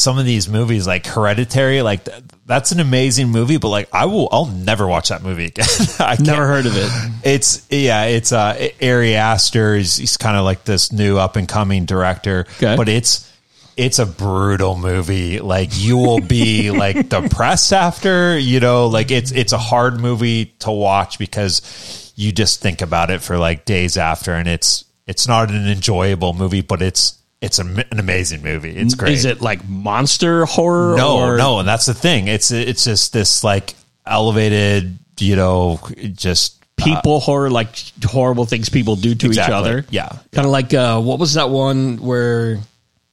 Some 0.00 0.18
of 0.18 0.24
these 0.24 0.48
movies 0.48 0.86
like 0.86 1.06
hereditary 1.06 1.82
like 1.82 2.04
th- 2.04 2.22
that's 2.46 2.72
an 2.72 2.80
amazing 2.80 3.28
movie 3.28 3.58
but 3.58 3.68
like 3.68 3.88
i 3.92 4.06
will 4.06 4.28
i'll 4.32 4.46
never 4.46 4.86
watch 4.86 5.10
that 5.10 5.22
movie 5.22 5.46
again 5.46 5.66
i 5.98 6.16
Never 6.18 6.46
heard 6.46 6.64
of 6.66 6.72
it. 6.76 6.90
it's 7.22 7.66
yeah 7.70 8.04
it's 8.04 8.32
uh 8.32 8.68
ari 8.82 9.14
aster 9.14 9.74
is 9.74 9.96
he's 9.96 10.16
kind 10.16 10.36
of 10.36 10.44
like 10.44 10.64
this 10.64 10.90
new 10.90 11.18
up 11.18 11.36
and 11.36 11.46
coming 11.46 11.84
director 11.84 12.46
Okay. 12.56 12.76
but 12.76 12.88
it's 12.88 13.30
it's 13.76 13.98
a 13.98 14.06
brutal 14.06 14.76
movie 14.76 15.38
like 15.40 15.68
you 15.74 15.96
will 15.96 16.20
be 16.20 16.70
like 16.84 17.08
depressed 17.08 17.72
after 17.72 18.38
you 18.38 18.58
know 18.60 18.86
like 18.88 19.10
it's 19.10 19.30
it's 19.32 19.52
a 19.52 19.58
hard 19.58 20.00
movie 20.00 20.46
to 20.60 20.70
watch 20.70 21.18
because 21.18 22.12
you 22.16 22.32
just 22.32 22.60
think 22.60 22.80
about 22.82 23.10
it 23.10 23.20
for 23.22 23.38
like 23.38 23.64
days 23.64 23.96
after 23.96 24.32
and 24.34 24.48
it's 24.48 24.84
it's 25.06 25.26
not 25.28 25.50
an 25.50 25.68
enjoyable 25.68 26.32
movie 26.32 26.60
but 26.62 26.80
it's 26.82 27.16
it's 27.40 27.58
a, 27.58 27.62
an 27.64 27.98
amazing 27.98 28.42
movie 28.42 28.76
it's 28.76 28.94
great 28.94 29.12
Is 29.14 29.24
it 29.24 29.40
like 29.40 29.66
monster 29.68 30.44
horror? 30.44 30.96
no, 30.96 31.18
or- 31.18 31.36
no, 31.38 31.58
and 31.60 31.68
that's 31.68 31.86
the 31.86 31.94
thing. 31.94 32.28
It's 32.28 32.50
it's 32.50 32.84
just 32.84 33.12
this 33.12 33.42
like 33.44 33.74
elevated, 34.06 34.98
you 35.18 35.36
know, 35.36 35.80
just 36.12 36.56
people 36.76 37.20
horror, 37.20 37.50
like 37.50 37.68
horrible 38.04 38.44
things 38.46 38.68
people 38.68 38.96
do 38.96 39.14
to 39.14 39.26
Exactly. 39.26 39.52
each 39.54 39.58
other. 39.58 39.84
Yeah. 39.90 40.08
kind 40.32 40.46
of 40.46 40.52
like 40.52 40.72
uh, 40.74 41.00
what 41.00 41.18
was 41.18 41.34
that 41.34 41.50
one 41.50 41.96
where 41.98 42.58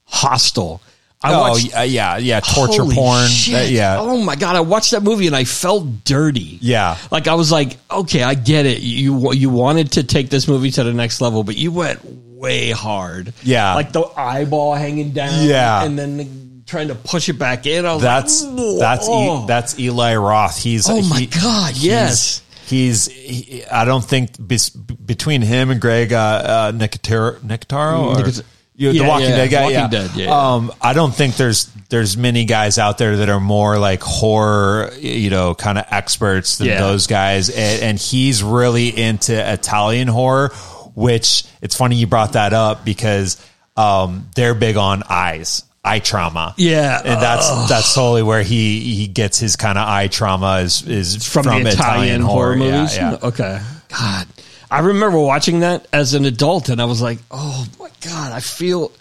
Hostel? 0.05 0.81
I 1.23 1.33
oh 1.33 1.39
watched 1.39 1.71
yeah, 1.71 1.83
yeah, 1.83 2.17
yeah, 2.17 2.39
torture 2.41 2.83
porn. 2.83 3.27
That- 3.49 3.69
yeah, 3.69 3.97
Oh 3.99 4.17
my 4.21 4.35
god! 4.35 4.55
I 4.55 4.59
watched 4.61 4.91
that 4.91 5.01
movie 5.01 5.25
and 5.27 5.35
I 5.35 5.45
felt 5.45 6.03
dirty. 6.03 6.59
Yeah. 6.61 6.97
Like 7.09 7.27
I 7.27 7.33
was 7.33 7.51
like, 7.51 7.77
okay, 7.89 8.21
I 8.21 8.35
get 8.35 8.65
it. 8.67 8.81
You 8.81 9.33
you 9.33 9.49
wanted 9.49 9.93
to 9.93 10.03
take 10.03 10.29
this 10.29 10.47
movie 10.47 10.69
to 10.71 10.83
the 10.83 10.93
next 10.93 11.19
level, 11.19 11.43
but 11.43 11.57
you 11.57 11.71
went 11.71 12.05
way 12.05 12.69
hard. 12.69 13.33
Yeah. 13.41 13.73
Like 13.73 13.91
the 13.93 14.03
eyeball 14.15 14.75
hanging 14.75 15.11
down. 15.11 15.47
Yeah. 15.47 15.83
And 15.83 15.97
then 15.97 16.17
the, 16.17 16.47
trying 16.67 16.89
to 16.89 16.95
push 16.95 17.29
it 17.29 17.39
back 17.39 17.65
in. 17.65 17.85
I 17.85 17.93
was 17.93 18.03
that's 18.03 18.43
like, 18.43 18.79
that's 18.79 19.07
oh. 19.09 19.43
e, 19.43 19.47
that's 19.47 19.79
Eli 19.79 20.15
Roth. 20.17 20.61
He's 20.61 20.87
Oh 20.87 21.01
my 21.01 21.21
he- 21.21 21.25
God, 21.27 21.75
yes. 21.77 22.43
He's, 22.67 23.07
he, 23.07 23.63
I 23.65 23.85
don't 23.85 24.03
think 24.03 24.31
bes, 24.37 24.69
between 24.69 25.41
him 25.41 25.69
and 25.71 25.79
Greg 25.79 26.11
uh, 26.11 26.17
uh, 26.17 26.71
Nicotero, 26.73 27.39
Nicotero 27.39 28.17
or 28.17 28.43
you, 28.77 28.91
Yeah, 28.91 29.03
the 29.03 29.09
Walking 29.09 29.29
yeah, 29.29 29.35
Dead 29.35 29.49
guy, 29.51 29.61
Walking 29.63 29.75
yeah. 29.75 29.87
Dead, 29.89 30.11
yeah. 30.15 30.53
Um, 30.53 30.71
I 30.79 30.93
don't 30.93 31.13
think 31.13 31.35
there's 31.35 31.65
there's 31.89 32.15
many 32.15 32.45
guys 32.45 32.77
out 32.77 32.97
there 32.97 33.17
that 33.17 33.29
are 33.29 33.39
more 33.39 33.77
like 33.79 34.01
horror, 34.01 34.91
you 34.99 35.29
know, 35.29 35.55
kind 35.55 35.77
of 35.77 35.85
experts 35.91 36.57
than 36.59 36.67
Yeah. 36.67 36.79
those 36.79 37.07
guys, 37.07 37.49
and, 37.49 37.81
and 37.83 37.97
he's 37.99 38.43
really 38.43 38.89
into 38.97 39.33
Italian 39.53 40.07
horror. 40.07 40.51
Which 40.95 41.43
it's 41.61 41.75
funny 41.75 41.95
you 41.97 42.07
brought 42.07 42.33
that 42.33 42.53
up 42.53 42.83
because 42.83 43.37
um, 43.75 44.29
they're 44.35 44.55
big 44.55 44.77
on 44.77 45.03
eyes, 45.07 45.61
eye 45.85 45.99
trauma. 45.99 46.55
Yeah. 46.57 46.99
and 47.05 47.21
that's 47.21 47.69
that's 47.69 47.93
totally 47.93 48.23
where 48.23 48.41
he 48.41 48.79
he 48.95 49.07
gets 49.07 49.37
his 49.37 49.55
kind 49.57 49.77
of 49.77 49.87
eye 49.87 50.07
trauma 50.07 50.57
is 50.61 50.81
is 50.87 51.23
from, 51.27 51.43
the 51.43 51.69
Italian, 51.69 52.21
horror, 52.21 52.55
movies. 52.55 52.95
Yeah, 52.97 53.11
yeah. 53.11 53.17
Okay. 53.27 53.59
God, 53.89 54.27
I 54.69 54.79
remember 54.79 55.19
watching 55.19 55.61
that 55.61 55.87
as 55.93 56.13
an 56.13 56.25
adult, 56.25 56.69
and 56.69 56.81
I 56.81 56.85
was 56.85 57.01
like, 57.01 57.19
"Oh 57.31 57.65
my 57.79 57.89
god!" 58.01 58.31
I 58.33 58.39
feel 58.39 58.91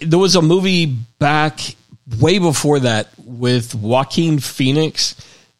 there 0.00 0.18
was 0.18 0.34
a 0.36 0.42
movie 0.42 0.86
back 1.18 1.60
way 2.20 2.38
before 2.38 2.80
that 2.80 3.08
with 3.24 3.74
Joaquin 3.74 4.38
Phoenix, 4.40 5.14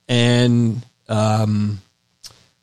and 0.08 0.84
um, 1.08 1.80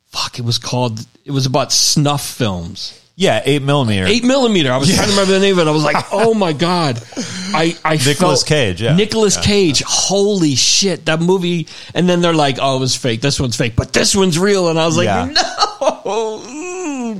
fuck, 0.06 0.38
it 0.38 0.44
was 0.44 0.58
called. 0.58 1.00
It 1.24 1.30
was 1.30 1.46
about 1.46 1.72
snuff 1.72 2.24
films. 2.26 3.02
Yeah, 3.18 3.40
eight 3.46 3.62
millimeter. 3.62 4.04
Eight 4.04 4.24
millimeter. 4.24 4.70
I 4.70 4.76
was 4.76 4.94
trying 4.94 5.06
to 5.06 5.12
remember 5.12 5.32
the 5.32 5.40
name 5.40 5.58
of 5.58 5.66
it. 5.66 5.70
I 5.70 5.72
was 5.72 5.82
like, 5.84 5.96
oh 6.12 6.34
my 6.34 6.52
god, 6.52 7.02
I 7.16 7.74
I 7.82 7.96
Nicolas 7.96 8.42
felt- 8.42 8.46
Cage, 8.46 8.82
yeah. 8.82 8.94
Nicolas 8.94 9.38
Cage. 9.38 9.82
Holy 9.86 10.54
shit, 10.54 11.06
that 11.06 11.20
movie. 11.22 11.66
And 11.94 12.06
then 12.06 12.20
they're 12.20 12.34
like, 12.34 12.58
oh, 12.60 12.76
it 12.76 12.80
was 12.80 12.94
fake. 12.94 13.22
This 13.22 13.40
one's 13.40 13.56
fake, 13.56 13.74
but 13.74 13.94
this 13.94 14.14
one's 14.14 14.38
real. 14.38 14.68
And 14.68 14.78
I 14.78 14.84
was 14.84 14.98
like, 14.98 15.06
Yeah. 15.06 15.24
no, 15.32 16.35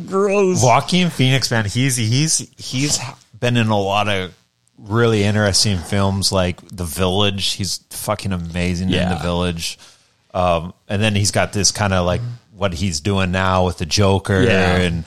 gross. 0.07 0.63
Joaquin 0.63 1.11
Phoenix, 1.11 1.51
man, 1.51 1.65
he's 1.65 1.97
he's 1.97 2.39
he's 2.57 2.99
been 3.39 3.57
in 3.57 3.69
a 3.69 3.79
lot 3.79 4.09
of 4.09 4.35
really 4.79 5.25
interesting 5.25 5.79
films 5.79 6.33
like 6.33 6.61
The 6.69 6.85
Village. 6.85 7.53
He's 7.53 7.79
fucking 7.91 8.33
amazing 8.33 8.91
in 8.91 9.09
The 9.09 9.17
Village. 9.23 9.79
Um, 10.35 10.75
and 10.89 11.01
then 11.03 11.15
he's 11.15 11.31
got 11.31 11.53
this 11.53 11.73
kind 11.73 11.93
of 11.95 12.05
like 12.05 12.21
what 12.55 12.75
he's 12.75 13.01
doing 13.01 13.31
now 13.31 13.65
with 13.65 13.79
the 13.79 13.87
Joker. 13.87 14.43
Yeah. 14.43 14.77
And 14.77 15.05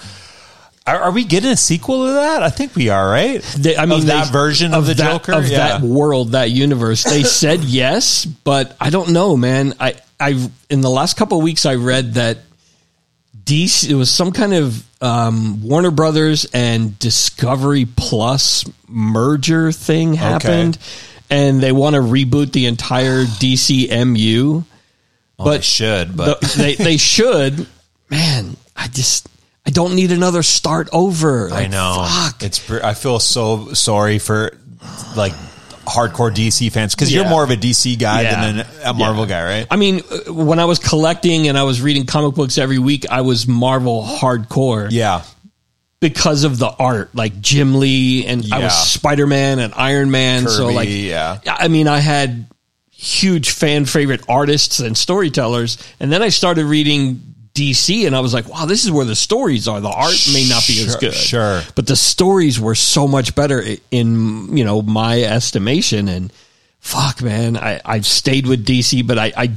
are, 0.87 0.99
are 1.01 1.11
we 1.11 1.23
getting 1.23 1.51
a 1.51 1.57
sequel 1.57 2.07
to 2.07 2.13
that? 2.13 2.41
I 2.41 2.49
think 2.49 2.75
we 2.75 2.89
are, 2.89 3.07
right? 3.09 3.41
They- 3.57 3.77
I 3.77 3.85
mean, 3.85 3.99
of 3.99 4.05
that 4.07 4.25
they- 4.25 4.31
version 4.31 4.73
of, 4.73 4.87
the 4.87 4.95
that, 4.95 5.11
Joker, 5.11 5.33
of 5.33 5.47
yeah. 5.47 5.57
that 5.57 5.81
world, 5.81 6.31
that 6.31 6.49
universe. 6.49 7.03
They 7.03 7.21
said 7.23 7.59
yes, 7.63 8.25
but 8.25 8.75
I 8.81 8.89
don't 8.89 9.09
know, 9.11 9.37
man. 9.37 9.75
I 9.79 9.95
I 10.19 10.49
in 10.69 10.81
the 10.81 10.89
last 10.89 11.15
couple 11.15 11.37
of 11.37 11.43
weeks 11.43 11.65
I 11.67 11.75
read 11.75 12.15
that 12.15 12.39
DC 13.49 13.89
it 13.89 13.95
was 13.95 14.11
some 14.11 14.31
kind 14.31 14.53
of 14.53 14.85
um, 15.01 15.61
Warner 15.63 15.91
Brothers 15.91 16.45
and 16.53 16.97
Discovery 16.99 17.85
Plus 17.85 18.63
merger 18.87 19.71
thing 19.71 20.13
happened, 20.13 20.77
and 21.29 21.59
they 21.61 21.71
want 21.71 21.95
to 21.95 22.01
reboot 22.01 22.51
the 22.51 22.67
entire 22.67 23.23
DCMU. 23.25 24.63
Well, 25.37 25.47
they 25.53 25.61
should, 25.61 26.15
but 26.15 26.41
The- 26.41 26.47
they 26.57 26.75
they 26.75 26.97
should. 26.97 27.65
Man, 28.09 28.55
I 28.75 28.87
just 28.87 29.27
I 29.65 29.71
don't 29.71 29.95
need 29.95 30.11
another 30.11 30.43
start 30.43 30.89
over. 30.91 31.49
I 31.51 31.67
know 31.67 32.05
Fuck. 32.07 32.43
it's. 32.43 32.69
I 32.71 32.93
feel 32.93 33.19
so 33.19 33.73
sorry 33.73 34.19
for 34.19 34.57
like 35.15 35.33
hardcore 35.89 36.33
DC 36.33 36.71
fans 36.71 36.95
because 36.95 37.13
you're 37.13 37.27
more 37.27 37.43
of 37.43 37.49
a 37.49 37.55
DC 37.57 37.97
guy 37.99 38.21
Yeah. 38.21 38.51
than 38.51 38.65
a 38.85 38.93
Marvel 38.93 39.23
Yeah. 39.23 39.29
guy, 39.29 39.43
right? 39.43 39.67
I 39.71 39.75
mean, 39.75 40.01
uh, 40.27 40.31
when 40.31 40.59
I 40.59 40.65
was 40.65 40.79
collecting 40.79 41.47
and 41.47 41.57
I 41.57 41.63
was 41.63 41.81
reading 41.81 42.05
comic 42.05 42.35
books 42.35 42.57
every 42.57 42.79
week, 42.79 43.05
I 43.09 43.21
was 43.21 43.47
Marvel 43.47 44.03
hardcore 44.03 44.87
yeah, 44.91 45.23
because 45.99 46.43
of 46.45 46.59
the 46.59 46.69
art, 46.69 47.13
like 47.15 47.41
Jim 47.41 47.79
Lee, 47.79 48.25
and 48.25 48.45
I 48.53 48.59
was 48.59 48.73
Spider 48.73 49.27
Man 49.27 49.59
and 49.59 49.73
Iron 49.75 50.11
Man. 50.11 50.47
so, 50.47 50.67
like, 50.67 50.87
yeah. 50.89 51.39
I 51.47 51.67
mean, 51.67 51.87
I 51.87 51.99
had 51.99 52.45
huge 52.91 53.51
fan 53.51 53.85
favorite 53.85 54.21
artists 54.29 54.79
and 54.79 54.97
storytellers, 54.97 55.77
and 55.99 56.11
then 56.11 56.21
I 56.21 56.29
started 56.29 56.65
reading 56.65 57.21
DC, 57.59 58.07
and 58.07 58.15
I 58.15 58.21
was 58.21 58.33
like, 58.33 58.47
wow, 58.47 58.65
this 58.65 58.85
is 58.85 58.91
where 58.91 59.05
the 59.05 59.15
stories 59.15 59.67
are. 59.67 59.81
The 59.81 59.89
art 59.89 60.15
may 60.33 60.47
not 60.47 60.65
be 60.65 60.81
as 60.81 60.95
good, 60.95 61.13
sure. 61.13 61.61
but 61.75 61.87
the 61.87 61.95
stories 61.95 62.59
were 62.59 62.75
so 62.75 63.07
much 63.07 63.35
better 63.35 63.61
in 63.91 64.55
you 64.55 64.63
know 64.63 64.81
my 64.81 65.21
estimation. 65.21 66.07
And 66.07 66.31
fuck, 66.79 67.21
man, 67.21 67.57
I 67.57 67.81
I've 67.83 68.05
stayed 68.05 68.47
with 68.47 68.65
DC, 68.65 69.05
but 69.05 69.17
I 69.17 69.33
I. 69.35 69.51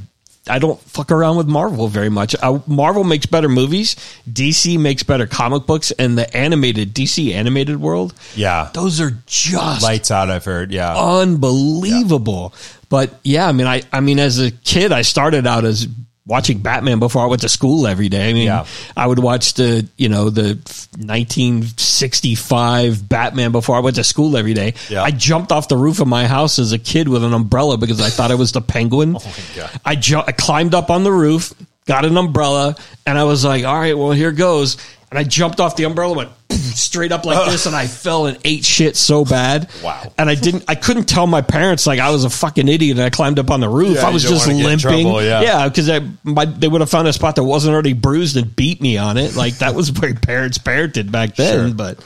I 0.49 0.59
don't 0.59 0.81
fuck 0.81 1.13
around 1.13 1.37
with 1.37 1.47
Marvel 1.47 1.87
very 1.87 2.09
much. 2.09 2.35
I, 2.43 2.61
Marvel 2.67 3.05
makes 3.05 3.27
better 3.27 3.49
movies. 3.49 3.95
DC 4.29 4.77
makes 4.77 5.05
better 5.05 5.25
comic 5.25 5.67
books, 5.67 5.93
and 5.93 6.19
the 6.19 6.37
animated 6.37 6.93
DC 6.93 7.33
animated 7.33 7.81
world. 7.81 8.13
yeah. 8.35 8.69
Those 8.75 9.01
are 9.01 9.13
just 9.27 9.85
Lights 9.85 10.11
out. 10.11 10.31
I've 10.31 10.45
heard. 10.45 10.73
Yeah, 10.73 10.97
unbelievable. 10.97 12.55
But 12.89 13.21
yeah, 13.23 13.47
I 13.47 13.53
mean, 13.53 13.69
I 13.69 13.83
I 13.93 14.01
mean, 14.01 14.19
as 14.19 14.41
a 14.41 14.51
kid, 14.51 14.91
I 14.91 15.03
started 15.03 15.47
out 15.47 15.65
as 15.65 15.87
watching 16.27 16.59
Batman 16.59 16.99
before 17.01 17.23
I 17.23 17.27
went 17.27 17.43
to 17.43 17.49
school 17.49 17.87
every 17.87 18.09
day. 18.09 18.31
I 18.31 18.33
mean, 18.33 18.47
Yeah. 18.47 18.67
I 18.97 19.07
would 19.07 19.19
watch 19.19 19.55
the 19.55 19.87
you 19.97 20.09
know 20.09 20.31
the 20.31 20.59
1965 20.99 23.09
Batman 23.09 23.53
before 23.53 23.77
I 23.77 23.81
went 23.81 23.97
to 23.97 24.05
school 24.05 24.37
every 24.37 24.55
day. 24.55 24.75
Yeah. 24.89 25.03
I 25.03 25.11
jumped 25.11 25.53
off 25.53 25.69
the 25.69 25.77
roof 25.77 26.01
of 26.01 26.09
my 26.09 26.27
house 26.27 26.59
as 26.59 26.73
a 26.73 26.79
kid 26.79 27.09
with 27.09 27.25
an 27.25 27.33
umbrella 27.33 27.77
because 27.79 28.01
I 28.01 28.11
thought 28.11 28.31
it 28.31 28.39
was 28.39 28.53
the 28.53 28.61
Penguin. 28.61 29.17
Oh. 29.25 29.71
I 29.85 29.95
ju- 29.97 30.23
I 30.27 30.33
climbed 30.33 30.75
up 30.75 30.91
on 30.91 31.05
the 31.05 31.13
roof. 31.13 31.53
got 31.87 32.05
an 32.05 32.17
umbrella, 32.17 32.77
and 33.07 33.19
I 33.19 33.25
was 33.25 33.45
like, 33.45 33.65
all 33.65 33.79
right, 33.79 33.97
well, 33.97 34.13
here 34.13 34.33
goes. 34.33 34.77
And 35.13 35.19
I 35.19 35.25
jumped 35.25 35.61
off 35.61 35.77
the 35.77 35.85
umbrella, 35.85 36.17
went 36.17 36.31
straight 36.51 37.13
up 37.13 37.27
like 37.27 37.51
this, 37.51 37.67
and 37.67 37.77
I 37.77 37.87
fell 37.87 38.25
and 38.25 38.39
ate 38.47 38.65
shit 38.65 38.97
so 38.97 39.27
bad. 39.27 39.69
Wow. 39.85 40.11
And 40.17 40.31
I 40.31 40.35
didn't, 40.35 40.65
I 40.69 40.75
couldn't 40.75 41.05
tell 41.05 41.27
my 41.27 41.43
parents 41.43 41.87
like 41.87 42.01
I 42.01 42.09
was 42.11 42.25
a 42.25 42.31
fucking 42.31 42.67
idiot 42.67 42.97
and 42.97 43.05
I 43.05 43.11
climbed 43.11 43.39
up 43.39 43.51
on 43.51 43.61
the 43.61 43.69
roof. 43.69 43.97
Yeah, 43.97 44.07
I 44.07 44.11
was 44.11 44.23
just 44.23 44.47
wanna 44.47 44.59
get 44.59 44.65
in 44.65 44.79
limping. 44.79 45.03
trouble, 45.05 45.23
yeah. 45.23 45.43
yeah, 45.43 45.69
because 45.69 45.91
I, 45.91 46.01
my, 46.25 46.47
they 46.47 46.69
would 46.69 46.81
have 46.81 46.89
found 46.89 47.09
a 47.09 47.13
spot 47.13 47.37
that 47.37 47.45
wasn't 47.45 47.75
already 47.75 47.93
bruised 47.93 48.39
and 48.39 48.57
beat 48.57 48.81
me 48.81 48.97
on 48.97 49.19
it. 49.19 49.37
Like 49.37 49.59
that 49.59 49.75
was 49.75 49.93
where 50.01 50.15
parents 50.15 50.57
parented 50.57 51.13
back 51.13 51.37
then. 51.37 51.69
Sure. 51.69 51.75
But 51.75 52.03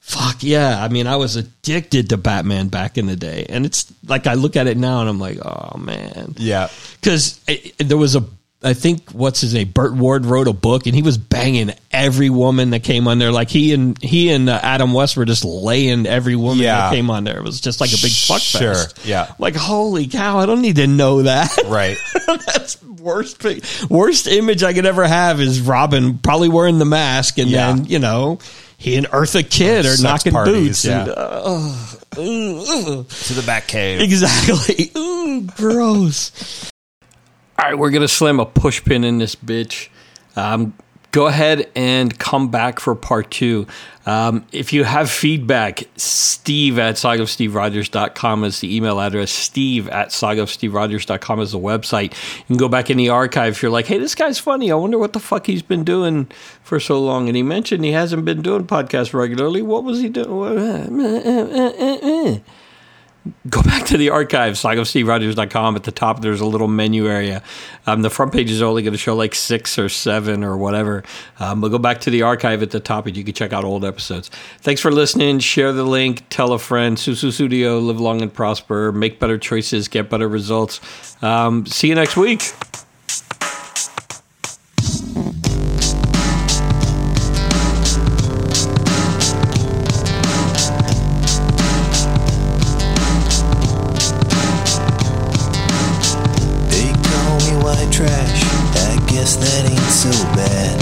fuck 0.00 0.42
yeah, 0.42 0.84
I 0.84 0.88
mean, 0.88 1.06
I 1.06 1.16
was 1.16 1.36
addicted 1.36 2.10
to 2.10 2.18
Batman 2.18 2.68
back 2.68 2.98
in 2.98 3.06
the 3.06 3.16
day, 3.16 3.46
and 3.48 3.64
it's 3.64 3.90
like 4.06 4.26
I 4.26 4.34
look 4.34 4.56
at 4.56 4.66
it 4.66 4.76
now 4.76 5.00
and 5.00 5.08
I'm 5.08 5.18
like, 5.18 5.38
oh 5.44 5.78
man, 5.78 6.34
Yeah. 6.36 6.68
because 7.00 7.40
there 7.78 7.96
was 7.96 8.16
a 8.16 8.24
I 8.62 8.74
think 8.74 9.12
what's 9.12 9.40
his 9.40 9.54
name 9.54 9.70
Burt 9.70 9.94
Ward 9.94 10.26
wrote 10.26 10.46
a 10.46 10.52
book 10.52 10.84
and 10.86 10.94
he 10.94 11.00
was 11.00 11.16
banging 11.16 11.70
every 11.90 12.28
woman 12.28 12.70
that 12.70 12.82
came 12.82 13.08
on 13.08 13.18
there 13.18 13.32
like 13.32 13.48
he 13.48 13.72
and 13.72 14.00
he 14.02 14.30
and 14.30 14.50
uh, 14.50 14.60
Adam 14.62 14.92
West 14.92 15.16
were 15.16 15.24
just 15.24 15.44
laying 15.46 16.06
every 16.06 16.36
woman 16.36 16.58
Yeah. 16.64 16.76
that 16.82 16.94
came 16.94 17.08
on 17.08 17.24
there 17.24 17.38
it 17.38 17.42
was 17.42 17.60
just 17.60 17.80
like 17.80 17.90
a 17.90 17.96
big 18.02 18.12
fuck 18.12 18.40
Sure, 18.42 18.74
fest 18.74 19.00
yeah. 19.06 19.32
like 19.38 19.56
holy 19.56 20.06
cow 20.08 20.38
I 20.38 20.44
don't 20.46 20.60
need 20.60 20.76
to 20.76 20.86
know 20.86 21.22
that 21.22 21.56
Right. 21.68 21.96
that's 22.26 22.82
worst 22.82 23.42
worst 23.88 24.26
image 24.26 24.62
I 24.62 24.74
could 24.74 24.84
ever 24.84 25.06
have 25.08 25.40
is 25.40 25.62
Robin 25.62 26.18
probably 26.18 26.50
wearing 26.50 26.78
the 26.78 26.84
mask 26.84 27.38
and 27.38 27.48
Yeah. 27.48 27.72
then 27.72 27.86
you 27.86 27.98
know 27.98 28.40
he 28.76 28.96
and 28.96 29.06
Eartha 29.06 29.42
Kitt 29.48 29.84
are 29.86 29.90
Sex 29.90 30.02
knocking 30.02 30.32
parties, 30.32 30.54
boots 30.68 30.84
yeah. 30.86 31.00
and, 31.02 31.10
uh, 31.10 31.14
uh, 32.16 33.02
To 33.04 33.34
the 33.34 33.42
back 33.46 33.66
cave. 33.68 34.00
exactly 34.02 34.90
Ooh, 34.96 35.42
gross 35.56 36.69
All 37.60 37.66
right, 37.66 37.78
we're 37.78 37.90
gonna 37.90 38.08
slam 38.08 38.40
a 38.40 38.46
push 38.46 38.82
pin 38.82 39.04
in 39.04 39.18
this 39.18 39.34
bitch. 39.34 39.90
Um, 40.34 40.72
go 41.12 41.26
ahead 41.26 41.70
and 41.76 42.18
come 42.18 42.50
back 42.50 42.80
for 42.80 42.94
part 42.94 43.30
two. 43.30 43.66
Um, 44.06 44.46
if 44.50 44.72
you 44.72 44.84
have 44.84 45.10
feedback, 45.10 45.82
steve 45.94 46.78
at 46.78 46.94
sagaofsteverogers.com 46.94 48.44
is 48.44 48.60
the 48.60 48.74
email 48.74 48.98
address. 48.98 49.30
Steve 49.30 49.90
at 49.90 50.08
sagaofsteverogers.com 50.08 51.40
is 51.40 51.52
the 51.52 51.58
website. 51.58 52.14
You 52.38 52.44
can 52.46 52.56
go 52.56 52.68
back 52.70 52.88
in 52.88 52.96
the 52.96 53.10
archive 53.10 53.52
if 53.52 53.62
you're 53.62 53.70
like, 53.70 53.84
hey, 53.84 53.98
this 53.98 54.14
guy's 54.14 54.38
funny. 54.38 54.72
I 54.72 54.74
wonder 54.76 54.96
what 54.96 55.12
the 55.12 55.20
fuck 55.20 55.46
he's 55.46 55.60
been 55.60 55.84
doing 55.84 56.30
for 56.62 56.80
so 56.80 56.98
long. 56.98 57.28
And 57.28 57.36
he 57.36 57.42
mentioned 57.42 57.84
he 57.84 57.92
hasn't 57.92 58.24
been 58.24 58.40
doing 58.40 58.66
podcasts 58.66 59.12
regularly. 59.12 59.60
What 59.60 59.84
was 59.84 60.00
he 60.00 60.08
doing? 60.08 60.30
go 63.50 63.62
back 63.62 63.86
to 63.86 63.96
the 63.96 64.10
archives, 64.10 64.62
sagaofsteverogers.com. 64.62 65.76
At 65.76 65.84
the 65.84 65.92
top, 65.92 66.20
there's 66.20 66.40
a 66.40 66.46
little 66.46 66.68
menu 66.68 67.08
area. 67.08 67.42
Um, 67.86 68.02
the 68.02 68.10
front 68.10 68.32
page 68.32 68.50
is 68.50 68.62
only 68.62 68.82
going 68.82 68.92
to 68.92 68.98
show 68.98 69.14
like 69.14 69.34
six 69.34 69.78
or 69.78 69.88
seven 69.88 70.44
or 70.44 70.56
whatever. 70.56 71.04
Um, 71.38 71.60
but 71.60 71.68
go 71.68 71.78
back 71.78 72.00
to 72.02 72.10
the 72.10 72.22
archive 72.22 72.62
at 72.62 72.70
the 72.70 72.80
top 72.80 73.06
and 73.06 73.16
you 73.16 73.24
can 73.24 73.34
check 73.34 73.52
out 73.52 73.64
old 73.64 73.84
episodes. 73.84 74.28
Thanks 74.60 74.80
for 74.80 74.90
listening. 74.90 75.38
Share 75.38 75.72
the 75.72 75.84
link. 75.84 76.22
Tell 76.30 76.52
a 76.52 76.58
friend. 76.58 76.96
Susu 76.96 77.32
Studio. 77.32 77.78
Live 77.78 78.00
long 78.00 78.22
and 78.22 78.32
prosper. 78.32 78.92
Make 78.92 79.18
better 79.20 79.38
choices. 79.38 79.88
Get 79.88 80.10
better 80.10 80.28
results. 80.28 80.80
Um, 81.22 81.66
see 81.66 81.88
you 81.88 81.94
next 81.94 82.16
week. 82.16 82.52
So 100.00 100.24
bad. 100.32 100.80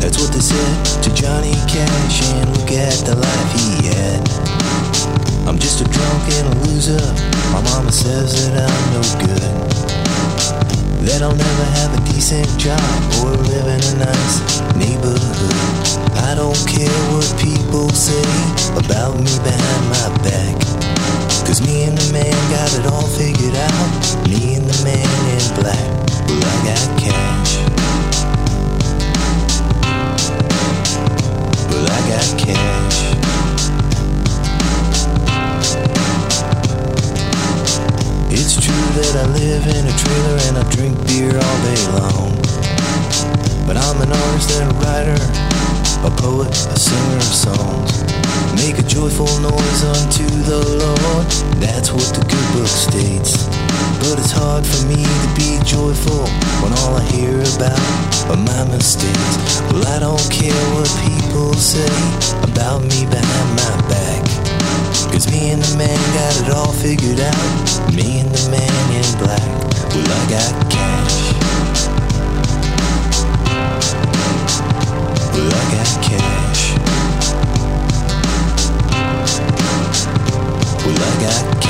That's 0.00 0.16
what 0.16 0.32
they 0.32 0.40
said 0.40 1.02
to 1.04 1.12
Johnny 1.12 1.52
Cash, 1.68 2.24
and 2.32 2.48
look 2.56 2.72
at 2.72 2.96
the 3.04 3.12
life 3.12 3.50
he 3.52 3.92
had. 3.92 4.24
I'm 5.44 5.58
just 5.60 5.82
a 5.82 5.84
drunk 5.84 6.24
and 6.40 6.48
a 6.48 6.54
loser. 6.64 6.96
My 7.52 7.60
mama 7.60 7.92
says 7.92 8.48
that 8.48 8.64
I'm 8.64 8.84
no 8.96 9.04
good. 9.20 9.52
That 11.04 11.20
I'll 11.20 11.36
never 11.36 11.66
have 11.76 11.92
a 11.92 12.00
decent 12.08 12.48
job 12.56 12.80
or 13.20 13.36
live 13.36 13.68
in 13.68 13.84
a 13.92 13.94
nice 14.08 14.64
neighborhood. 14.80 15.52
I 16.24 16.32
don't 16.32 16.56
care 16.64 17.04
what 17.12 17.28
people 17.36 17.90
say 17.92 18.24
about 18.80 19.20
me 19.20 19.28
behind 19.44 19.84
my 19.92 20.08
back. 20.24 20.56
Cause 21.44 21.60
me 21.60 21.84
and 21.84 21.98
the 21.98 22.08
man 22.16 22.32
got 22.48 22.72
it 22.80 22.88
all 22.88 23.04
figured 23.12 23.60
out. 23.60 23.92
Me 24.24 24.56
and 24.56 24.64
the 24.64 24.78
man 24.88 25.04
in 25.36 25.44
black. 25.60 25.84
Well, 26.32 26.48
I 26.48 26.56
got 26.64 26.80
cash. 26.96 27.79
Well, 31.70 31.86
I 31.86 32.00
got 32.10 32.26
cash. 32.38 32.98
It's 38.32 38.54
true 38.58 38.86
that 38.98 39.14
I 39.16 39.26
live 39.38 39.66
in 39.66 39.86
a 39.86 39.94
trailer 40.02 40.36
and 40.48 40.58
I 40.58 40.64
drink 40.74 40.98
beer 41.06 41.30
all 41.30 41.58
day 41.62 41.80
long. 41.94 42.34
But 43.66 43.76
I'm 43.76 44.02
an 44.02 44.10
artist 44.10 44.50
and 44.58 44.70
a 44.70 44.74
writer, 44.82 45.20
a 46.02 46.10
poet, 46.10 46.50
a 46.50 46.78
singer 46.78 47.16
of 47.16 47.34
songs. 47.46 48.02
Make 48.56 48.78
a 48.78 48.86
joyful 48.86 49.30
noise 49.38 49.84
unto 49.84 50.26
the 50.50 50.58
Lord. 50.82 51.26
That's 51.62 51.92
what 51.92 52.10
the 52.14 52.26
good 52.26 52.46
book 52.52 52.66
states. 52.66 53.46
But 54.00 54.18
it's 54.18 54.32
hard 54.32 54.64
for 54.64 54.86
me 54.88 55.04
to 55.04 55.28
be 55.36 55.60
joyful 55.62 56.24
when 56.64 56.72
all 56.80 56.96
I 56.96 57.04
hear 57.12 57.36
about 57.36 57.76
are 58.32 58.40
my 58.40 58.64
mistakes. 58.72 59.60
Well, 59.70 59.86
I 59.86 59.98
don't 60.00 60.24
care 60.32 60.56
what 60.72 60.88
people 61.04 61.52
say 61.52 61.92
about 62.40 62.80
me 62.80 63.04
behind 63.04 63.50
my 63.60 63.76
back. 63.92 64.24
Cause 65.12 65.30
me 65.30 65.50
and 65.50 65.60
the 65.62 65.76
man 65.76 66.00
got 66.16 66.32
it 66.40 66.48
all 66.48 66.72
figured 66.72 67.20
out. 67.20 67.92
Me 67.92 68.20
and 68.20 68.30
the 68.32 68.50
man 68.50 68.72
in 68.96 69.04
black. 69.20 69.44
Well, 69.92 70.08
I 70.08 70.22
got 70.32 70.52
cash. 70.72 71.36
Well, 75.36 75.52
I 75.52 75.64
got 75.76 75.90
cash. 76.08 76.62
Well, 80.86 80.96
I 80.96 81.20
got 81.20 81.62
cash. 81.62 81.69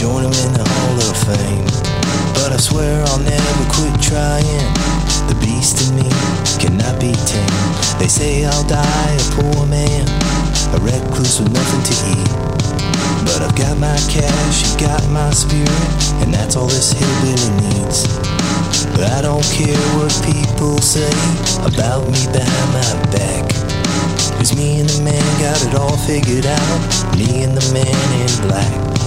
Join 0.00 0.24
him 0.24 0.32
in 0.48 0.52
the 0.56 0.64
Hall 0.64 0.96
of 0.96 1.16
Fame. 1.28 1.68
But 2.32 2.56
I 2.56 2.56
swear 2.56 3.04
I'll 3.12 3.20
never 3.20 3.64
quit 3.68 3.92
trying. 4.00 4.64
The 5.28 5.36
beast 5.44 5.76
in 5.84 6.00
me 6.00 6.08
cannot 6.56 6.96
be 6.96 7.12
tamed. 7.28 7.76
They 8.00 8.08
say 8.08 8.48
I'll 8.48 8.64
die 8.64 9.12
a 9.12 9.24
poor 9.36 9.68
man, 9.68 10.08
a 10.72 10.80
recluse 10.80 11.36
with 11.36 11.52
nothing 11.52 11.84
to 11.84 11.94
eat. 12.16 12.32
But 13.28 13.44
I've 13.44 13.52
got 13.52 13.76
my 13.76 13.92
cash, 14.08 14.72
you 14.72 14.88
got 14.88 15.04
my 15.12 15.28
spirit, 15.36 15.68
and 16.24 16.32
that's 16.32 16.56
all 16.56 16.72
this 16.72 16.96
hillbilly 16.96 17.52
needs. 17.60 18.08
But 18.96 19.12
I 19.12 19.20
don't 19.20 19.44
care 19.52 19.84
what 20.00 20.16
people 20.24 20.80
say 20.80 21.12
about 21.60 22.08
me 22.08 22.24
behind 22.32 22.70
my 22.72 22.92
back. 23.12 23.52
Cause 24.40 24.56
me 24.56 24.80
and 24.80 24.88
the 24.88 25.04
man 25.04 25.28
got 25.44 25.60
it 25.60 25.76
all 25.76 25.98
figured 26.08 26.48
out. 26.48 26.80
Me 27.20 27.44
and 27.44 27.52
the 27.52 27.64
man 27.76 28.00
in 28.16 28.48
black. 28.48 28.89